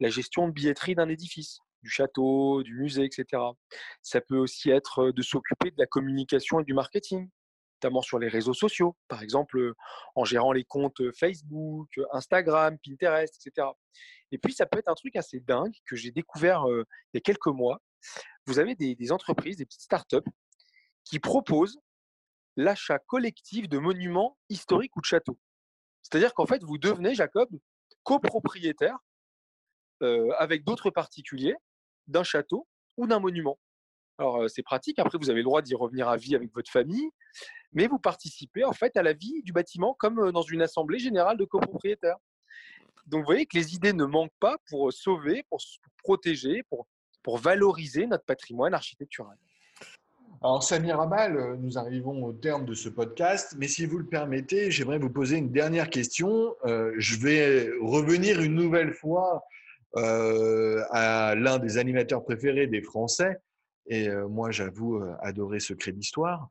la 0.00 0.08
gestion 0.08 0.48
de 0.48 0.52
billetterie 0.52 0.94
d'un 0.94 1.08
édifice, 1.08 1.58
du 1.82 1.90
château, 1.90 2.62
du 2.62 2.74
musée, 2.74 3.04
etc. 3.04 3.42
Ça 4.02 4.20
peut 4.22 4.38
aussi 4.38 4.70
être 4.70 5.10
de 5.10 5.22
s'occuper 5.22 5.70
de 5.70 5.78
la 5.78 5.86
communication 5.86 6.60
et 6.60 6.64
du 6.64 6.72
marketing, 6.72 7.28
notamment 7.82 8.02
sur 8.02 8.18
les 8.18 8.28
réseaux 8.28 8.54
sociaux, 8.54 8.96
par 9.08 9.22
exemple 9.22 9.72
en 10.14 10.24
gérant 10.24 10.52
les 10.52 10.64
comptes 10.64 11.00
Facebook, 11.18 11.88
Instagram, 12.12 12.76
Pinterest, 12.84 13.34
etc. 13.46 13.68
Et 14.30 14.38
puis, 14.38 14.52
ça 14.52 14.66
peut 14.66 14.78
être 14.78 14.88
un 14.88 14.94
truc 14.94 15.16
assez 15.16 15.40
dingue 15.40 15.74
que 15.86 15.96
j'ai 15.96 16.10
découvert 16.10 16.64
il 16.68 16.84
y 17.14 17.18
a 17.18 17.20
quelques 17.20 17.46
mois. 17.46 17.80
Vous 18.46 18.58
avez 18.58 18.74
des, 18.74 19.12
entreprises, 19.12 19.56
des 19.56 19.64
petites 19.64 19.82
startups 19.82 20.28
qui 21.04 21.18
proposent 21.18 21.78
l'achat 22.56 22.98
collectif 22.98 23.68
de 23.68 23.78
monuments 23.78 24.36
historiques 24.48 24.96
ou 24.96 25.00
de 25.00 25.06
châteaux. 25.06 25.38
C'est-à-dire 26.02 26.34
qu'en 26.34 26.46
fait, 26.46 26.62
vous 26.62 26.78
devenez, 26.78 27.14
Jacob, 27.14 27.48
copropriétaire 28.02 28.98
avec 30.38 30.64
d'autres 30.64 30.90
particuliers 30.90 31.56
d'un 32.06 32.24
château 32.24 32.66
ou 32.96 33.06
d'un 33.06 33.20
monument. 33.20 33.58
Alors, 34.18 34.50
c'est 34.50 34.62
pratique. 34.62 34.98
Après, 34.98 35.16
vous 35.16 35.30
avez 35.30 35.40
le 35.40 35.44
droit 35.44 35.62
d'y 35.62 35.74
revenir 35.74 36.08
à 36.08 36.16
vie 36.16 36.34
avec 36.34 36.52
votre 36.52 36.70
famille, 36.70 37.08
mais 37.72 37.86
vous 37.86 38.00
participez 38.00 38.64
en 38.64 38.72
fait 38.72 38.96
à 38.96 39.02
la 39.02 39.12
vie 39.12 39.42
du 39.44 39.52
bâtiment 39.52 39.94
comme 39.94 40.32
dans 40.32 40.42
une 40.42 40.60
assemblée 40.60 40.98
générale 40.98 41.36
de 41.36 41.44
copropriétaires. 41.44 42.16
Donc, 43.06 43.20
vous 43.20 43.26
voyez 43.26 43.46
que 43.46 43.56
les 43.56 43.74
idées 43.74 43.92
ne 43.92 44.04
manquent 44.04 44.36
pas 44.40 44.56
pour 44.68 44.92
sauver, 44.92 45.44
pour, 45.48 45.60
protéger, 46.02 46.64
pour, 46.68 46.88
pour 47.22 47.38
valoriser 47.38 48.06
notre 48.06 48.24
patrimoine 48.24 48.74
architectural. 48.74 49.36
Alors, 50.42 50.62
Samir 50.62 51.00
Amal, 51.00 51.56
nous 51.60 51.78
arrivons 51.78 52.24
au 52.24 52.32
terme 52.32 52.64
de 52.64 52.74
ce 52.74 52.88
podcast, 52.88 53.54
mais 53.56 53.68
si 53.68 53.86
vous 53.86 53.98
le 53.98 54.06
permettez, 54.06 54.70
j'aimerais 54.70 54.98
vous 54.98 55.10
poser 55.10 55.36
une 55.36 55.52
dernière 55.52 55.90
question. 55.90 56.54
je 56.64 57.16
vais 57.18 57.70
revenir 57.80 58.40
une 58.40 58.54
nouvelle 58.54 58.92
fois 58.92 59.44
à 59.94 61.34
l'un 61.36 61.58
des 61.58 61.78
animateurs 61.78 62.24
préférés 62.24 62.66
des 62.66 62.82
Français, 62.82 63.40
et 63.88 64.08
moi 64.28 64.50
j'avoue 64.50 65.02
adorer 65.20 65.60
Secret 65.60 65.92
d'Histoire. 65.92 66.48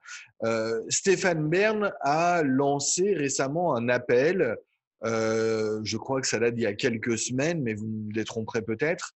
Stéphane 0.90 1.50
Bern 1.50 1.92
a 2.02 2.44
lancé 2.44 3.14
récemment 3.14 3.76
un 3.76 3.90
appel, 3.90 4.58
je 5.04 5.98
crois 5.98 6.22
que 6.22 6.28
ça 6.28 6.40
date 6.40 6.56
d'il 6.56 6.64
y 6.64 6.68
a 6.68 6.74
quelques 6.74 7.18
semaines, 7.18 7.62
mais 7.62 7.74
vous 7.74 7.88
me 7.88 8.14
détromperez 8.14 8.62
peut-être. 8.62 9.14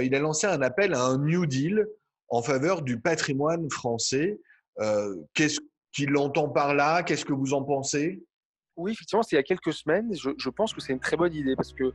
il 0.00 0.14
a 0.14 0.18
lancé 0.18 0.46
un 0.46 0.62
appel 0.62 0.94
à 0.94 1.02
un 1.02 1.18
New 1.18 1.46
Deal 1.46 1.86
en 2.28 2.42
faveur 2.42 2.82
du 2.82 3.00
patrimoine 3.00 3.70
français. 3.70 4.38
Qu'est-ce 5.34 5.60
qu'il 5.92 6.16
entend 6.16 6.48
par 6.48 6.74
là 6.74 7.02
Qu'est-ce 7.02 7.24
que 7.24 7.32
vous 7.32 7.52
en 7.54 7.64
pensez? 7.64 8.22
Oui, 8.76 8.92
effectivement, 8.92 9.22
c'est 9.22 9.34
il 9.34 9.38
y 9.38 9.40
a 9.40 9.42
quelques 9.42 9.72
semaines. 9.72 10.14
Je, 10.14 10.50
pense 10.50 10.72
que 10.72 10.80
c'est 10.80 10.92
une 10.92 11.00
très 11.00 11.16
bonne 11.16 11.34
idée 11.34 11.56
parce 11.56 11.72
que 11.72 11.92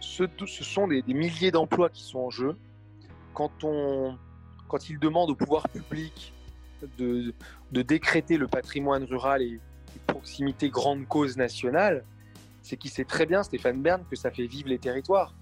ce, 0.00 0.24
ce 0.46 0.64
sont 0.64 0.88
des, 0.88 1.02
milliers 1.06 1.50
d'emplois 1.50 1.90
qui 1.90 2.02
sont 2.02 2.20
en 2.20 2.30
jeu. 2.30 2.56
Quand, 3.34 3.52
on, 3.62 4.16
quand 4.74 4.90
ils 4.90 4.98
demandent 4.98 5.30
au 5.30 5.36
pouvoir 5.36 5.68
public 5.68 6.32
de, 6.98 7.32
décréter 7.70 8.36
le 8.36 8.48
patrimoine 8.48 9.04
rural 9.04 9.40
et, 9.40 9.60
proximité 10.08 10.68
grande 10.68 11.06
cause 11.06 11.36
nationale, 11.36 12.04
c'est 12.60 12.76
qu'il 12.76 12.90
sait 12.90 13.04
très 13.04 13.24
bien, 13.24 13.44
Stéphane 13.44 13.80
Bern, 13.80 14.04
que 14.10 14.16
ça 14.16 14.32
fait 14.32 14.48
vivre 14.48 14.68
les 14.68 14.80
territoires. 14.80 15.32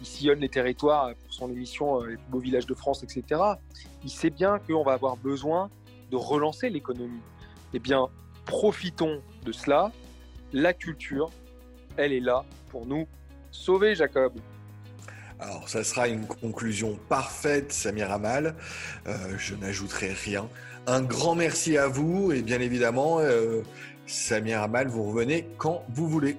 Il 0.00 0.06
sillonne 0.06 0.40
les 0.40 0.48
territoires 0.48 1.14
pour 1.14 1.32
son 1.32 1.48
émission 1.48 2.02
euh, 2.02 2.06
Les 2.08 2.16
plus 2.16 2.28
beaux 2.28 2.40
villages 2.40 2.66
de 2.66 2.74
France, 2.74 3.04
etc. 3.04 3.40
Il 4.02 4.10
sait 4.10 4.30
bien 4.30 4.58
qu'on 4.58 4.82
va 4.82 4.94
avoir 4.94 5.16
besoin 5.16 5.70
de 6.10 6.16
relancer 6.16 6.68
l'économie. 6.68 7.22
Eh 7.74 7.78
bien, 7.78 8.08
profitons 8.46 9.22
de 9.44 9.52
cela. 9.52 9.92
La 10.52 10.74
culture, 10.74 11.30
elle 11.96 12.12
est 12.12 12.20
là 12.20 12.44
pour 12.70 12.84
nous 12.84 13.06
sauver, 13.52 13.94
Jacob. 13.94 14.32
Alors, 15.42 15.68
ça 15.68 15.82
sera 15.82 16.06
une 16.06 16.24
conclusion 16.24 16.96
parfaite, 17.08 17.72
Samir 17.72 18.12
Amal. 18.12 18.54
Euh, 19.08 19.12
je 19.38 19.56
n'ajouterai 19.56 20.12
rien. 20.12 20.48
Un 20.86 21.02
grand 21.02 21.34
merci 21.34 21.76
à 21.76 21.88
vous 21.88 22.30
et 22.30 22.42
bien 22.42 22.60
évidemment, 22.60 23.18
euh, 23.18 23.62
Samir 24.06 24.62
Amal, 24.62 24.86
vous 24.86 25.02
revenez 25.02 25.48
quand 25.58 25.84
vous 25.88 26.08
voulez. 26.08 26.36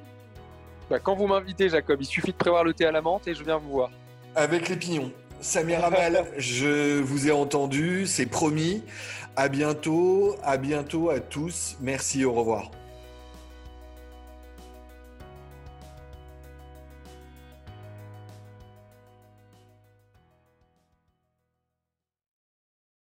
Bah, 0.90 1.00
quand 1.00 1.16
vous 1.16 1.28
m'invitez, 1.28 1.68
Jacob, 1.68 1.98
il 2.00 2.06
suffit 2.06 2.32
de 2.32 2.38
prévoir 2.38 2.64
le 2.64 2.74
thé 2.74 2.86
à 2.86 2.94
la 2.94 3.02
menthe 3.02 3.28
et 3.28 3.36
je 3.36 3.44
viens 3.44 3.58
vous 3.58 3.72
voir. 3.72 3.92
Avec 4.36 4.70
les 4.70 4.78
pignons. 4.78 5.12
Samir 5.42 5.84
Amal, 5.84 6.26
je 6.38 7.02
vous 7.02 7.28
ai 7.28 7.32
entendu, 7.32 8.08
c'est 8.08 8.26
promis. 8.26 8.84
À 9.36 9.50
bientôt, 9.50 10.38
à 10.44 10.56
bientôt 10.56 11.10
à 11.10 11.20
tous. 11.20 11.76
Merci, 11.82 12.24
au 12.24 12.32
revoir. 12.32 12.72